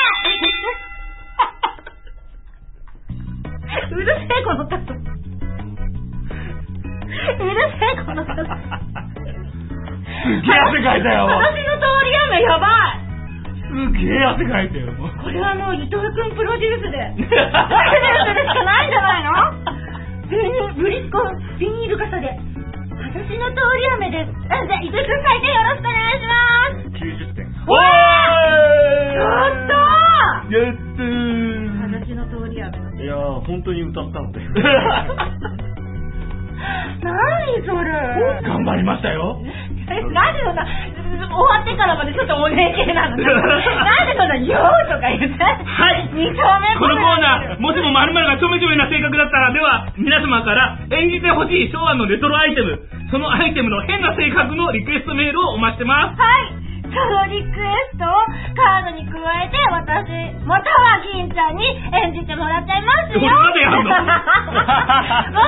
[3.91, 4.75] うるせえ、この傘。
[4.75, 4.85] う
[7.45, 8.35] るせえ、この傘。
[10.25, 12.97] すげえ汗かいたよ私の通り雨やばい。
[13.69, 16.97] すげえ汗かいたよこれはもう伊藤君プロデュースで。
[17.15, 18.63] プロデュースでしか？
[18.63, 19.29] ないんじゃないの
[20.29, 21.21] ビニブリスコ、
[21.59, 22.27] ビニール傘で。
[23.13, 26.33] 私の通り雨でじゃあ、伊藤君採点よろしくお願いしま
[26.73, 26.97] す。
[26.97, 27.54] 90点。
[27.67, 29.73] おーいやった
[30.53, 31.05] やったー
[32.05, 33.03] 私の通り雨。
[33.03, 34.39] いやー、本当に歌ったので。
[37.05, 38.41] 何それ？
[38.43, 39.41] 頑張りましたよ
[39.85, 43.17] ラジオな、終わってからまでちょっとお礼系なの？
[43.21, 45.43] なんでそんな、よーとか言って？
[45.43, 52.79] はい二丁目このコーナー、もしも〇〇がちょめちょめな性格だったら、では、皆様から演じてほしい昭和のレトロアイテム、
[53.11, 56.19] そのアイテムの変な性格のリクエストメールをお待ちしてます。
[56.19, 56.64] はい。
[56.85, 58.09] そのリクエストを
[58.55, 63.21] カードに加えて、私、または銀ちゃんに演じてもらっちゃいますよ。
[63.25, 63.29] も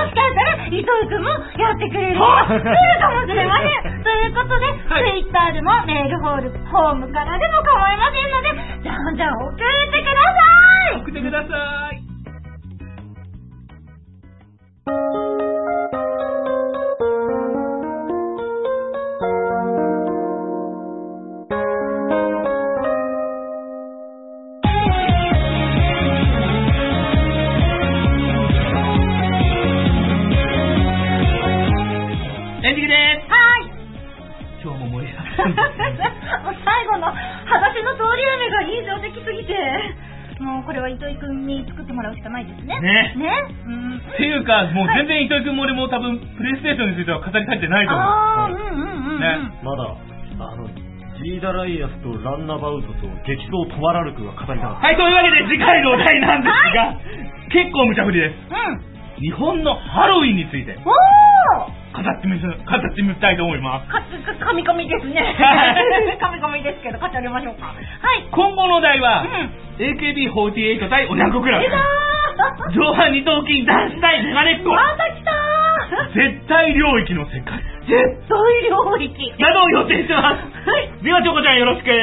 [0.08, 1.28] しかしたら、伊藤君も
[1.58, 4.02] やってくれる 来るかもしれません。
[4.02, 9.62] ということで、はい Twitter でもメールホール、ホームからでも構いませんので、じゃんじゃん送って
[10.02, 10.38] くださ
[10.92, 11.97] い送ってください。
[47.30, 48.06] 語り足りてないと思う。
[48.06, 49.20] ああ、うんうんうんうん。
[49.20, 49.96] ねまだ、
[50.40, 50.68] あの、
[51.18, 56.94] ジーダライアスとランナバウトと激走トマラルクが語りたかっはい、というわけで次回のお題なんですが、
[57.50, 58.34] 結構無茶ぶりです。
[58.48, 58.88] うん。
[59.18, 63.90] 日本のハロウィンについておー語ってみせ、語ってみたいと思います。
[63.90, 63.98] か、
[64.38, 66.18] か、かみかみですねはい。
[66.18, 67.74] かみかみですけど、語りましょうか。
[67.74, 67.74] は
[68.14, 68.28] い。
[68.30, 71.76] 今後のお題は、う AKB48 対おにゃんこクラブ出た。
[71.76, 72.08] ー
[72.70, 75.37] 上半二頭筋男子対メガネっ子また来たー
[76.14, 77.58] 絶対領域の世界
[77.88, 78.38] 絶対
[78.68, 79.34] 領域。
[79.38, 80.68] などを予定してます。
[80.68, 80.92] はい。
[81.02, 81.90] では、チョコちゃんよろしく。
[81.90, 81.98] はい。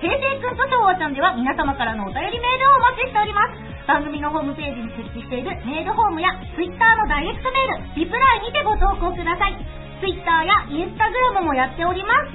[0.00, 3.52] 平成くんと昭和ちゃんでは皆様からのお便りメールをお待ちしております。
[3.86, 9.54] 番組のホームページに設置しているメールフォームや Twitter のダイレクトメール、リプライにてご投稿ください。
[10.00, 12.32] Twitter や Instagram もやっております。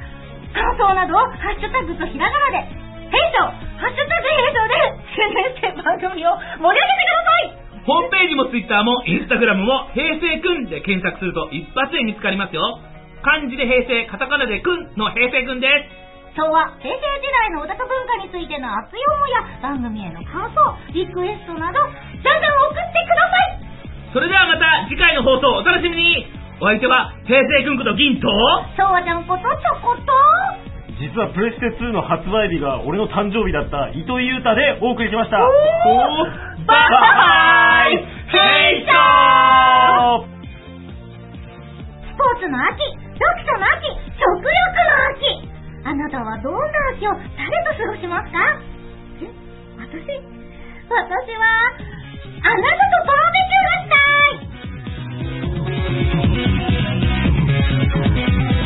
[0.53, 2.67] 感想などをハッシュタグとひらがなで、
[3.09, 3.39] 平常、
[3.81, 4.73] ハッシュタグ平常で
[5.15, 12.81] 宣伝して番組を盛り上げてくださいホームページもツイッターもインスタグラムも平成くんで検索すると一発で見つかりますよ。
[13.21, 16.05] 漢字で平成、カタカナでくんの平成くんです。
[16.33, 20.57] 昭和、平成時代のオタク文化についての熱い思いや番組への感想、
[20.97, 23.65] リクエストなど、じゃんじゃん送ってください
[24.13, 26.25] それではまた次回の放送お楽しみに
[26.59, 28.27] お相手は平成くんこと銀と、
[28.75, 30.11] 昭和ちゃんことチョコと、
[30.95, 35.37] 実はプレステ2の発売日が俺の誕生日だった糸井優太でお送りしました。
[35.37, 35.49] バイ
[36.67, 37.97] バイ。
[38.31, 38.93] ヘイト
[42.07, 45.51] スポーツの秋読書の秋食欲の秋。
[45.83, 46.63] あなたはどんな
[46.95, 48.39] 秋を誰と過ごしますか？
[49.21, 49.27] え
[49.77, 49.99] 私？
[50.87, 50.95] 私
[51.35, 51.43] は
[52.41, 53.99] あなたとバーベキューがした
[58.61, 58.64] い。